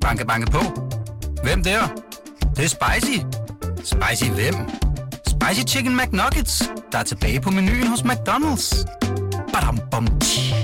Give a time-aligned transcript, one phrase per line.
[0.00, 0.58] Banke, banke på.
[1.42, 1.80] Hvem der?
[2.40, 3.18] Det, det er spicy.
[3.76, 4.54] Spicy hvem?
[5.26, 8.84] Spicy Chicken McNuggets, der er tilbage på menuen hos McDonald's.
[9.52, 10.54] Badum, bom, tji.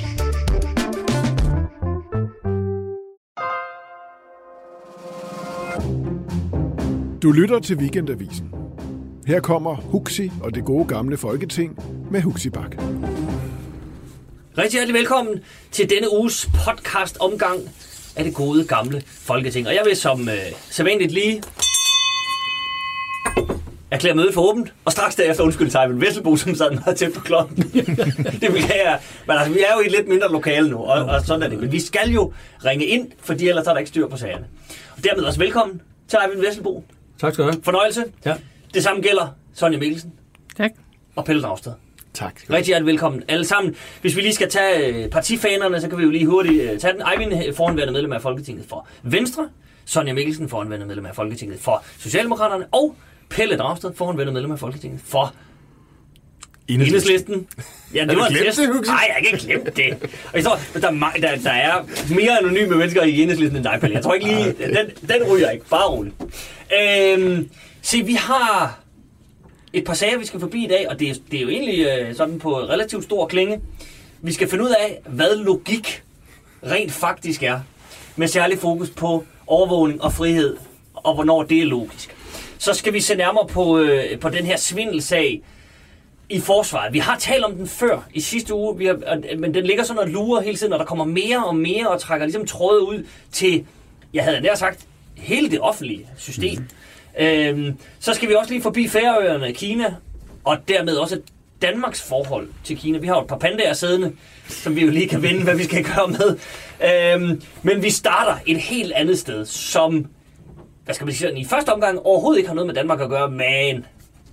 [7.22, 8.50] Du lytter til Weekendavisen.
[9.26, 11.78] Her kommer Huxi og det gode gamle folketing
[12.10, 12.76] med Huxi Bak.
[14.58, 15.40] Rigtig hjertelig velkommen
[15.72, 17.60] til denne uges podcast omgang
[18.16, 19.66] af det gode gamle Folketing.
[19.68, 20.34] Og jeg vil som øh,
[20.70, 21.42] sædvanligt lige
[23.90, 27.12] erklære mødet for åbent, og straks derefter undskylde til Eivind Vesselbo, som sad meget tæt
[27.12, 27.56] på klokken.
[28.42, 31.04] det vil jeg, men altså, vi er jo i et lidt mindre lokale nu, og,
[31.04, 31.58] og sådan er det.
[31.60, 32.32] Men vi skal jo
[32.64, 34.46] ringe ind, fordi ellers er der ikke styr på sagerne.
[34.96, 36.84] Og dermed også velkommen til Eivind Vesselbo.
[37.20, 37.62] Tak skal du have.
[37.62, 38.04] Fornøjelse.
[38.24, 38.34] Ja.
[38.74, 40.12] Det samme gælder Sonja Mikkelsen
[40.56, 40.70] Tak.
[41.16, 41.72] og Pelle Dragsted.
[42.16, 42.34] Tak.
[42.50, 43.76] Rigtig hjertelig velkommen alle sammen.
[44.00, 46.92] Hvis vi lige skal tage øh, partifanerne, så kan vi jo lige hurtigt øh, tage
[46.92, 47.02] den.
[47.12, 49.48] Eivind øh, foranværende medlem af Folketinget for Venstre.
[49.84, 52.66] Sonja Mikkelsen foranværende medlem af Folketinget for Socialdemokraterne.
[52.72, 52.96] Og
[53.30, 55.34] Pelle Dragsted foranværende medlem af Folketinget for
[56.68, 57.46] Enhedslisten.
[57.94, 58.58] Ja, det var en test.
[58.58, 58.86] det?
[58.86, 60.10] Nej, jeg kan ikke glemme det.
[60.26, 63.78] Og jeg tror, der, er der, der er mere anonyme mennesker i Enhedslisten end dig,
[63.80, 63.96] Pelle.
[63.96, 65.64] Jeg tror ikke lige, den, den ryger ikke.
[65.70, 66.14] Bare roligt.
[66.82, 67.50] Øhm,
[67.82, 68.85] se, vi har
[69.76, 71.86] et par sager, vi skal forbi i dag, og det er, det er jo egentlig
[71.86, 73.60] øh, sådan på relativt stor klinge.
[74.22, 76.02] Vi skal finde ud af, hvad logik
[76.66, 77.60] rent faktisk er,
[78.16, 80.56] med særlig fokus på overvågning og frihed,
[80.94, 82.16] og hvornår det er logisk.
[82.58, 85.42] Så skal vi se nærmere på, øh, på den her svindelsag
[86.28, 86.92] i forsvaret.
[86.92, 90.02] Vi har talt om den før i sidste uge, vi har, men den ligger sådan
[90.02, 93.06] og lurer hele tiden, og der kommer mere og mere og trækker ligesom tråde ud
[93.32, 93.66] til,
[94.14, 96.58] jeg havde nær sagt, hele det offentlige system.
[96.58, 96.68] Mm.
[97.18, 99.94] Øhm, så skal vi også lige forbi Færøerne, Kina,
[100.44, 101.20] og dermed også
[101.62, 102.98] Danmarks forhold til Kina.
[102.98, 104.12] Vi har jo et par pandaer siddende,
[104.48, 106.38] som vi jo lige kan vende, hvad vi skal gøre med.
[107.14, 110.06] Øhm, men vi starter et helt andet sted, som
[110.84, 113.08] hvad skal man sige, sådan, i første omgang overhovedet ikke har noget med Danmark at
[113.08, 113.86] gøre, men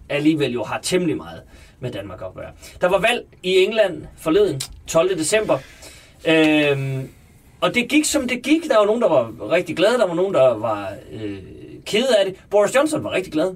[0.10, 1.42] alligevel jo har temmelig meget
[1.80, 2.52] med Danmark at gøre.
[2.82, 5.18] Der var valg i England forleden, 12.
[5.18, 5.58] december,
[6.28, 7.10] øhm,
[7.62, 8.70] og det gik som det gik.
[8.70, 11.38] Der var nogen, der var rigtig glade, der var nogen, der var øh,
[11.86, 12.36] kede af det.
[12.50, 13.52] Boris Johnson var rigtig glad.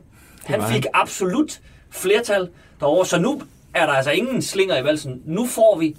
[0.45, 2.49] Han fik absolut flertal
[2.79, 3.41] derovre, så nu
[3.73, 5.21] er der altså ingen slinger i valsen.
[5.25, 5.95] Nu får vi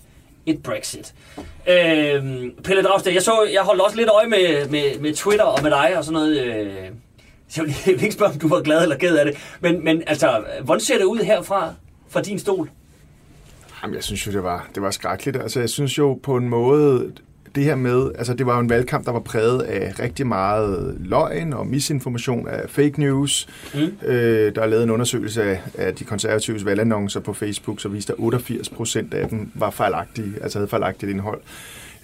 [0.47, 1.15] et Brexit.
[1.69, 5.62] Øhm, Pelle Dragsted, jeg, så, jeg holdt også lidt øje med, med, med Twitter og
[5.62, 6.41] med dig og sådan noget.
[6.41, 6.72] Øh,
[7.49, 9.37] så jeg vil jeg vil ikke spørge, om du var glad eller ked af det.
[9.60, 11.75] Men, men altså, hvordan ser det ud herfra,
[12.09, 12.71] fra din stol?
[13.83, 15.37] Jamen, jeg synes jo, det var, det var skrækkeligt.
[15.37, 17.12] Altså, jeg synes jo på en måde,
[17.54, 20.97] det her med, altså det var jo en valgkamp, der var præget af rigtig meget
[21.00, 23.48] løgn og misinformation af fake news.
[23.75, 23.81] Mm.
[24.06, 28.12] Øh, der er lavet en undersøgelse af, af de konservatives valgannoncer på Facebook, så viste
[28.12, 31.41] at 88 procent af dem var fejlagtige, altså havde fejlagtigt indhold.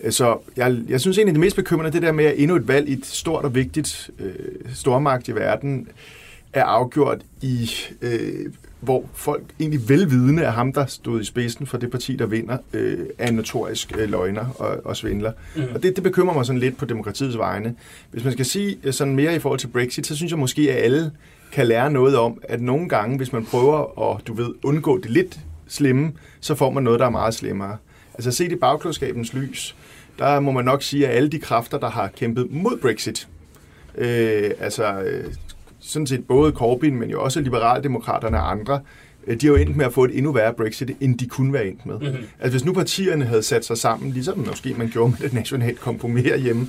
[0.04, 2.68] Øh, Så jeg, jeg synes egentlig, det mest bekymrende det der med, at endnu et
[2.68, 4.32] valg i et stort og vigtigt øh,
[4.74, 5.88] stormagt i verden
[6.52, 7.70] er afgjort i,
[8.02, 8.52] øh,
[8.84, 12.58] hvor folk egentlig velvidende af ham, der stod i spidsen for det parti, der vinder,
[12.72, 15.32] øh, er en notorisk øh, løgner og, og svindler.
[15.56, 15.62] Mm.
[15.74, 17.74] Og det, det bekymrer mig sådan lidt på demokratiets vegne.
[18.10, 20.72] Hvis man skal sige øh, sådan mere i forhold til Brexit, så synes jeg måske,
[20.72, 21.12] at alle
[21.52, 25.10] kan lære noget om, at nogle gange, hvis man prøver at, du ved, undgå det
[25.10, 27.76] lidt slemme, så får man noget, der er meget slemmere.
[28.14, 29.76] Altså set i bagklodskabens lys,
[30.18, 33.28] der må man nok sige, at alle de kræfter, der har kæmpet mod Brexit,
[33.98, 35.24] øh, altså øh,
[35.84, 38.80] sådan set både Corbyn, men jo også Liberaldemokraterne og andre,
[39.26, 41.52] øh, de har jo endt med at få et endnu værre Brexit, end de kunne
[41.52, 41.98] være endt med.
[41.98, 42.24] Mm-hmm.
[42.40, 45.80] Altså hvis nu partierne havde sat sig sammen, ligesom måske man gjorde med et nationalt
[45.80, 46.68] kompromis hjemme,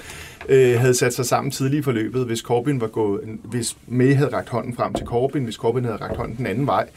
[0.50, 4.34] øh, havde sat sig sammen tidligt i forløbet, hvis Corbyn var gået, hvis May havde
[4.34, 6.88] rakt hånden frem til Corbyn, hvis Corbyn havde rakt hånden den anden vej,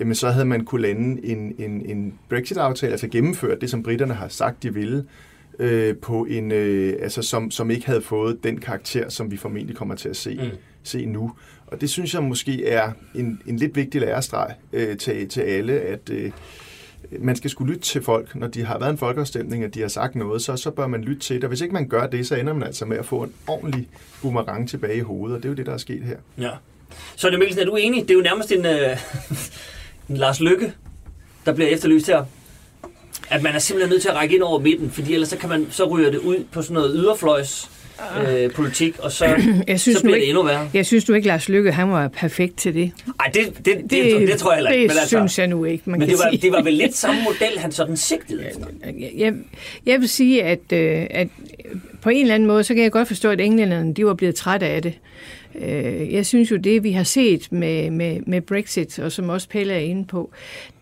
[0.00, 4.14] jamen så havde man kunne lande en, en, en Brexit-aftale, altså gennemført det, som britterne
[4.14, 5.04] har sagt, de ville,
[5.58, 9.76] øh, på en, øh, altså som, som ikke havde fået den karakter, som vi formentlig
[9.76, 10.58] kommer til at se, mm.
[10.82, 11.32] se nu.
[11.72, 15.72] Og det synes jeg måske er en, en lidt vigtig lærestreg øh, til, til alle,
[15.72, 16.30] at øh,
[17.18, 18.34] man skal skulle lytte til folk.
[18.34, 21.02] Når de har været en folkeafstemning, og de har sagt noget, så, så bør man
[21.02, 21.44] lytte til det.
[21.44, 23.88] Og hvis ikke man gør det, så ender man altså med at få en ordentlig
[24.22, 26.16] boomerang tilbage i hovedet, og det er jo det, der er sket her.
[26.38, 26.50] Ja.
[27.16, 28.02] Så det Mikkelsen, er du enig?
[28.02, 28.96] Det er jo nærmest en, øh,
[30.08, 30.72] en Lars Lykke,
[31.46, 32.24] der bliver efterlyst her.
[33.30, 35.48] At man er simpelthen nødt til at række ind over midten, fordi ellers så, kan
[35.48, 37.70] man, så ryger det ud på sådan noget yderfløjs
[38.28, 39.24] øh, politik, og så,
[39.68, 40.70] Jeg synes så bliver det ikke- endnu værre.
[40.74, 42.92] Jeg synes du ikke, Lars Lykke, han var perfekt til det.
[43.06, 44.82] Nej, det, det, det, det, det, tror jeg heller ikke.
[44.82, 46.42] Det men altså, synes jeg nu ikke, man Men kan det var, sige.
[46.42, 48.66] det var vel lidt samme model, han sådan sigtede efter.
[49.16, 49.34] Jeg,
[49.86, 51.28] jeg vil sige, at, øh, at
[52.02, 54.34] på en eller anden måde, så kan jeg godt forstå, at englænderne de var blevet
[54.34, 54.92] trætte af det.
[55.54, 59.48] Øh, Jeg synes jo, det vi har set med, med, med Brexit, og som også
[59.48, 60.30] Pelle er inde på,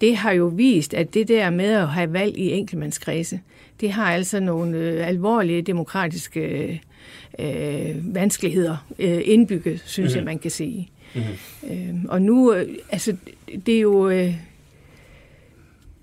[0.00, 3.40] det har jo vist, at det der med at have valg i enkeltmandskredse,
[3.80, 6.82] det har altså nogle øh, alvorlige demokratiske
[7.38, 10.16] øh, vanskeligheder øh, indbygget, synes mm-hmm.
[10.16, 10.90] jeg, man kan sige.
[11.14, 11.70] Mm-hmm.
[11.70, 13.16] Øh, og nu, øh, altså,
[13.66, 14.08] det er jo...
[14.08, 14.34] Øh,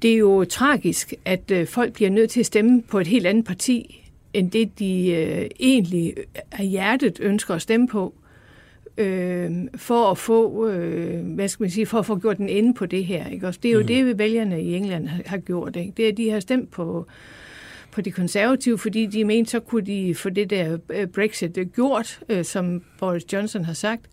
[0.01, 3.27] det er jo tragisk, at øh, folk bliver nødt til at stemme på et helt
[3.27, 6.13] andet parti, end det de øh, egentlig
[6.51, 8.13] af hjertet ønsker at stemme på,
[8.97, 12.73] øh, for at få, øh, hvad skal man sige, for at få gjort den ende
[12.73, 13.29] på det her.
[13.29, 13.47] Ikke?
[13.47, 13.87] Også det er jo mm.
[13.87, 15.75] det, vælgerne i England har, har gjort.
[15.75, 15.93] Ikke?
[15.97, 17.07] Det er, at de har stemt på,
[17.93, 22.19] på de konservative, fordi de mente, så kunne de få det der øh, Brexit gjort,
[22.29, 24.05] øh, som Boris Johnson har sagt.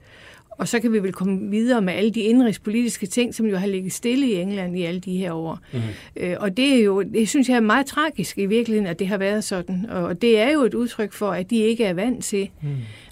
[0.60, 3.66] Og så kan vi vel komme videre med alle de indrigspolitiske ting, som jo har
[3.66, 5.58] ligget stille i England i alle de her år.
[5.72, 5.80] Mm.
[6.16, 9.06] Øh, og det er jo, det synes jeg er meget tragisk i virkeligheden, at det
[9.08, 9.86] har været sådan.
[9.90, 12.68] Og det er jo et udtryk for, at de ikke er vant til mm.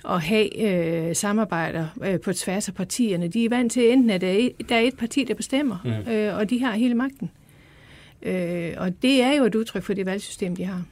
[0.08, 0.60] at have
[1.08, 3.28] øh, samarbejder øh, på tværs af partierne.
[3.28, 5.76] De er vant til enten, at der er et, der er et parti, der bestemmer,
[5.84, 6.12] mm.
[6.12, 7.30] øh, og de har hele magten.
[8.22, 10.82] Øh, og det er jo et udtryk for det valgsystem, de har.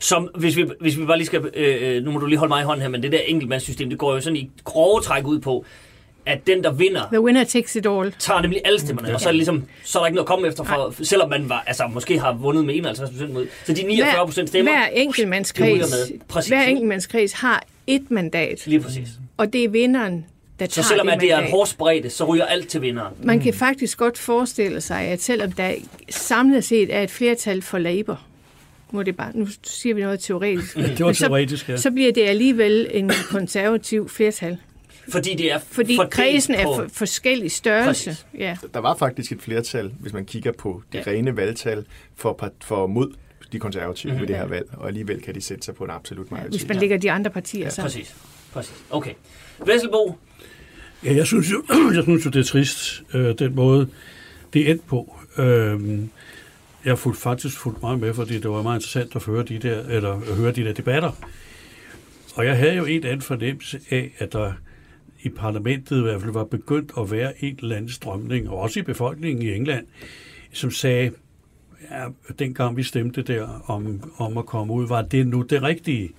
[0.00, 2.50] Som, hvis vi, hvis vi bare lige skal, øh, øh, nu må du lige holde
[2.50, 5.26] mig i hånden her, men det der enkeltmandssystem, det går jo sådan i grove træk
[5.26, 5.64] ud på,
[6.26, 7.08] at den, der vinder...
[7.12, 8.14] The winner takes it all.
[8.18, 10.24] Tager nemlig alle stemmerne, mm, og så er, det ligesom, så er der ikke noget
[10.24, 13.46] at komme efter, for, selvom man var, altså, måske har vundet med 51 procent mod.
[13.64, 14.72] Så de 49 procent stemmer...
[14.72, 18.66] Hver enkeltmandskreds, hver enkeltmandskreds har et mandat.
[18.66, 19.08] Lige præcis.
[19.36, 20.24] Og det er vinderen,
[20.60, 23.14] der så selvom det, at det er en hårdsbredde, så ryger alt til vinderen.
[23.22, 25.72] Man kan faktisk godt forestille sig, at selvom der
[26.10, 28.20] samlet set er et flertal for Labour,
[28.90, 30.76] må det bare, nu siger vi noget teoretisk.
[30.98, 31.76] det var teoretisk, så, ja.
[31.76, 34.58] så bliver det alligevel en konservativ flertal.
[35.08, 38.16] Fordi det er Fordi kredsen er for, forskellig størrelse.
[38.38, 38.56] Ja.
[38.74, 41.10] Der var faktisk et flertal, hvis man kigger på de ja.
[41.10, 41.84] rene valgtal,
[42.16, 43.14] for, for mod
[43.52, 44.20] de konservative mm-hmm.
[44.20, 46.60] ved det her valg, og alligevel kan de sætte sig på en absolut majoritet.
[46.60, 47.70] Hvis man lægger de andre partier ja.
[47.70, 47.86] sammen.
[47.86, 48.14] Præcis.
[48.52, 48.74] Præcis.
[48.90, 49.12] Okay.
[49.66, 50.18] Vesselbo?
[51.04, 51.62] Ja, jeg synes jo,
[51.94, 53.88] jeg synes jo det er trist, øh, den måde,
[54.52, 55.16] det endte på.
[55.38, 55.98] Øh,
[56.84, 59.58] jeg har fulgt, faktisk fulgt meget med, fordi det var meget interessant at høre de
[59.58, 61.12] der, eller at høre de der debatter.
[62.34, 64.52] Og jeg havde jo en anden fornemmelse af, at der
[65.22, 68.80] i parlamentet i hvert fald var begyndt at være en eller anden strømning, og også
[68.80, 69.86] i befolkningen i England,
[70.52, 71.10] som sagde,
[71.90, 72.04] ja,
[72.38, 76.10] dengang vi stemte der om, om at komme ud, var det nu det rigtige?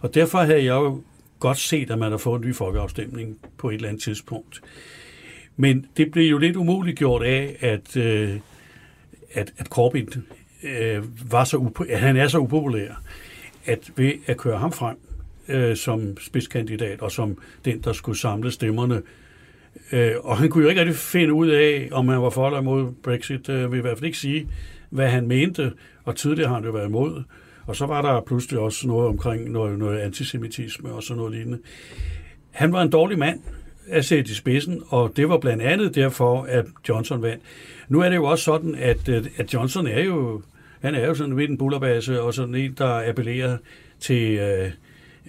[0.00, 1.02] Og derfor havde jeg jo
[1.38, 4.60] godt set, at man har fået en ny folkeafstemning på et eller andet tidspunkt.
[5.56, 8.40] Men det blev jo lidt umuligt gjort af, at øh,
[9.32, 10.08] at, at Corbyn
[10.62, 13.02] øh, var så upo- at han er så upopulær,
[13.64, 14.96] at ved at køre ham frem
[15.48, 19.02] øh, som spidskandidat og som den, der skulle samle stemmerne,
[19.92, 22.60] øh, og han kunne jo ikke rigtig finde ud af, om han var for eller
[22.60, 24.48] imod Brexit, øh, vil i hvert fald ikke sige,
[24.90, 25.72] hvad han mente,
[26.04, 27.22] og tidligere har han jo været imod.
[27.68, 31.58] Og så var der pludselig også noget omkring noget, noget antisemitisme og sådan noget lignende.
[32.50, 33.40] Han var en dårlig mand
[33.88, 37.42] at sætte i spidsen, og det var blandt andet derfor, at Johnson vandt.
[37.88, 40.42] Nu er det jo også sådan, at, øh, at Johnson er jo,
[40.80, 43.56] han er jo sådan lidt en bullerbase, og sådan en, der appellerer
[44.00, 44.70] til, øh,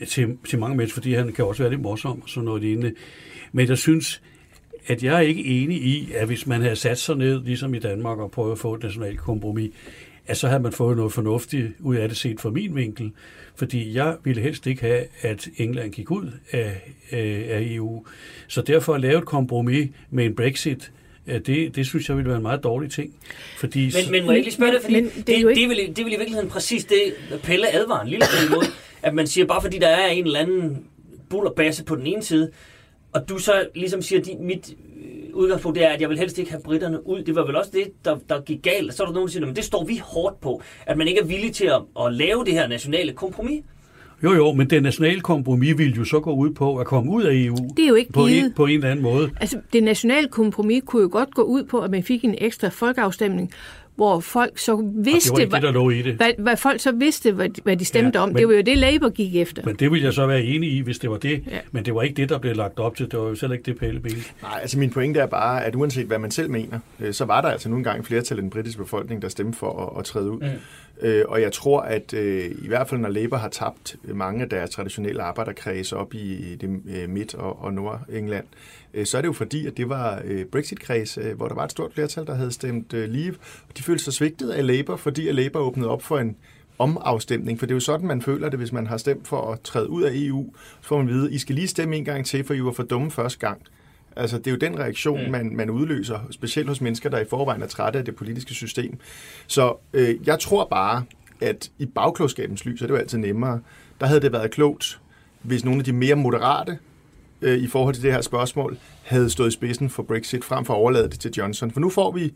[0.08, 2.94] til, til mange mennesker, fordi han kan også være lidt morsom og sådan noget lignende.
[3.52, 4.22] Men jeg synes,
[4.88, 7.80] at jeg er ikke enig i, at hvis man havde sat sig ned, ligesom i
[7.80, 9.72] Danmark, og prøvet at få et nationalt kompromis,
[10.30, 13.12] at så havde man fået noget fornuftigt ud af det set fra min vinkel.
[13.56, 16.94] Fordi jeg ville helst ikke have, at England gik ud af,
[17.50, 18.06] af EU.
[18.48, 20.92] Så derfor at lave et kompromis med en Brexit,
[21.26, 23.14] det, det synes jeg ville være en meget dårlig ting.
[23.58, 25.56] Fordi, men, men må jeg ikke lige spørge dig, fordi men, det, det, ikke...
[25.56, 28.66] det, vil, det vil i virkeligheden præcis det, Pelle advarer en lille smule imod,
[29.02, 30.86] at man siger, bare fordi der er en eller anden
[31.30, 32.52] bullerbasse på den ene side,
[33.14, 34.74] og du så ligesom siger, at mit
[35.34, 37.24] udgangspunkt er, at jeg vil helst ikke have britterne ud.
[37.24, 38.94] Det var vel også det, der, der gik galt.
[38.94, 41.22] Så er der nogen, der siger, at det står vi hårdt på, at man ikke
[41.22, 43.64] er villig til at, at lave det her nationale kompromis.
[44.24, 47.24] Jo, jo, men det nationale kompromis vil jo så gå ud på at komme ud
[47.24, 47.56] af EU.
[47.78, 49.30] Det er jo ikke på en, på en eller anden måde.
[49.40, 52.70] Altså, det nationale kompromis kunne jo godt gå ud på, at man fik en ekstra
[52.70, 53.52] folkeafstemning,
[54.00, 55.42] hvor folk så vidste, det
[55.92, 56.14] ikke det.
[56.14, 58.30] Hvad, hvad folk så vidste, hvad, hvad de stemte ja, om.
[58.30, 59.62] Men, det var jo det, Labour gik efter.
[59.66, 61.44] Men det vil jeg så være enig i, hvis det var det.
[61.52, 61.60] Ja.
[61.72, 63.12] Men det var ikke det, der blev lagt op til.
[63.12, 64.24] Det var jo selv ikke det pæle bil.
[64.42, 67.42] Nej, altså min pointe er bare, at uanset hvad man selv mener, øh, så var
[67.42, 70.32] der altså nogle gange flertal af den britiske befolkning, der stemte for at, at træde
[70.32, 70.40] ud.
[70.40, 71.08] Mm.
[71.08, 74.50] Øh, og jeg tror, at øh, i hvert fald når Labour har tabt mange af
[74.50, 79.28] deres traditionelle arbejderkredse op i det øh, midt- og, og nord-England, øh, så er det
[79.28, 82.36] jo fordi, at det var øh, Brexit-kreds, øh, hvor der var et stort flertal, der
[82.36, 83.36] havde stemt øh, Leave.
[83.70, 86.36] Og de følte sig svigtet af Labour, fordi Labour åbnede op for en
[86.80, 89.62] omafstemning, for det er jo sådan, man føler det, hvis man har stemt for at
[89.62, 90.54] træde ud af EU.
[90.82, 92.72] Så får man at vide, I skal lige stemme en gang til, for I var
[92.72, 93.62] for dumme første gang.
[94.16, 95.32] Altså, det er jo den reaktion, mm.
[95.32, 98.98] man, man udløser, specielt hos mennesker, der i forvejen er trætte af det politiske system.
[99.48, 101.04] Så øh, jeg tror bare,
[101.42, 103.60] at i bagklogskabens lys, er det jo altid nemmere,
[104.00, 105.00] der havde det været klogt,
[105.42, 106.78] hvis nogle af de mere moderate
[107.42, 110.74] øh, i forhold til det her spørgsmål, havde stået i spidsen for Brexit, frem for
[110.74, 111.72] at overlade det til Johnson.
[111.72, 112.34] For nu får vi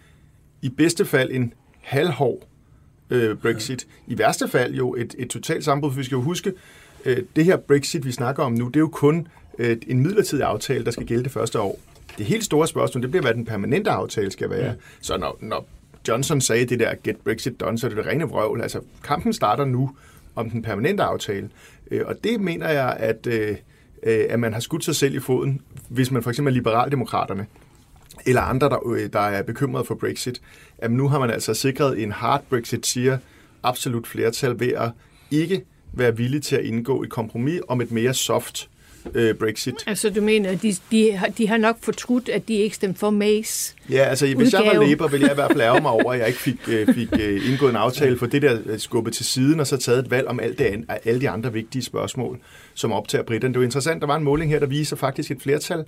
[0.61, 2.47] i bedste fald en halvhård
[3.09, 3.87] øh, Brexit.
[4.07, 6.53] I værste fald jo et, et totalt sammenbrud, for vi skal jo huske,
[7.05, 9.27] øh, det her Brexit, vi snakker om nu, det er jo kun
[9.59, 11.79] øh, en midlertidig aftale, der skal gælde det første år.
[12.17, 14.65] Det helt store spørgsmål, det bliver, hvad den permanente aftale skal være.
[14.65, 14.73] Ja.
[15.01, 15.67] Så når, når
[16.07, 18.61] Johnson sagde det der get Brexit done, så er det det rene vrøvl.
[18.61, 19.95] Altså, kampen starter nu
[20.35, 21.49] om den permanente aftale.
[21.91, 23.55] Øh, og det mener jeg, at, øh,
[24.05, 27.45] øh, at man har skudt sig selv i foden, hvis man for eksempel er liberaldemokraterne,
[28.25, 30.41] eller andre, der, øh, der er bekymret for Brexit.
[30.77, 33.17] At nu har man altså sikret en hard Brexit, siger
[33.63, 34.91] absolut flertal ved at
[35.31, 38.69] ikke være villig til at indgå et kompromis om et mere soft
[39.13, 39.75] øh, Brexit.
[39.87, 42.99] Altså du mener, at de, de, har, de har nok fortrudt, at de ikke stemte
[42.99, 44.63] for Mays Ja, altså hvis udgave.
[44.71, 46.59] jeg var Labour, ville jeg i hvert fald ærge mig over, at jeg ikke fik,
[46.67, 49.77] øh, fik øh, indgået en aftale for det der øh, skubbet til siden, og så
[49.77, 52.39] taget et valg om alt det, alle de andre vigtige spørgsmål,
[52.73, 53.53] som optager britterne.
[53.53, 55.83] Det var interessant, der var en måling her, der viser faktisk et flertal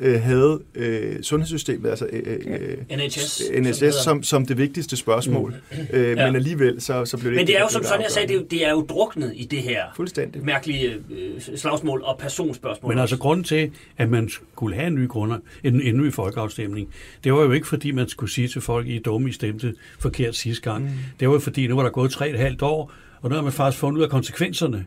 [0.00, 5.54] øh, havde øh, sundhedssystemet, altså øh, øh, NHS, NHS som, som, som det vigtigste spørgsmål.
[5.72, 5.78] Mm.
[5.92, 6.26] Øh, ja.
[6.26, 8.36] Men alligevel, så, så blev det Men det er jo, som sådan jeg sagde, det
[8.36, 10.44] er, det er jo druknet i det her Fuldstændig.
[10.44, 12.92] mærkelige øh, slagsmål og personspørgsmål.
[12.92, 16.88] Men altså grunden til, at man skulle have en ny, grunder, en, en ny folkeafstemning,
[17.24, 19.74] det var jo ikke fordi, man skulle sige til folk, I er dumme, I stemte
[19.98, 20.84] forkert sidste gang.
[20.84, 20.90] Mm.
[21.20, 22.92] Det var jo fordi, nu var der gået tre et halvt år,
[23.22, 24.84] og nu har man faktisk fundet ud af konsekvenserne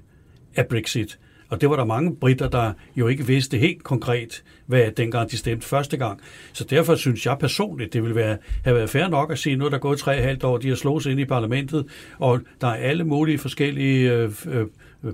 [0.55, 1.19] af Brexit.
[1.49, 5.37] Og det var der mange britter, der jo ikke vidste helt konkret, hvad dengang de
[5.37, 6.21] stemte første gang.
[6.53, 9.65] Så derfor synes jeg personligt, det ville være, have været fair nok at sige, nu
[9.65, 11.85] er der gået tre og halvt år, de har slået sig ind i parlamentet,
[12.19, 14.65] og der er alle mulige forskellige øh, øh,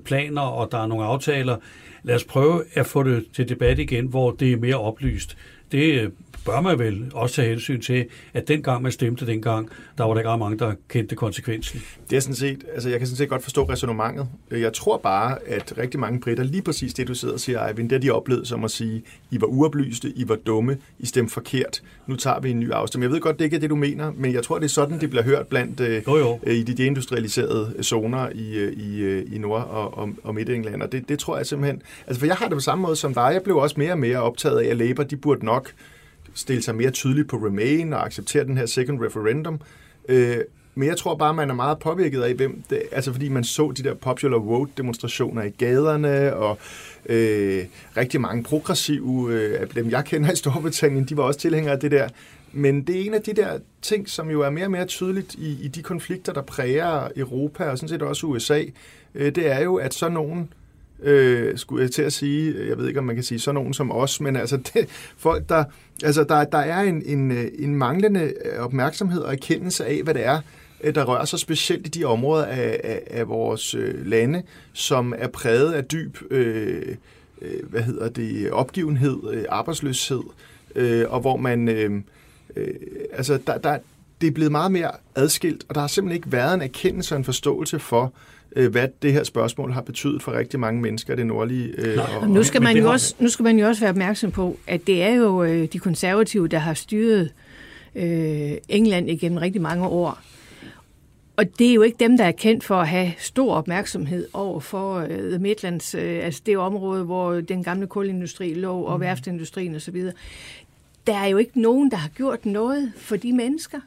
[0.05, 1.57] planer, og der er nogle aftaler.
[2.03, 5.37] Lad os prøve at få det til debat igen, hvor det er mere oplyst.
[5.71, 6.09] Det øh,
[6.45, 10.21] bør man vel også tage hensyn til, at dengang man stemte dengang, der var der
[10.21, 11.81] ikke mange, der kendte konsekvensen.
[12.09, 14.27] Det er sådan set, altså jeg kan sådan set godt forstå resonemanget.
[14.51, 17.89] Jeg tror bare, at rigtig mange britter, lige præcis det du sidder og siger, Eivind,
[17.89, 21.81] det de oplevede som at sige, I var uoplyste, I var dumme, I stemte forkert,
[22.07, 23.09] nu tager vi en ny afstemning.
[23.09, 24.99] Jeg ved godt, det ikke er det, du mener, men jeg tror, det er sådan,
[24.99, 26.39] det bliver hørt blandt øh, jo, jo.
[26.51, 30.91] i de deindustrialiserede zoner i, øh, i, øh, i Nord- og, og, og Midt-England, og
[30.91, 33.29] det, det tror jeg simpelthen, altså for jeg har det på samme måde som dig,
[33.33, 35.71] jeg blev også mere og mere optaget af, at Labour, de burde nok
[36.39, 39.61] stille sig mere tydeligt på Remain og acceptere den her second referendum.
[40.09, 40.37] Øh,
[40.75, 43.73] men jeg tror bare, man er meget påvirket af, hvem det, altså fordi man så
[43.77, 46.57] de der popular vote demonstrationer i gaderne, og
[47.05, 47.65] øh,
[47.97, 51.79] rigtig mange progressive øh, af dem, jeg kender i Storbritannien, de var også tilhængere af
[51.79, 52.07] det der.
[52.51, 55.35] Men det er en af de der ting, som jo er mere og mere tydeligt
[55.35, 58.63] i, i de konflikter, der præger Europa og sådan set også USA,
[59.15, 60.53] øh, det er jo, at så nogen
[61.03, 63.73] øh, skulle jeg til at sige, jeg ved ikke, om man kan sige sådan nogen
[63.73, 65.63] som os, men altså det, folk, der,
[66.03, 70.13] altså der, der er en, en, øh, en manglende øh, opmærksomhed og erkendelse af, hvad
[70.13, 70.41] det er,
[70.83, 73.75] øh, der rører sig specielt i de områder af, af, af vores
[74.05, 76.95] lande, som er præget af dyb øh,
[77.41, 80.21] øh, hvad hedder det, opgivenhed, øh, arbejdsløshed,
[80.75, 82.01] øh, og hvor man, øh,
[82.55, 82.73] øh,
[83.13, 83.77] altså der, der,
[84.21, 87.17] det er blevet meget mere adskilt, og der har simpelthen ikke været en erkendelse og
[87.17, 88.11] en forståelse for, øh,
[88.55, 91.67] hvad det her spørgsmål har betydet for rigtig mange mennesker i det nordlige.
[91.77, 94.57] Øh, og, nu, skal man jo også, nu skal man jo også være opmærksom på,
[94.67, 97.31] at det er jo øh, de konservative, der har styret
[97.95, 100.19] øh, England igennem rigtig mange år.
[101.39, 104.59] Og det er jo ikke dem, der er kendt for at have stor opmærksomhed over
[104.59, 109.01] for uh, The Midlands, uh, altså det område, hvor den gamle kulindustri lå, og mm.
[109.01, 110.03] værftindustrien osv.
[111.07, 113.79] Der er jo ikke nogen, der har gjort noget for de mennesker.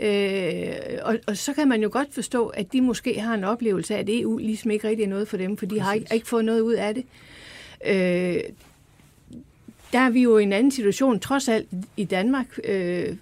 [0.00, 3.94] Øh, og, og så kan man jo godt forstå, at de måske har en oplevelse
[3.94, 6.28] af, at EU ligesom ikke rigtig er noget for dem, for de har ikke, ikke
[6.28, 7.04] fået noget ud af det.
[7.86, 8.42] Øh,
[9.92, 12.58] der er vi jo i en anden situation, trods alt i Danmark.
[12.64, 13.16] Øh,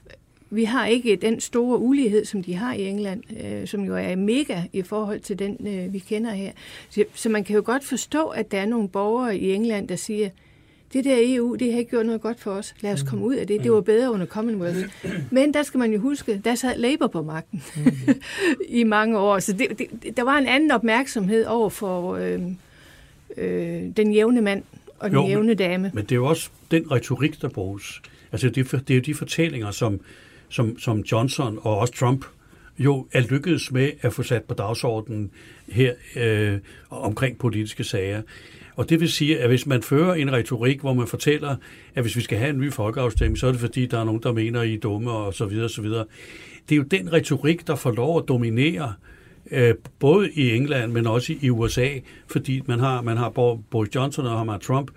[0.51, 4.17] vi har ikke den store ulighed, som de har i England, øh, som jo er
[4.17, 6.53] mega i forhold til den, øh, vi kender her.
[6.91, 9.97] Så, så man kan jo godt forstå, at der er nogle borgere i England, der
[9.97, 10.29] siger,
[10.93, 12.75] det der EU, det har ikke gjort noget godt for os.
[12.81, 13.63] Lad os komme ud af det.
[13.63, 14.89] Det var bedre under Commonwealth.
[15.31, 17.63] Men der skal man jo huske, der sad Labour på magten
[18.69, 19.39] i mange år.
[19.39, 22.41] Så det, det, der var en anden opmærksomhed over for øh,
[23.37, 24.63] øh, den jævne mand
[24.99, 25.91] og den jo, jævne dame.
[25.95, 28.03] Men det er jo også den retorik, der bruges.
[28.33, 30.01] Altså det, det er jo de fortællinger, som,
[30.49, 32.25] som, som Johnson og også Trump
[32.79, 35.31] jo er lykkedes med at få sat på dagsordenen
[35.69, 36.59] her øh,
[36.91, 38.23] omkring politiske sager.
[38.77, 41.57] Og det vil sige, at hvis man fører en retorik, hvor man fortæller,
[41.95, 44.23] at hvis vi skal have en ny folkeafstemning, så er det fordi, der er nogen,
[44.23, 46.05] der mener, I er dumme og så videre, og så videre.
[46.69, 48.95] Det er jo den retorik, der får lov at dominere
[49.51, 51.89] øh, både i England, men også i USA,
[52.27, 53.29] fordi man har, man har
[53.71, 54.91] Boris Johnson og man har Trump,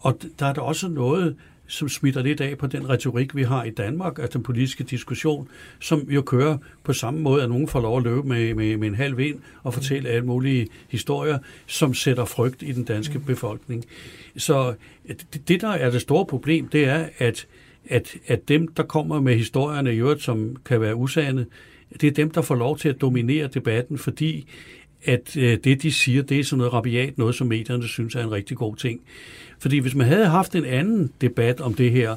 [0.00, 1.36] og der er der også noget,
[1.68, 5.48] som smitter lidt af på den retorik, vi har i Danmark, altså den politiske diskussion,
[5.80, 8.88] som jo kører på samme måde, at nogen får lov at løbe med, med, med
[8.88, 13.84] en halv vind og fortælle alle mulige historier, som sætter frygt i den danske befolkning.
[14.36, 14.74] Så
[15.08, 17.46] det, det der er det store problem, det er, at,
[17.88, 21.46] at, at dem, der kommer med historierne i øvrigt, som kan være usande,
[22.00, 24.48] det er dem, der får lov til at dominere debatten, fordi
[25.04, 28.22] at øh, det, de siger, det er sådan noget rabiat, noget som medierne synes er
[28.22, 29.00] en rigtig god ting.
[29.58, 32.16] Fordi hvis man havde haft en anden debat om det her,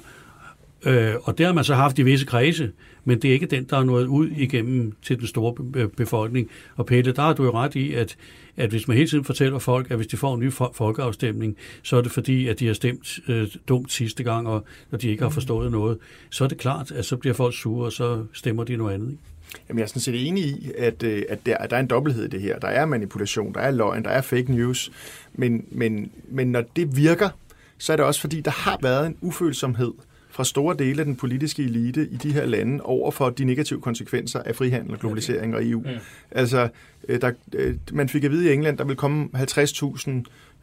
[0.85, 2.71] øh, og det har man så haft i visse kredse,
[3.05, 6.49] men det er ikke den, der er nået ud igennem til den store øh, befolkning.
[6.75, 8.15] Og Pelle, der har du jo ret i, at,
[8.57, 11.97] at hvis man hele tiden fortæller folk, at hvis de får en ny folkeafstemning, så
[11.97, 15.23] er det fordi, at de har stemt øh, dumt sidste gang, og, og de ikke
[15.23, 15.97] har forstået noget.
[16.29, 19.11] Så er det klart, at så bliver folk sure, og så stemmer de noget andet.
[19.11, 19.23] Ikke?
[19.69, 21.87] Jamen, jeg er sådan set enig i, at, øh, at, der, at der er en
[21.87, 22.59] dobbelthed i det her.
[22.59, 24.91] Der er manipulation, der er løgn, der er fake news.
[25.33, 27.29] Men, men, men når det virker,
[27.77, 29.93] så er det også fordi, der har været en ufølsomhed
[30.29, 33.81] fra store dele af den politiske elite i de her lande over for de negative
[33.81, 35.79] konsekvenser af frihandel, globalisering og EU.
[35.79, 35.87] Mm.
[36.31, 36.69] Altså,
[37.07, 40.11] øh, der, øh, man fik at vide i England, der vil komme 50.000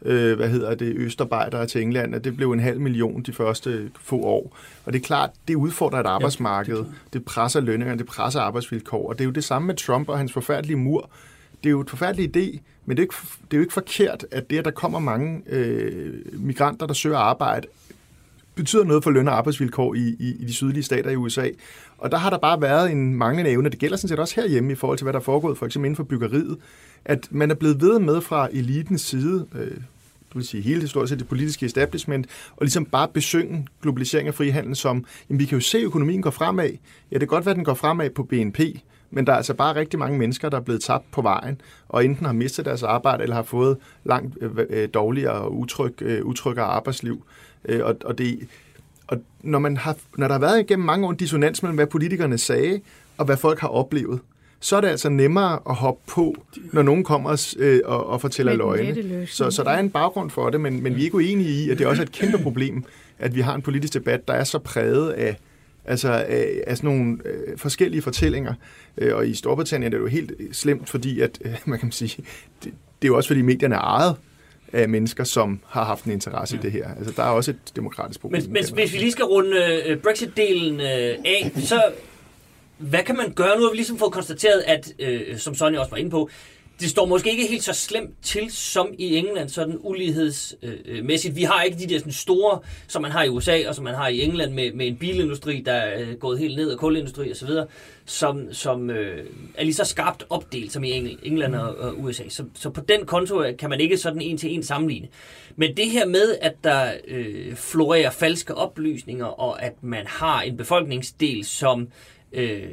[0.05, 3.91] øh, hvad hedder det, østarbejdere til England, og det blev en halv million de første
[4.01, 4.57] få år.
[4.85, 8.41] Og det er klart, det udfordrer et arbejdsmarked, ja, det, det presser lønninger, det presser
[8.41, 11.09] arbejdsvilkår, og det er jo det samme med Trump og hans forfærdelige mur.
[11.63, 13.15] Det er jo et forfærdeligt idé, men det er, ikke,
[13.51, 17.17] det er jo ikke forkert, at det, at der kommer mange øh, migranter, der søger
[17.17, 17.67] arbejde,
[18.55, 21.49] betyder noget for løn- og arbejdsvilkår i, i, i de sydlige stater i USA.
[21.97, 24.71] Og der har der bare været en manglende evne, det gælder sådan set også herhjemme
[24.71, 26.57] i forhold til, hvad der er foregået, for eksempel inden for byggeriet,
[27.05, 29.77] at man er blevet ved med fra elitens side, øh,
[30.33, 34.75] du vil sige hele historisk det politiske establishment, og ligesom bare besynge globalisering og frihandel
[34.75, 36.69] som, jamen vi kan jo se, at økonomien går fremad.
[37.11, 38.59] Ja, det kan godt være, at den går fremad på BNP,
[39.11, 42.05] men der er altså bare rigtig mange mennesker, der er blevet tabt på vejen, og
[42.05, 46.25] enten har mistet deres arbejde, eller har fået langt øh, øh, dårligere og utryg, øh,
[46.25, 47.25] utryggere arbejdsliv.
[47.65, 48.47] Øh, og, og, det,
[49.07, 51.87] og når, man har, når der har været igennem mange år en dissonans mellem, hvad
[51.87, 52.81] politikerne sagde,
[53.17, 54.19] og hvad folk har oplevet,
[54.59, 56.35] så er det altså nemmere at hoppe på,
[56.73, 59.27] når nogen kommer og, øh, og, og fortæller løgne.
[59.27, 61.69] Så, så der er en baggrund for det, men, men vi er ikke uenige i,
[61.69, 62.83] at det er også et kæmpe problem,
[63.19, 65.37] at vi har en politisk debat, der er så præget af,
[65.85, 68.53] altså af, af sådan nogle øh, forskellige fortællinger.
[68.97, 72.23] Øh, og i Storbritannien er det jo helt slemt, fordi at, øh, man kan sige,
[72.63, 74.15] det, det er jo også fordi medierne er ejet
[74.73, 76.59] af mennesker, som har haft en interesse ja.
[76.59, 76.95] i det her.
[76.97, 78.43] Altså, der er også et demokratisk problem.
[78.43, 81.81] Men, men hvis vi lige skal runde uh, Brexit-delen uh, af, så
[82.79, 83.57] hvad kan man gøre?
[83.57, 86.29] Nu har vi ligesom fået konstateret, at, øh, som Sonja også var inde på,
[86.79, 91.35] det står måske ikke helt så slemt til som i England, sådan ulighedsmæssigt.
[91.35, 93.95] Vi har ikke de der sådan store, som man har i USA og som man
[93.95, 97.49] har i England med, med en bilindustri, der er gået helt ned, og kulindustri osv.,
[98.05, 102.23] som, som øh, er lige så skarpt opdelt som i England og, og USA.
[102.29, 105.07] Så, så på den konto øh, kan man ikke sådan en til en sammenligne.
[105.55, 110.57] Men det her med, at der øh, florerer falske oplysninger, og at man har en
[110.57, 111.87] befolkningsdel, som
[112.31, 112.69] øh,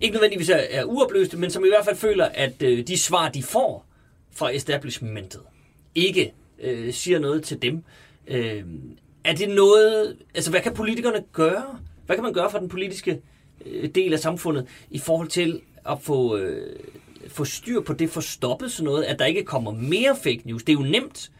[0.00, 3.28] ikke nødvendigvis er, er uopløste, men som i hvert fald føler, at øh, de svar,
[3.28, 3.86] de får
[4.32, 5.40] fra establishmentet,
[5.94, 6.32] ikke
[6.62, 7.84] øh, siger noget til dem.
[8.26, 8.64] Øh,
[9.24, 10.16] er det noget...
[10.34, 11.78] Altså, hvad kan politikerne gøre?
[12.06, 13.20] Hvad kan man gøre for den politiske
[13.66, 16.76] øh, del af samfundet i forhold til at få, øh,
[17.28, 20.62] få styr på det, få stoppet sådan noget, at der ikke kommer mere fake news?
[20.62, 21.30] Det er jo nemt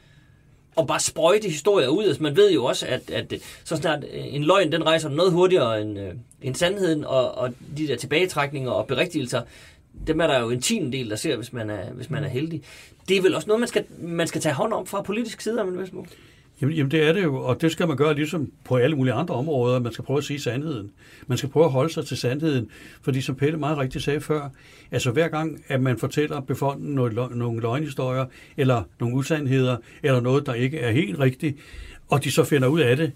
[0.76, 2.04] og bare sprøjte historier ud.
[2.04, 5.08] Altså, man ved jo også, at, at øh, så snart øh, en løgn, den rejser
[5.08, 9.42] noget hurtigere end, øh, end sandheden, og, og de der tilbagetrækninger og berigtigelser,
[10.06, 12.28] dem er der jo en tiende del, der ser, hvis man er, hvis man er
[12.28, 12.62] heldig.
[13.08, 15.64] Det er vel også noget, man skal, man skal tage hånd om fra politisk side,
[15.64, 15.92] men hvis
[16.60, 19.14] Jamen, jamen det er det jo, og det skal man gøre ligesom på alle mulige
[19.14, 19.78] andre områder.
[19.78, 20.90] Man skal prøve at sige sandheden.
[21.26, 22.70] Man skal prøve at holde sig til sandheden,
[23.02, 24.48] fordi som Pelle meget rigtigt sagde før,
[24.90, 30.46] altså hver gang, at man fortæller befolkningen nogle, nogle løgnhistorier, eller nogle usandheder, eller noget,
[30.46, 31.56] der ikke er helt rigtigt,
[32.08, 33.12] og de så finder ud af det,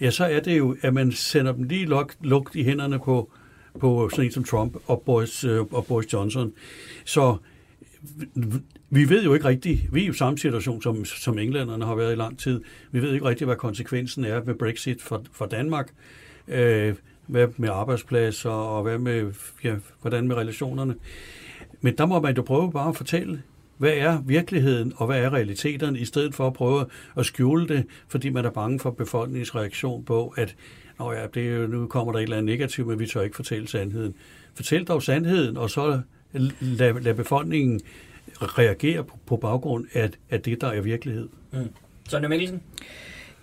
[0.00, 3.32] ja, så er det jo, at man sender dem lige lugt, lugt i hænderne på,
[3.80, 6.52] på sådan en som Trump og Boris, øh, og Boris Johnson.
[7.04, 7.36] Så
[8.90, 12.12] vi ved jo ikke rigtigt, vi er jo samme situation, som, som englænderne har været
[12.12, 12.60] i lang tid.
[12.92, 15.92] Vi ved ikke rigtigt, hvad konsekvensen er ved Brexit for, for Danmark.
[16.48, 16.94] Øh,
[17.26, 19.32] hvad med arbejdspladser, og hvad med,
[19.64, 20.94] ja, hvordan med relationerne.
[21.80, 23.42] Men der må man jo prøve bare at fortælle,
[23.78, 27.86] hvad er virkeligheden, og hvad er realiteterne, i stedet for at prøve at skjule det,
[28.08, 30.56] fordi man er bange for befolkningens reaktion på, at
[31.00, 33.20] Nå ja, det er jo, nu kommer der et eller andet negativt, men vi tør
[33.20, 34.14] ikke fortælle sandheden.
[34.54, 36.00] Fortæl dog sandheden, og så
[36.60, 37.80] lad, lad befolkningen
[38.42, 41.28] reagere på, på baggrund af, af det, der er virkelighed.
[41.52, 41.58] Mm.
[42.08, 42.60] Sonja Mikkelsen?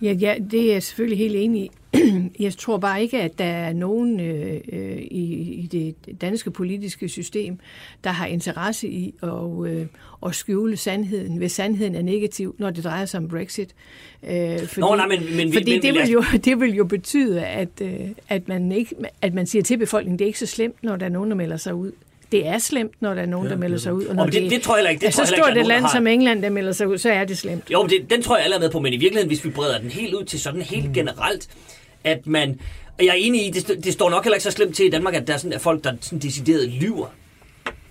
[0.02, 1.70] Ja, ja, det er jeg selvfølgelig helt enig i.
[2.44, 7.08] Jeg tror bare ikke, at der er nogen øh, øh, i, i det danske politiske
[7.08, 7.58] system,
[8.04, 9.86] der har interesse i at, øh,
[10.26, 13.74] at skjule sandheden, hvis sandheden er negativ, når det drejer sig om Brexit.
[14.22, 17.46] Øh, fordi Nå, nej, men, men, fordi men, det, vil jo, det vil jo betyde,
[17.46, 20.82] at, øh, at, man ikke, at man siger til befolkningen, det er ikke så slemt,
[20.82, 21.92] når der er nogen, der melder sig ud
[22.32, 24.04] det er slemt, når der er nogen, ja, der melder sig ud.
[24.04, 25.00] Og når det, det, det tror jeg heller ikke.
[25.00, 27.38] Det er så stort et land som England, der melder sig ud, så er det
[27.38, 27.70] slemt.
[27.70, 29.78] Jo, det, den tror jeg alle er med på, men i virkeligheden, hvis vi breder
[29.78, 30.94] den helt ud til sådan helt mm.
[30.94, 31.48] generelt,
[32.04, 32.60] at man...
[32.98, 34.90] Og jeg er enig i, det, det står nok heller ikke så slemt til i
[34.90, 37.06] Danmark, at der er sådan, at folk, der sådan decideret lyver.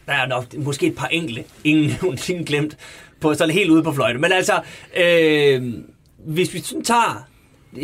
[0.06, 1.92] der er nok måske et par enkelte, ingen
[2.30, 2.78] ingen glemt,
[3.22, 4.20] på sådan helt ude på fløjte.
[4.20, 4.62] Men altså,
[4.98, 5.74] øh,
[6.18, 7.28] hvis vi sådan tager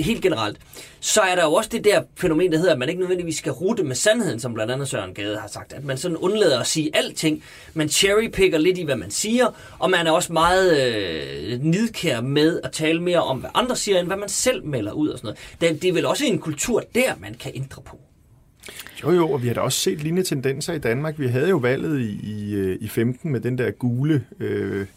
[0.01, 0.58] helt generelt,
[0.99, 3.51] så er der jo også det der fænomen, der hedder, at man ikke nødvendigvis skal
[3.51, 5.73] rute med sandheden, som blandt andet Søren Gade har sagt.
[5.73, 7.43] At man sådan undlader at sige alting.
[7.73, 10.95] Man cherrypicker lidt i, hvad man siger, og man er også meget
[11.51, 14.91] øh, nidkær med at tale mere om, hvad andre siger, end hvad man selv melder
[14.91, 15.73] ud og sådan noget.
[15.73, 17.99] Det, det er vel også en kultur der, man kan ændre på.
[19.03, 21.19] Jo, jo, og vi har da også set lignende tendenser i Danmark.
[21.19, 24.88] Vi havde jo valget i, i, øh, i 15 med den der gule, øh,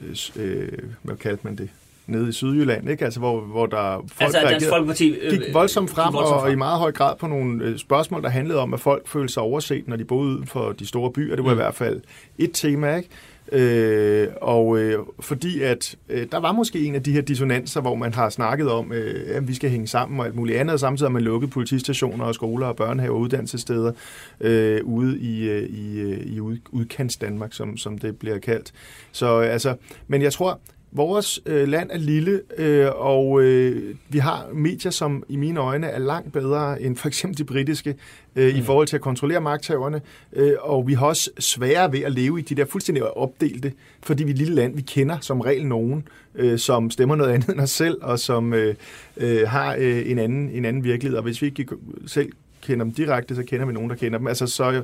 [0.00, 0.68] øh, øh
[1.02, 1.68] hvad kaldte man det?
[2.06, 3.04] Nede i Sydjylland, ikke?
[3.04, 6.52] Altså, hvor, hvor der folk altså, Dansk Folkeparti, øh, gik voldsomt frem, voldsomt frem, og
[6.52, 9.42] i meget høj grad på nogle øh, spørgsmål, der handlede om, at folk følte sig
[9.42, 11.36] overset, når de boede uden for de store byer.
[11.36, 11.58] Det var mm.
[11.58, 12.00] i hvert fald
[12.38, 13.08] et tema, ikke?
[13.52, 17.94] Øh, og øh, fordi at øh, der var måske en af de her dissonanser, hvor
[17.94, 20.80] man har snakket om, øh, at vi skal hænge sammen og alt muligt andet, og
[20.80, 23.92] samtidig har man lukket politistationer og skoler og børnehaver og uddannelsessteder
[24.40, 28.72] øh, ude i, øh, i, øh, i ud, udkants Danmark, som, som det bliver kaldt.
[29.12, 29.76] Så altså,
[30.08, 30.60] men jeg tror,
[30.94, 35.86] Vores øh, land er lille, øh, og øh, vi har medier, som i mine øjne
[35.86, 37.94] er langt bedre end for eksempel de britiske
[38.36, 38.60] øh, mm.
[38.60, 40.00] i forhold til at kontrollere magthaverne,
[40.32, 44.24] øh, og vi har også sværere ved at leve i de der fuldstændig opdelte, fordi
[44.24, 47.48] vi er et lille land, vi kender som regel nogen, øh, som stemmer noget andet
[47.48, 48.74] end os selv, og som øh,
[49.16, 51.66] øh, har øh, en, anden, en anden virkelighed, og hvis vi ikke
[52.06, 54.26] selv kender dem direkte, så kender vi nogen, der kender dem.
[54.26, 54.82] Altså, så jeg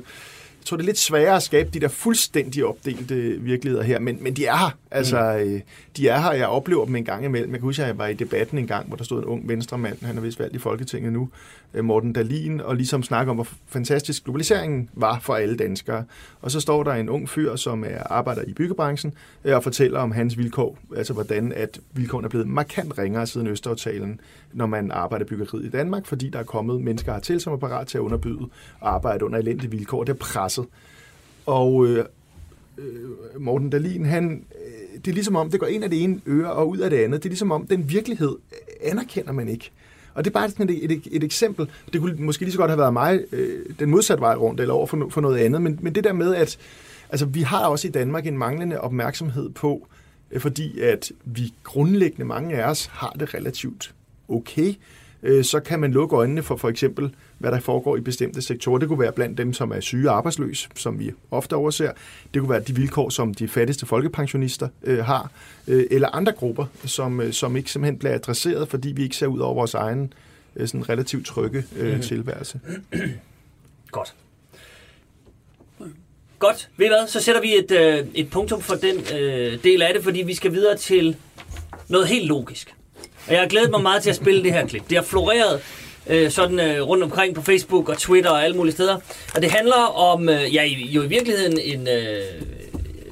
[0.65, 4.33] tror, det er lidt sværere at skabe de der fuldstændig opdelte virkeligheder her, men, men
[4.33, 4.77] de er her.
[4.91, 5.53] Altså, mm.
[5.53, 5.61] øh,
[5.97, 7.51] de er her, jeg oplever dem en gang imellem.
[7.51, 9.49] Jeg kan huske, at jeg var i debatten en gang, hvor der stod en ung
[9.49, 11.29] venstremand, han er vist valgt i Folketinget nu,
[11.73, 16.03] øh, Morten Dalin, og ligesom snakker om, hvor fantastisk globaliseringen var for alle danskere.
[16.41, 19.13] Og så står der en ung fyr, som er, arbejder i byggebranchen,
[19.45, 23.47] øh, og fortæller om hans vilkår, altså hvordan at vilkårene er blevet markant ringere siden
[23.47, 24.19] Østaftalen,
[24.53, 27.57] når man arbejder i byggeriet i Danmark, fordi der er kommet mennesker hertil, som er
[27.57, 28.49] parat til at underbyde
[28.79, 30.03] og arbejde under elendige vilkår.
[30.03, 30.65] Det er presset.
[31.45, 32.05] Og øh,
[33.39, 34.45] Morten Dalin, han
[35.05, 36.97] det er ligesom om, det går ind af det ene øre og ud af det
[36.97, 37.23] andet.
[37.23, 38.35] Det er ligesom om, den virkelighed
[38.81, 39.71] anerkender man ikke.
[40.13, 41.69] Og det er bare sådan et, et, et eksempel.
[41.93, 44.73] Det kunne måske lige så godt have været mig øh, den modsatte vej rundt, eller
[44.73, 45.61] over for, for noget andet.
[45.61, 46.57] Men, men det der med, at
[47.09, 49.87] altså, vi har også i Danmark en manglende opmærksomhed på,
[50.31, 53.93] øh, fordi at vi grundlæggende, mange af os, har det relativt
[54.29, 54.73] okay,
[55.23, 58.79] øh, så kan man lukke øjnene for for eksempel hvad der foregår i bestemte sektorer.
[58.79, 61.91] Det kunne være blandt dem, som er syge og arbejdsløse, som vi ofte overser.
[62.33, 65.31] Det kunne være de vilkår, som de fattigste folkepensionister øh, har,
[65.67, 69.27] øh, eller andre grupper, som, øh, som ikke simpelthen bliver adresseret, fordi vi ikke ser
[69.27, 70.13] ud over vores egen
[70.55, 72.01] øh, sådan relativt trygge øh, mm.
[72.01, 72.59] tilværelse.
[73.91, 74.13] Godt.
[76.39, 76.69] Godt.
[76.77, 77.07] Ved I hvad?
[77.07, 80.33] Så sætter vi et, øh, et punktum for den øh, del af det, fordi vi
[80.33, 81.15] skal videre til
[81.87, 82.75] noget helt logisk.
[83.27, 84.89] Og jeg har glædet mig meget til at spille det her klip.
[84.89, 85.61] Det har floreret
[86.09, 88.95] øh, sådan øh, rundt omkring på Facebook og Twitter og alle mulige steder.
[89.35, 91.87] Og det handler om, øh, ja jo i virkeligheden en...
[91.87, 92.21] Øh,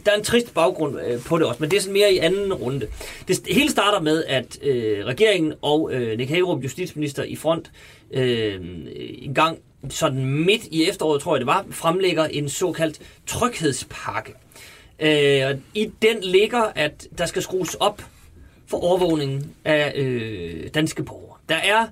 [0.05, 2.17] der er en trist baggrund øh, på det også, men det er sådan mere i
[2.17, 2.87] anden runde.
[3.27, 7.71] Det, hele starter med, at øh, regeringen og øh, Nick Hagerup, justitsminister i front,
[8.11, 8.55] øh,
[9.21, 9.57] en gang
[9.89, 14.33] sådan midt i efteråret, tror jeg det var, fremlægger en såkaldt tryghedspakke.
[14.99, 18.01] Øh, og I den ligger, at der skal skrues op
[18.67, 21.37] for overvågningen af øh, danske borgere.
[21.49, 21.85] Der er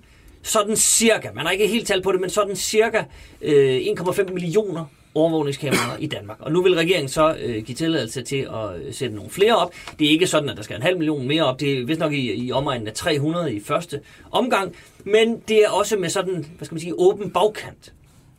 [0.46, 3.04] sådan cirka, man har ikke helt tal på det, men sådan cirka
[3.42, 6.38] øh, 1,5 millioner overvågningskameraer i Danmark.
[6.40, 9.74] Og nu vil regeringen så øh, give tilladelse til at øh, sætte nogle flere op.
[10.00, 11.60] Det er ikke sådan, at der skal en halv million mere op.
[11.60, 14.76] Det er vist nok i, i omegnen af 300 i første omgang.
[15.04, 17.94] Men det er også med sådan, hvad skal man sige, åben bagkant.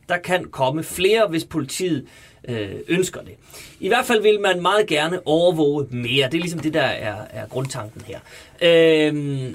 [0.09, 2.05] Der kan komme flere, hvis politiet
[2.47, 3.33] øh, ønsker det.
[3.79, 6.25] I hvert fald vil man meget gerne overvåge mere.
[6.25, 8.19] Det er ligesom det, der er, er grundtanken her.
[8.61, 9.53] Øh,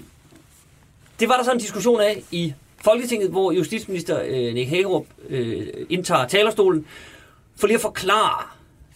[1.22, 2.54] det var der så en diskussion af i
[2.84, 6.86] Folketinget, hvor justitsminister øh, Nick Hagerup øh, indtager talerstolen,
[7.56, 8.44] for lige at forklare,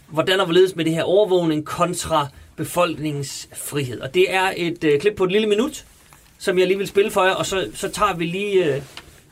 [0.08, 4.00] hvordan og hvorledes med det her overvågning kontra befolkningens frihed.
[4.00, 5.86] Og det er et øh, klip på et lille minut,
[6.38, 8.82] som jeg lige vil spille for jer, og så, så tager vi lige øh,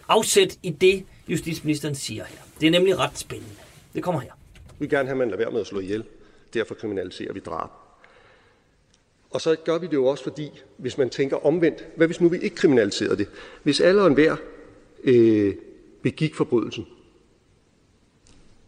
[0.09, 2.38] afsæt i det, justitsministeren siger her.
[2.61, 3.54] Det er nemlig ret spændende.
[3.94, 4.30] Det kommer her.
[4.54, 6.04] Vi vil gerne have, at man lader være med at slå ihjel.
[6.54, 7.84] Derfor kriminaliserer vi drab.
[9.35, 12.29] Og så gør vi det jo også, fordi hvis man tænker omvendt, hvad hvis nu
[12.29, 13.29] vi ikke kriminaliserede det?
[13.62, 14.37] Hvis alle og enhver
[15.05, 15.55] øh,
[16.03, 16.87] begik forbrydelsen,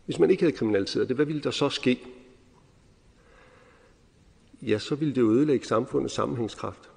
[0.04, 2.00] hvis man ikke havde kriminaliseret det, hvad ville der så ske?
[4.62, 6.90] Ja, så ville det ødelægge samfundets sammenhængskraft.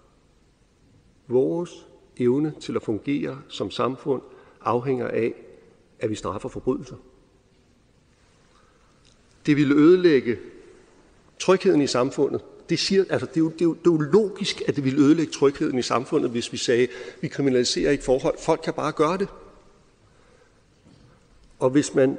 [1.28, 4.22] Vores evne til at fungere som samfund
[4.62, 5.34] afhænger af,
[6.00, 6.96] at vi straffer forbrydelser.
[9.46, 10.40] Det ville ødelægge
[11.40, 13.98] trygheden i samfundet, det, siger, altså, det, er jo, det, er jo, det er jo
[13.98, 16.88] logisk, at det ville ødelægge trygheden i samfundet, hvis vi sagde,
[17.22, 18.38] vi kriminaliserer ikke forhold.
[18.40, 19.28] Folk kan bare gøre det.
[21.60, 22.18] Og hvis man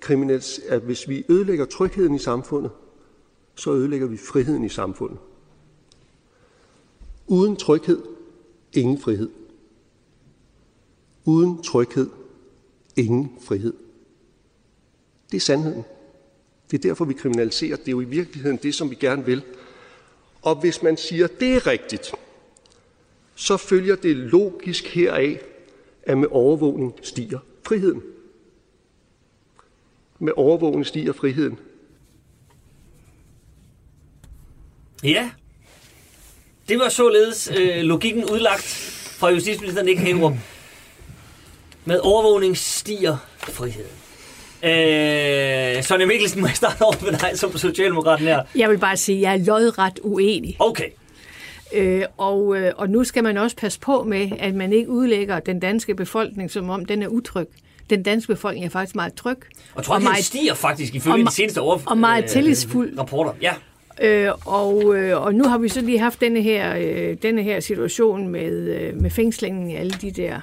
[0.00, 2.70] kriminaliserer, at hvis vi ødelægger trygheden i samfundet,
[3.54, 5.18] så ødelægger vi friheden i samfundet.
[7.26, 8.02] Uden tryghed,
[8.72, 9.30] ingen frihed.
[11.24, 12.10] Uden tryghed,
[12.96, 13.72] ingen frihed.
[15.30, 15.84] Det er sandheden.
[16.70, 17.76] Det er derfor, vi kriminaliserer.
[17.76, 19.42] Det er jo i virkeligheden det, som vi gerne vil.
[20.42, 22.12] Og hvis man siger, at det er rigtigt,
[23.34, 25.42] så følger det logisk heraf,
[26.02, 28.02] at med overvågning stiger friheden.
[30.18, 31.58] Med overvågning stiger friheden.
[35.02, 35.30] Ja,
[36.68, 38.64] det var således øh, logikken udlagt
[39.18, 40.32] fra justitsministeren Nick Hagerup.
[41.84, 44.01] Med overvågning stiger friheden.
[44.64, 48.42] Øh, Sonja Mikkelsen, må jeg starte over med dig som socialdemokraten her?
[48.54, 50.56] Jeg vil bare sige, at jeg er lodret uenig.
[50.58, 50.88] Okay.
[51.74, 55.40] Øh, og, øh, og nu skal man også passe på med, at man ikke udlægger
[55.40, 57.46] den danske befolkning, som om den er utryg.
[57.90, 59.36] Den danske befolkning er faktisk meget tryg.
[59.74, 62.98] Og trygheden meget, stiger faktisk ifølge og, de seneste år, og meget tillidsfuld.
[62.98, 63.32] rapporter.
[63.42, 63.52] Ja.
[64.02, 67.60] Øh, og, øh, og nu har vi så lige haft denne her, øh, denne her
[67.60, 70.40] situation med, øh, med fængslingen af alle de der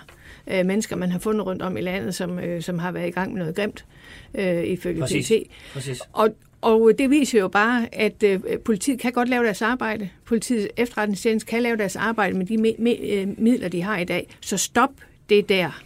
[0.48, 3.12] øh, mennesker, man har fundet rundt om i landet, som, øh, som har været i
[3.12, 3.86] gang med noget grimt,
[4.34, 5.28] øh, ifølge Præcis.
[5.28, 5.44] PET.
[5.74, 6.00] Præcis.
[6.14, 6.30] Og,
[6.62, 10.10] og det viser jo bare, at øh, politiet kan godt lave deres arbejde.
[10.26, 14.04] Politiets efterretningstjeneste kan lave deres arbejde med de me- me- øh, midler, de har i
[14.04, 14.28] dag.
[14.42, 14.90] Så stop
[15.30, 15.82] det der.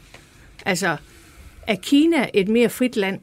[0.65, 0.97] Altså,
[1.67, 3.19] er Kina et mere frit land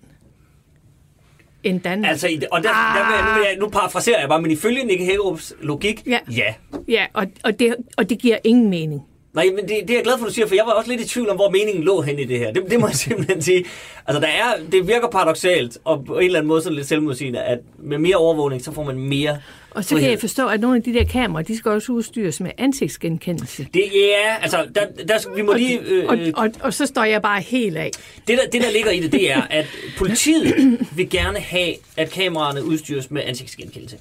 [1.64, 2.10] end Danmark?
[2.10, 4.84] Altså, og der, der vil jeg, nu, vil jeg, nu parafraserer jeg bare, men ifølge
[4.84, 6.18] Nick Hækkerups logik, Ja.
[6.36, 6.54] ja.
[6.88, 9.02] Ja, og, og, det, og det giver ingen mening.
[9.34, 11.00] Nej, men det, det er jeg glad for, du siger, for jeg var også lidt
[11.00, 12.52] i tvivl om, hvor meningen lå hen i det her.
[12.52, 13.64] Det, det må jeg simpelthen sige.
[14.06, 17.40] Altså, der er, det virker paradoxalt, og på en eller anden måde sådan lidt selvmodsigende,
[17.42, 19.38] at med mere overvågning, så får man mere
[19.70, 20.10] Og så kan frihed.
[20.10, 23.66] jeg forstå, at nogle af de der kameraer, de skal også udstyres med ansigtsgenkendelse.
[23.74, 23.84] Det
[24.24, 25.80] er, altså, der, der, vi må lige...
[25.80, 27.90] Øh, Og, og, og så står jeg bare helt af.
[28.28, 29.66] Det der, det, der ligger i det, det er, at
[29.98, 33.96] politiet vil gerne have, at kameraerne udstyres med ansigtsgenkendelse.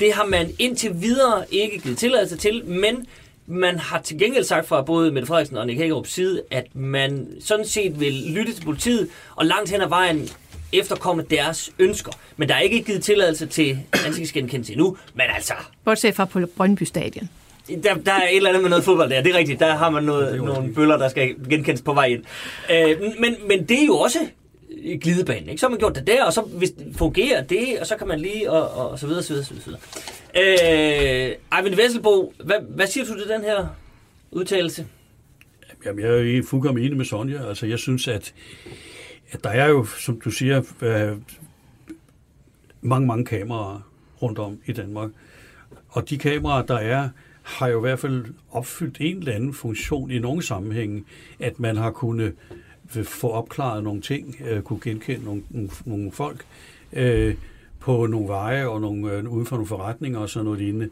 [0.00, 3.06] Det har man indtil videre ikke givet tilladelse til, men
[3.46, 7.28] man har til gengæld sagt fra både Mette Frederiksen og Nick Hækkerups side, at man
[7.40, 10.28] sådan set vil lytte til politiet, og langt hen ad vejen
[10.72, 12.12] efterkomme deres ønsker.
[12.36, 15.52] Men der er ikke givet tilladelse til ansigtsgenkendelse endnu, men altså,
[15.84, 17.28] Bortset fra på Brøndby Stadion.
[17.68, 19.60] der, der er et eller andet med noget fodbold der, det er rigtigt.
[19.60, 22.24] Der har man noget, nogle bøller, der skal genkendes på vej ind.
[22.72, 24.18] Øh, men, men det er jo også
[25.00, 25.60] glidebanen, ikke?
[25.60, 28.08] Så har man gjort det der, og så hvis det fungerer det, og så kan
[28.08, 29.80] man lige, og, og, og så videre, så videre, så videre.
[30.36, 33.66] Øh, Eivind Vesselbo, hvad, hvad siger du til den her
[34.30, 34.86] udtalelse?
[35.84, 37.48] Jamen, jeg er jo fuldkommen enig med Sonja.
[37.48, 38.34] Altså, jeg synes, at,
[39.30, 41.18] at der er jo, som du siger, øh,
[42.82, 43.90] mange, mange kameraer
[44.22, 45.10] rundt om i Danmark.
[45.88, 47.08] Og de kameraer, der er,
[47.42, 51.04] har jo i hvert fald opfyldt en eller anden funktion i nogle sammenhænge,
[51.40, 52.34] at man har kunnet
[52.96, 56.44] øh, få opklaret nogle ting, øh, kunne genkende nogle, nogle, nogle folk
[56.92, 57.34] øh,
[57.84, 60.88] på nogle veje og nogle, øh, uden for nogle forretninger og sådan noget lignende.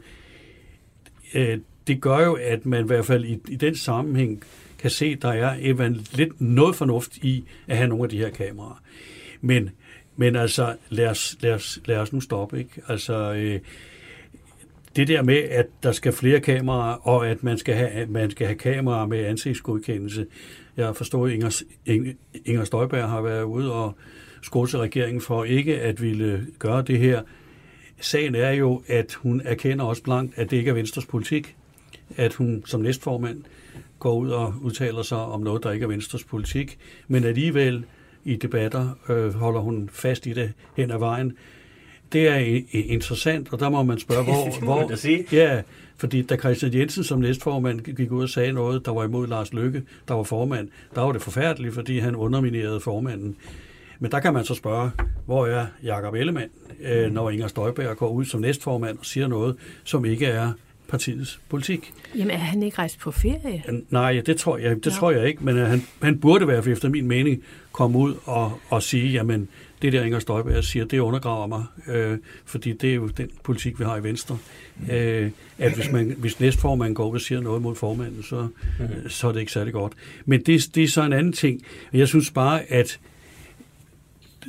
[1.33, 4.43] Øh, det gør jo, at man i hvert fald i, i den sammenhæng
[4.77, 8.17] kan se, at der er even lidt noget fornuft i at have nogle af de
[8.17, 8.81] her kameraer.
[9.41, 9.69] Men,
[10.15, 12.81] men altså, lad os, lad, os, lad os nu stoppe, ikke?
[12.87, 13.59] Altså, øh,
[14.95, 18.47] det der med, at der skal flere kameraer, og at man skal have, man skal
[18.47, 20.25] have kameraer med ansigtsgodkendelse.
[20.77, 22.13] Jeg forstår, at Inger, Inger,
[22.45, 23.95] Inger Støjberg har været ude og
[24.43, 27.21] skåse regeringen for ikke at ville gøre det her.
[27.99, 31.55] Sagen er jo, at hun erkender også blankt, at det ikke er Venstres politik.
[32.17, 33.43] At hun som næstformand
[33.99, 36.77] går ud og udtaler sig om noget, der ikke er Venstres politik.
[37.07, 37.85] Men alligevel
[38.23, 41.37] i debatter øh, holder hun fast i det hen ad vejen.
[42.13, 44.49] Det er interessant, og der må man spørge, hvor...
[44.49, 45.25] Det må hvor sige.
[45.31, 45.61] Ja,
[45.97, 49.53] fordi da Christian Jensen som næstformand gik ud og sagde noget, der var imod Lars
[49.53, 53.35] Løkke, der var formand, der var det forfærdeligt, fordi han underminerede formanden.
[53.99, 54.91] Men der kan man så spørge,
[55.25, 56.49] hvor er Jakob Ellemann,
[56.81, 60.51] øh, når Inger Støjberg går ud som næstformand og siger noget, som ikke er
[60.87, 61.93] partiets politik?
[62.15, 63.63] Jamen, er han ikke rejst på ferie?
[63.89, 64.91] Nej, det tror jeg, det Nå.
[64.91, 67.97] tror jeg ikke, men øh, han, han burde i hvert fald efter min mening komme
[67.97, 69.47] ud og, og sige, jamen
[69.81, 73.79] det der Inger Støjberg siger, det undergraver mig, øh, fordi det er jo den politik,
[73.79, 74.37] vi har i Venstre.
[74.91, 78.47] Øh, at hvis, man, hvis næstformanden går ud og siger noget mod formanden, så,
[78.81, 79.93] øh, så er det ikke særlig godt.
[80.25, 81.61] Men det, det er så en anden ting.
[81.93, 82.99] Jeg synes bare, at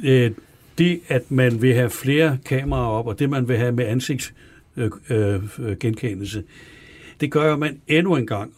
[0.05, 0.31] øh,
[0.79, 5.63] det, at man vil have flere kameraer op, og det, man vil have med ansigtsgenkendelse,
[5.63, 6.45] øh, øh, genkendelse,
[7.21, 8.53] det gør man endnu en gang,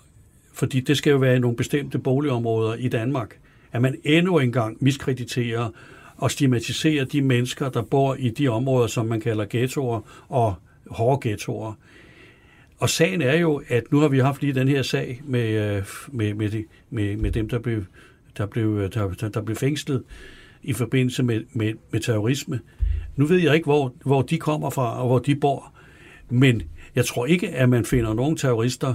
[0.53, 3.39] fordi det skal jo være i nogle bestemte boligområder i Danmark,
[3.73, 5.71] at man endnu en gang miskrediterer
[6.17, 10.55] og stigmatiserer de mennesker, der bor i de områder, som man kalder ghettoer og
[10.91, 11.73] hårde ghettoer.
[12.79, 15.83] Og sagen er jo, at nu har vi haft lige den her sag med, øh,
[16.09, 17.85] med, med, de, med, med dem, der blev,
[18.37, 20.03] der, blev, øh, der, der, der blev fængslet
[20.67, 22.61] i forbindelse med, med, med terrorisme.
[23.17, 25.73] Nu ved jeg ikke, hvor, hvor de kommer fra og hvor de bor,
[26.29, 26.63] men
[26.95, 28.95] jeg tror ikke, at man finder nogen terrorister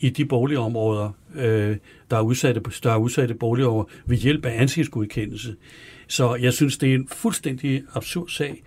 [0.00, 1.76] i de boligområder, øh,
[2.10, 5.56] der, er udsatte, der er udsatte boligområder ved hjælp af ansigtsgodkendelse.
[6.08, 8.62] Så jeg synes, det er en fuldstændig absurd sag.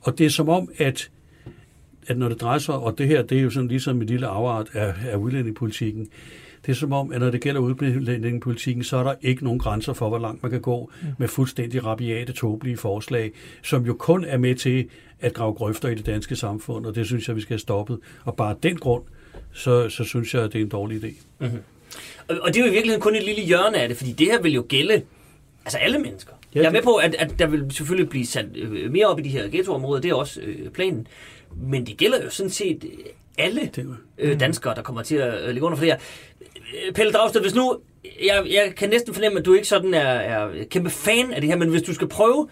[0.00, 1.10] Og det er som om, at,
[2.06, 4.26] at når det drejer sig, og det her, det er jo sådan ligesom en lille
[4.26, 6.08] afart af, af udlændingepolitikken,
[6.66, 9.92] det er som om, at når det gælder udlændingepolitikken, så er der ikke nogen grænser
[9.92, 11.08] for, hvor langt man kan gå mm.
[11.18, 14.88] med fuldstændig rabiate, tåbelige forslag, som jo kun er med til
[15.20, 17.98] at grave grøfter i det danske samfund, og det synes jeg, vi skal have stoppet.
[18.24, 19.02] Og bare den grund,
[19.52, 21.14] så, så synes jeg, at det er en dårlig idé.
[21.38, 21.58] Mm-hmm.
[22.28, 24.26] Og, og det er jo i virkeligheden kun et lille hjørne af det, fordi det
[24.26, 25.02] her vil jo gælde
[25.64, 26.32] altså alle mennesker.
[26.54, 29.18] Ja, jeg er med på, at, at der vil selvfølgelig blive sat øh, mere op
[29.18, 31.06] i de her ghettoområder, det er også øh, planen.
[31.56, 32.84] Men det gælder jo sådan set
[33.38, 33.70] alle
[34.18, 35.98] øh, danskere, der kommer til at øh, ligge under for det her.
[36.74, 37.78] Øh, Pelle Dragsted, hvis nu,
[38.24, 41.50] jeg, jeg kan næsten fornemme, at du ikke sådan er, er kæmpe fan af det
[41.50, 42.48] her, men hvis du skal prøve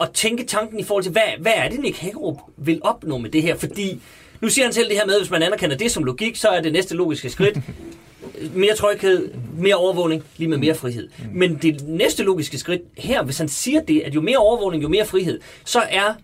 [0.00, 3.30] at tænke tanken i forhold til, hvad, hvad er det, Nick Hækkerup vil opnå med
[3.30, 3.56] det her?
[3.56, 4.00] Fordi
[4.40, 6.48] nu siger han selv det her med, at hvis man anerkender det som logik, så
[6.48, 7.58] er det næste logiske skridt
[8.54, 11.08] mere tryghed, mere overvågning, lige med mere frihed.
[11.32, 14.88] Men det næste logiske skridt her, hvis han siger det, at jo mere overvågning, jo
[14.88, 16.14] mere frihed, så er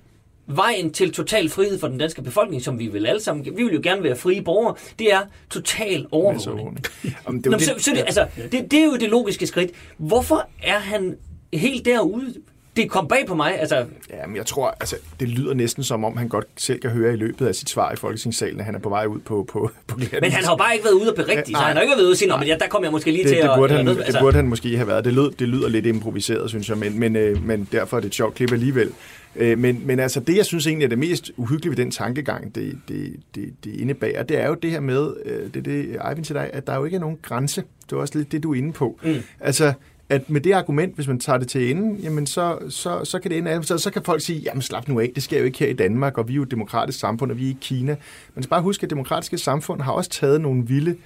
[0.46, 3.74] vejen til total frihed for den danske befolkning, som vi vil alle sammen, vi vil
[3.74, 6.84] jo gerne være frie borgere, det er total overvågning.
[7.26, 9.70] Jamen, det, Nå, det, så, så det, altså, det, det er jo det logiske skridt.
[9.96, 11.16] Hvorfor er han
[11.52, 12.34] helt derude?
[12.76, 13.60] Det kom bag på mig.
[13.60, 13.76] Altså...
[14.10, 17.12] Ja, men jeg tror, altså, det lyder næsten som om, han godt selv kan høre
[17.12, 19.70] i løbet af sit svar i Folketingssalen, at han er på vej ud på, på,
[19.86, 21.82] på Men han har jo bare ikke været ude og berigtige, ja, så han har
[21.82, 23.48] ikke været ude og sige, men ja, der kommer jeg måske lige det, til det
[23.48, 23.58] at...
[23.58, 24.12] Burde han, noget, altså...
[24.12, 25.04] Det burde han måske have været.
[25.04, 28.08] Det, lød, det lyder lidt improviseret, synes jeg, men, men, øh, men derfor er det
[28.08, 28.92] et sjovt klip alligevel.
[29.36, 32.54] Øh, men, men altså, det jeg synes egentlig er det mest uhyggelige ved den tankegang,
[32.54, 36.24] det, det, det, det indebærer, det er jo det her med, øh, det det, Eivind
[36.24, 37.62] til dig, at der jo ikke er nogen grænse.
[37.90, 38.98] Det er også lidt det, du er inde på.
[39.02, 39.14] Mm.
[39.40, 39.72] Altså,
[40.08, 43.30] at med det argument, hvis man tager det til ende, jamen så, så, så kan
[43.30, 45.58] det ende så, så kan folk sige, jamen slap nu af, det sker jo ikke
[45.58, 47.96] her i Danmark, og vi er jo et demokratisk samfund, og vi er i Kina.
[48.34, 50.96] Men så bare husk, at demokratiske samfund har også taget nogle vilde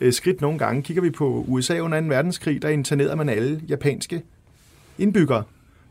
[0.00, 0.82] øh, skridt nogle gange.
[0.82, 2.06] Kigger vi på USA under 2.
[2.06, 4.22] verdenskrig, der internerede man alle japanske
[4.98, 5.42] indbyggere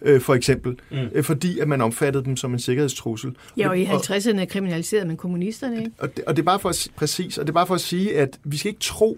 [0.01, 0.97] øh, for eksempel, mm.
[1.13, 3.35] øh, fordi at man omfattede dem som en sikkerhedstrussel.
[3.57, 5.91] Ja, og i 50'erne kriminaliserede man kommunisterne, ikke?
[5.97, 7.81] Og det, og det er bare for at, præcis, og det er bare for at
[7.81, 9.17] sige, at vi skal ikke tro,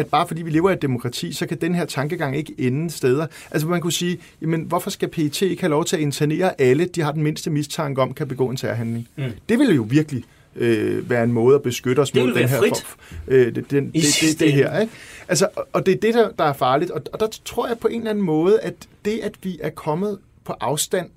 [0.00, 2.90] at bare fordi vi lever i et demokrati, så kan den her tankegang ikke ende
[2.90, 3.26] steder.
[3.50, 6.84] Altså man kunne sige, jamen hvorfor skal PET ikke have lov til at internere alle,
[6.84, 9.08] de har den mindste mistanke om, kan begå en terrorhandling?
[9.16, 9.24] Mm.
[9.48, 10.24] Det vil jo virkelig
[10.56, 12.84] øh, være en måde at beskytte os mod den her frit.
[13.28, 14.80] øh, det, det, det, det, det her.
[14.80, 14.92] Ikke?
[15.28, 16.90] Altså, og det er det, der, der er farligt.
[16.90, 19.70] Og, og der tror jeg på en eller anden måde, at det, at vi er
[19.70, 21.10] kommet på afstand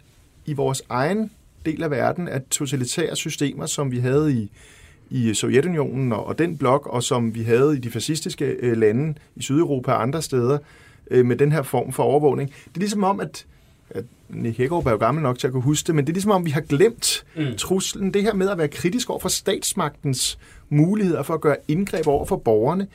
[0.46, 1.32] i vores egen
[1.66, 4.52] del af verden af totalitære systemer, som vi havde i
[5.14, 9.14] i Sovjetunionen og, og den blok, og som vi havde i de fascistiske øh, lande
[9.36, 10.58] i Sydeuropa og andre steder,
[11.12, 12.50] øh, med den her form for overvågning.
[12.50, 13.46] Det er ligesom om, at,
[13.90, 16.14] at Nick Hækkerup er jo gammel nok til at kunne huske det, men det er
[16.14, 17.44] ligesom om, vi har glemt mm.
[17.58, 18.14] truslen.
[18.14, 22.26] Det her med at være kritisk over for statsmagtens muligheder for at gøre indgreb over
[22.26, 22.88] for borgerne,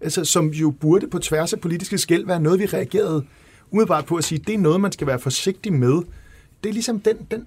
[0.00, 3.24] altså, som jo burde på tværs af politiske skæld være noget, vi reagerede
[3.70, 6.02] umiddelbart på at sige, det er noget, man skal være forsigtig med.
[6.64, 7.46] Det er ligesom den, den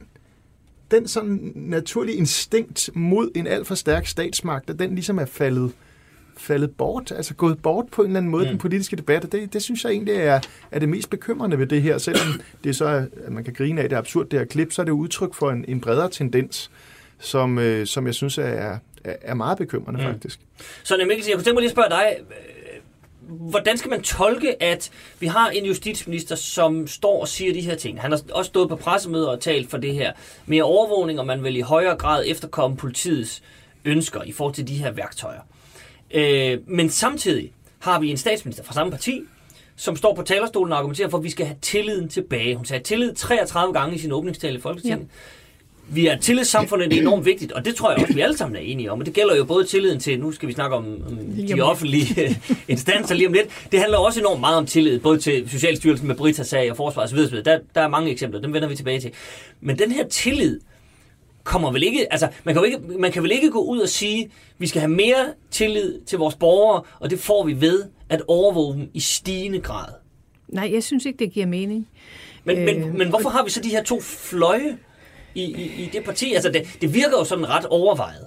[0.92, 5.72] den sådan naturlige instinkt mod en alt for stærk statsmagt, at den ligesom er faldet,
[6.38, 8.50] faldet bort, altså gået bort på en eller anden måde, mm.
[8.50, 10.40] den politiske debat, det, det synes jeg egentlig er,
[10.72, 12.28] er det mest bekymrende ved det her, selvom
[12.64, 12.86] det er så,
[13.26, 15.34] at man kan grine af det er absurd, det her klip, så er det udtryk
[15.34, 16.72] for en, en bredere tendens,
[17.20, 20.06] som, øh, som jeg synes er, er, er meget bekymrende mm.
[20.06, 20.40] faktisk.
[20.84, 22.18] Så Mikkelsen, jeg kunne tænke mig lige at spørge dig,
[23.40, 27.76] hvordan skal man tolke, at vi har en justitsminister, som står og siger de her
[27.76, 28.02] ting?
[28.02, 30.12] Han har også stået på pressemøder og talt for det her.
[30.46, 33.44] Mere overvågning, og man vil i højere grad efterkomme politiets
[33.86, 35.42] ønsker i forhold til de her værktøjer.
[36.12, 39.22] Øh, men samtidig har vi en statsminister fra samme parti,
[39.76, 42.56] som står på talerstolen og argumenterer for, at vi skal have tilliden tilbage.
[42.56, 45.00] Hun sagde tillid 33 gange i sin åbningstale i Folketinget.
[45.00, 45.41] Ja
[45.94, 48.56] vi er tillidssamfundet, det er enormt vigtigt, og det tror jeg også, vi alle sammen
[48.56, 49.00] er enige om.
[49.00, 52.24] Og det gælder jo både tilliden til, nu skal vi snakke om, om de offentlige
[52.24, 52.36] øh,
[52.68, 53.48] instanser lige om lidt.
[53.72, 57.18] Det handler også enormt meget om tillid, både til Socialstyrelsen med Brita-sag og Forsvar osv.
[57.18, 59.12] Der, der er mange eksempler, dem vender vi tilbage til.
[59.62, 60.60] Men den her tillid
[61.44, 64.30] kommer vel ikke, altså man kan, ikke, man kan vel ikke gå ud og sige,
[64.58, 68.74] vi skal have mere tillid til vores borgere, og det får vi ved at overvåge
[68.76, 69.94] dem i stigende grad.
[70.48, 71.88] Nej, jeg synes ikke, det giver mening.
[72.44, 74.78] Men, øh, men, men hvorfor har vi så de her to fløje?
[75.36, 76.34] I, i, i det parti?
[76.34, 78.26] Altså, det, det virker jo sådan ret overvejet.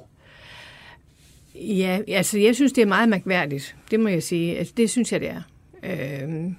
[1.55, 3.77] Ja, altså jeg synes, det er meget mærkværdigt.
[3.91, 4.59] Det må jeg sige.
[4.59, 5.43] Altså, det synes jeg, det er.
[5.83, 6.57] Øhm,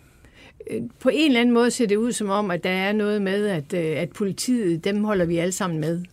[0.69, 3.21] øh, på en eller anden måde ser det ud som om, at der er noget
[3.21, 6.03] med, at, øh, at politiet, dem holder vi alle sammen med.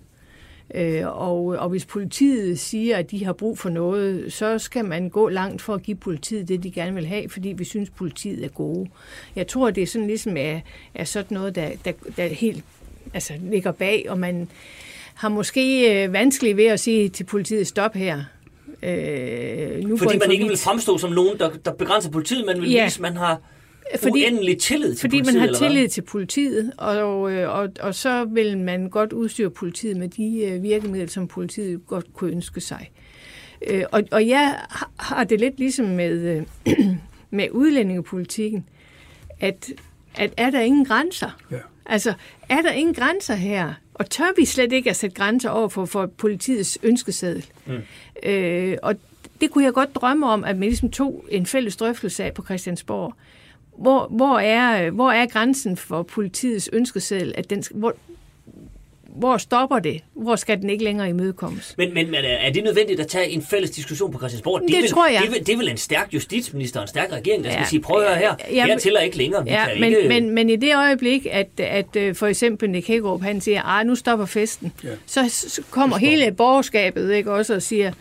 [0.74, 5.08] Øh, og, og hvis politiet siger, at de har brug for noget, så skal man
[5.08, 8.44] gå langt for at give politiet det, de gerne vil have, fordi vi synes, politiet
[8.44, 8.90] er gode.
[9.36, 10.60] Jeg tror, det er sådan ligesom er,
[10.94, 12.64] er sådan noget, der, der, der helt
[13.14, 14.48] altså, ligger bag, og man
[15.14, 18.24] har måske øh, vanskeligt ved at sige til politiet, stop her.
[18.82, 22.70] Øh, nu Fordi man ikke vil fremstå som nogen, der, der begrænser politiet, men vil
[22.70, 22.84] ja.
[22.84, 23.40] vise, man har
[24.00, 25.26] fordi, uendelig tillid til fordi politiet?
[25.26, 29.50] Fordi man har tillid til politiet, og, øh, og, og så vil man godt udstyre
[29.50, 32.90] politiet med de øh, virkemidler, som politiet godt kunne ønske sig.
[33.66, 34.58] Øh, og, og jeg
[34.96, 36.44] har det lidt ligesom med,
[37.30, 38.64] med udlændingepolitikken,
[39.40, 39.72] at,
[40.14, 41.30] at er der ingen grænser?
[41.50, 41.56] Ja.
[41.86, 42.14] Altså,
[42.48, 43.74] er der ingen grænser her?
[43.94, 47.46] Og tør vi slet ikke at sætte grænser over for, for politiets ønskeseddel?
[47.66, 47.78] Mm.
[48.22, 48.94] Øh, og
[49.40, 52.44] det kunne jeg godt drømme om, at man ligesom tog en fælles drøftelse af på
[52.44, 53.14] Christiansborg.
[53.78, 57.34] Hvor, hvor, er, hvor er grænsen for politiets ønskeseddel?
[57.36, 57.94] At den, hvor,
[59.16, 60.00] hvor stopper det?
[60.14, 61.74] Hvor skal den ikke længere imødekommes?
[61.78, 64.60] Men, men, men er det nødvendigt at tage en fælles diskussion på Christiansborg?
[64.60, 65.22] Det, det vil, tror jeg.
[65.22, 67.66] Det, vil, det er vel en stærk justitsminister og en stærk regering, der ja, skal
[67.66, 69.44] sige, prøv at høre her, ja, her tæller ikke længere.
[69.44, 70.08] Vi ja, kan men, ikke...
[70.08, 73.86] men, men i det øjeblik, at, at øh, for eksempel Nick Hagerup, han siger, at
[73.86, 74.88] nu stopper festen, ja.
[75.06, 77.92] så, så kommer hele borgerskabet ikke, også og siger,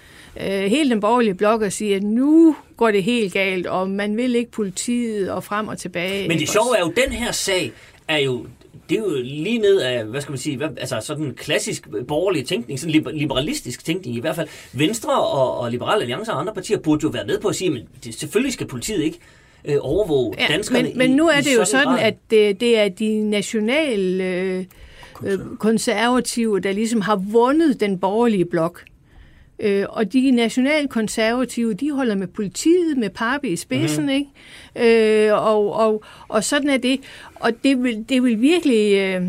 [0.42, 4.18] øh, hele den borgerlige blok og siger, at nu går det helt galt, og man
[4.18, 6.28] vil ikke politiet og frem og tilbage.
[6.28, 7.72] Men det sjove er jo, den her sag
[8.08, 8.46] er jo
[8.92, 12.48] det er jo lige ned af, hvad skal man sige, hvad, altså sådan klassisk borgerlig
[12.48, 14.48] tænkning, sådan liberalistisk tænkning i hvert fald.
[14.74, 17.72] Venstre og, og Liberale Alliance og andre partier burde jo være med på at sige,
[17.72, 19.20] at det, selvfølgelig skal politiet ikke
[19.66, 22.00] øh, overvåge ja, danskerne men, men nu er det jo sådan, grad.
[22.00, 24.24] at det, det er de nationale
[25.24, 28.84] øh, konservative, der ligesom har vundet den borgerlige blok.
[29.62, 34.10] Øh, og de nationalkonservative, de holder med politiet, med Pape i spidsen, mm.
[34.10, 35.28] ikke?
[35.28, 37.00] Øh, og, og, og sådan er det.
[37.36, 38.94] Og det vil, det vil virkelig...
[38.94, 39.26] Øh,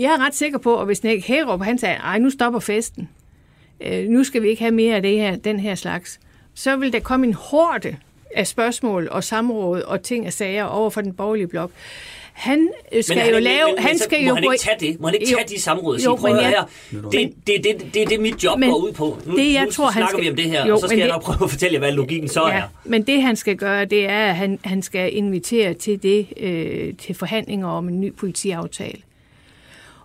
[0.00, 3.08] jeg er ret sikker på, at hvis Nick Hærup, han sagde, ej, nu stopper festen.
[3.80, 6.20] Øh, nu skal vi ikke have mere af det her, den her slags.
[6.54, 7.96] Så vil der komme en hårde
[8.36, 11.70] af spørgsmål og samråd og ting og sager over for den borgerlige blok.
[12.40, 13.66] Han øh, skal han, jo lave...
[13.66, 15.00] Men, men, han skal må jo han ikke tage det?
[15.00, 17.94] Må han ikke tage de samråd og sige, prøv at her, det, det, det, det,
[17.94, 19.18] det er det, mit job men, går ud på.
[19.26, 20.86] Nu, det, jeg nu tror, snakker han skal, vi om det her, jo, og så
[20.86, 22.62] skal jeg nok prøve at fortælle jer, hvad logikken så ja, er.
[22.84, 26.94] Men det, han skal gøre, det er, at han, han skal invitere til det øh,
[26.94, 28.98] til forhandlinger om en ny politiaftale.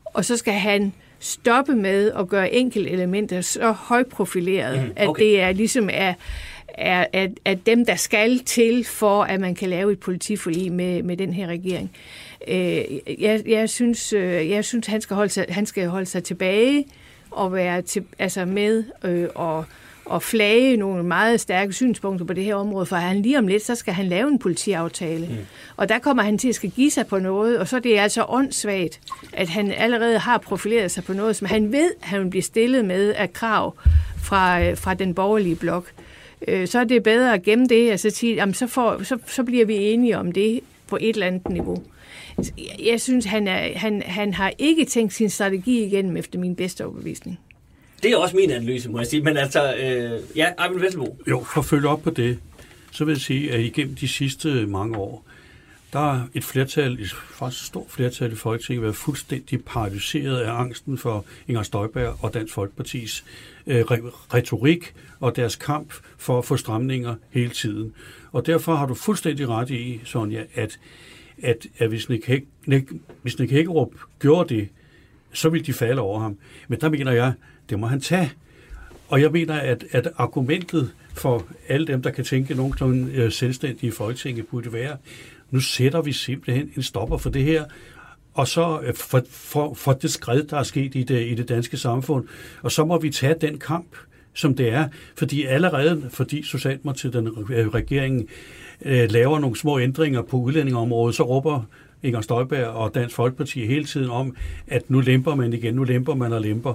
[0.05, 5.09] Og så skal han stoppe med at gøre enkelte elementer så højprofileret, mm, okay.
[5.09, 6.13] at det er ligesom er
[6.77, 11.03] er, er, er dem, der skal til for, at man kan lave et politiforlig med,
[11.03, 11.91] med den her regering.
[12.47, 12.83] Øh,
[13.21, 16.85] jeg, jeg, synes, øh, jeg synes, han skal holde sig, han skal holde sig tilbage
[17.31, 19.65] og være til, altså med øh, og,
[20.05, 23.65] og flage nogle meget stærke synspunkter på det her område, for han lige om lidt,
[23.65, 25.27] så skal han lave en politiaftale.
[25.27, 25.35] Mm.
[25.77, 27.97] Og der kommer han til at skal give sig på noget, og så er det
[27.97, 28.99] altså åndssvagt,
[29.33, 32.85] at han allerede har profileret sig på noget, som han ved, han vil blive stillet
[32.85, 33.75] med af krav
[34.23, 35.91] fra, øh, fra den borgerlige blok.
[35.97, 36.04] Øh,
[36.65, 39.43] så er det bedre at gemme det, og så sige, jamen, så, får, så, så
[39.43, 41.83] bliver vi enige om det på et eller andet niveau.
[42.83, 46.85] Jeg synes, han, er, han, han har ikke tænkt sin strategi igennem efter min bedste
[46.85, 47.39] overbevisning.
[48.03, 49.21] Det er også min analyse, må jeg sige.
[49.21, 51.17] Men altså, øh, ja, Arvind Vesselbo.
[51.27, 52.39] Jo, for at følge op på det,
[52.91, 55.25] så vil jeg sige, at igennem de sidste mange år,
[55.93, 60.97] der er et flertal, et faktisk stort flertal i Folketinget, været fuldstændig paralyseret af angsten
[60.97, 63.23] for Inger Støjberg og Dansk Folkepartis
[63.67, 63.85] øh,
[64.33, 67.93] retorik og deres kamp for at få stramninger hele tiden.
[68.31, 70.79] Og derfor har du fuldstændig ret i, Sonja, at,
[71.43, 72.91] at, at hvis, Nick Hæk, Nick,
[73.21, 73.89] hvis Nick Hækkerup
[74.19, 74.69] gjorde det,
[75.33, 76.37] så ville de falde over ham.
[76.67, 77.33] Men der mener jeg,
[77.69, 78.31] det må han tage.
[79.07, 83.87] Og jeg mener, at, at argumentet for alle dem, der kan tænke nogenlunde øh, selvstændige
[83.87, 84.97] i Folketinget, burde være,
[85.51, 87.65] nu sætter vi simpelthen en stopper for det her,
[88.35, 91.49] og så øh, for, for, for det skred, der er sket i det, i det
[91.49, 92.27] danske samfund.
[92.61, 93.95] Og så må vi tage den kamp,
[94.33, 98.27] som det er, fordi allerede, fordi Socialdemokratiet, den regeringen,
[98.81, 101.61] øh, laver nogle små ændringer på udlændingeområdet, så råber
[102.03, 104.35] Inger Støjberg og Dansk Folkeparti hele tiden om,
[104.67, 106.73] at nu lemper man igen, nu lemper man og lemper.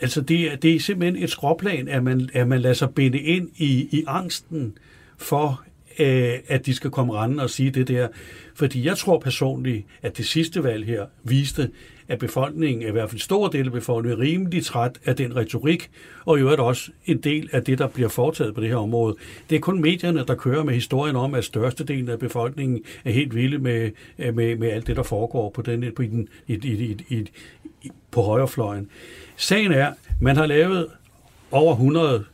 [0.00, 3.18] Altså det, er, det er simpelthen et skråplan, at man, at man lader sig binde
[3.18, 4.78] ind i, i angsten
[5.18, 5.62] for,
[5.98, 8.08] øh, at de skal komme rende og sige det der.
[8.54, 11.70] Fordi jeg tror personligt, at det sidste valg her viste,
[12.08, 15.36] at befolkningen, i hvert fald en stor del af befolkningen, er rimelig træt af den
[15.36, 15.90] retorik,
[16.24, 19.16] og i øvrigt også en del af det, der bliver foretaget på det her område.
[19.50, 23.34] Det er kun medierne, der kører med historien om, at størstedelen af befolkningen er helt
[23.34, 26.96] vilde med, øh, med, med alt det, der foregår på, den, på, den, i, i,
[27.08, 27.26] i,
[27.82, 28.88] i, på højrefløjen.
[29.36, 30.86] Sagen er, man har lavet
[31.50, 32.24] over 100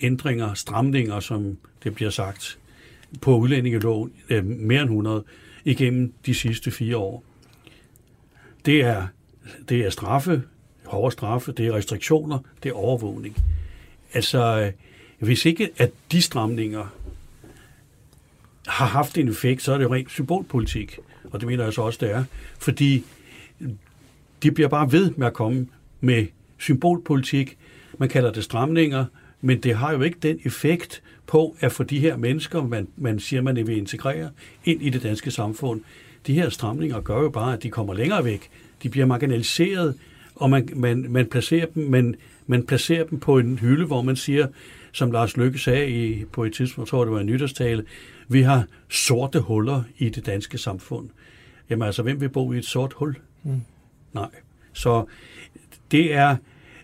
[0.00, 2.58] ændringer, stramninger, som det bliver sagt,
[3.20, 5.24] på udlændingeloven, øh, mere end 100,
[5.64, 7.24] igennem de sidste fire år.
[8.66, 9.06] Det er,
[9.68, 10.42] det er straffe
[10.86, 13.36] hårde straffe, det er restriktioner, det er overvågning.
[14.12, 14.72] Altså, øh,
[15.18, 16.86] hvis ikke at de stramninger
[18.66, 20.98] har haft en effekt, så er det jo rent symbolpolitik.
[21.24, 22.24] Og det mener jeg så også, det er.
[22.58, 23.04] Fordi
[24.42, 25.66] de bliver bare ved med at komme
[26.00, 26.26] med
[26.58, 27.58] symbolpolitik.
[27.98, 29.04] Man kalder det stramninger,
[29.40, 33.20] men det har jo ikke den effekt på at få de her mennesker, man, man
[33.20, 34.30] siger, man vil integrere,
[34.64, 35.80] ind i det danske samfund.
[36.26, 38.50] De her stramninger gør jo bare, at de kommer længere væk.
[38.82, 39.94] De bliver marginaliseret,
[40.34, 42.14] og man, man, man, placerer dem, man,
[42.46, 44.46] man placerer dem på en hylde, hvor man siger,
[44.92, 47.84] som Lars Lykke sagde i, på et tidspunkt, tror det var en nytårstale,
[48.28, 51.08] vi har sorte huller i det danske samfund.
[51.70, 53.16] Jamen altså, hvem vil bo i et sort hul?
[53.42, 53.60] Mm.
[54.12, 54.28] Nej.
[54.72, 55.04] Så
[55.90, 56.36] det er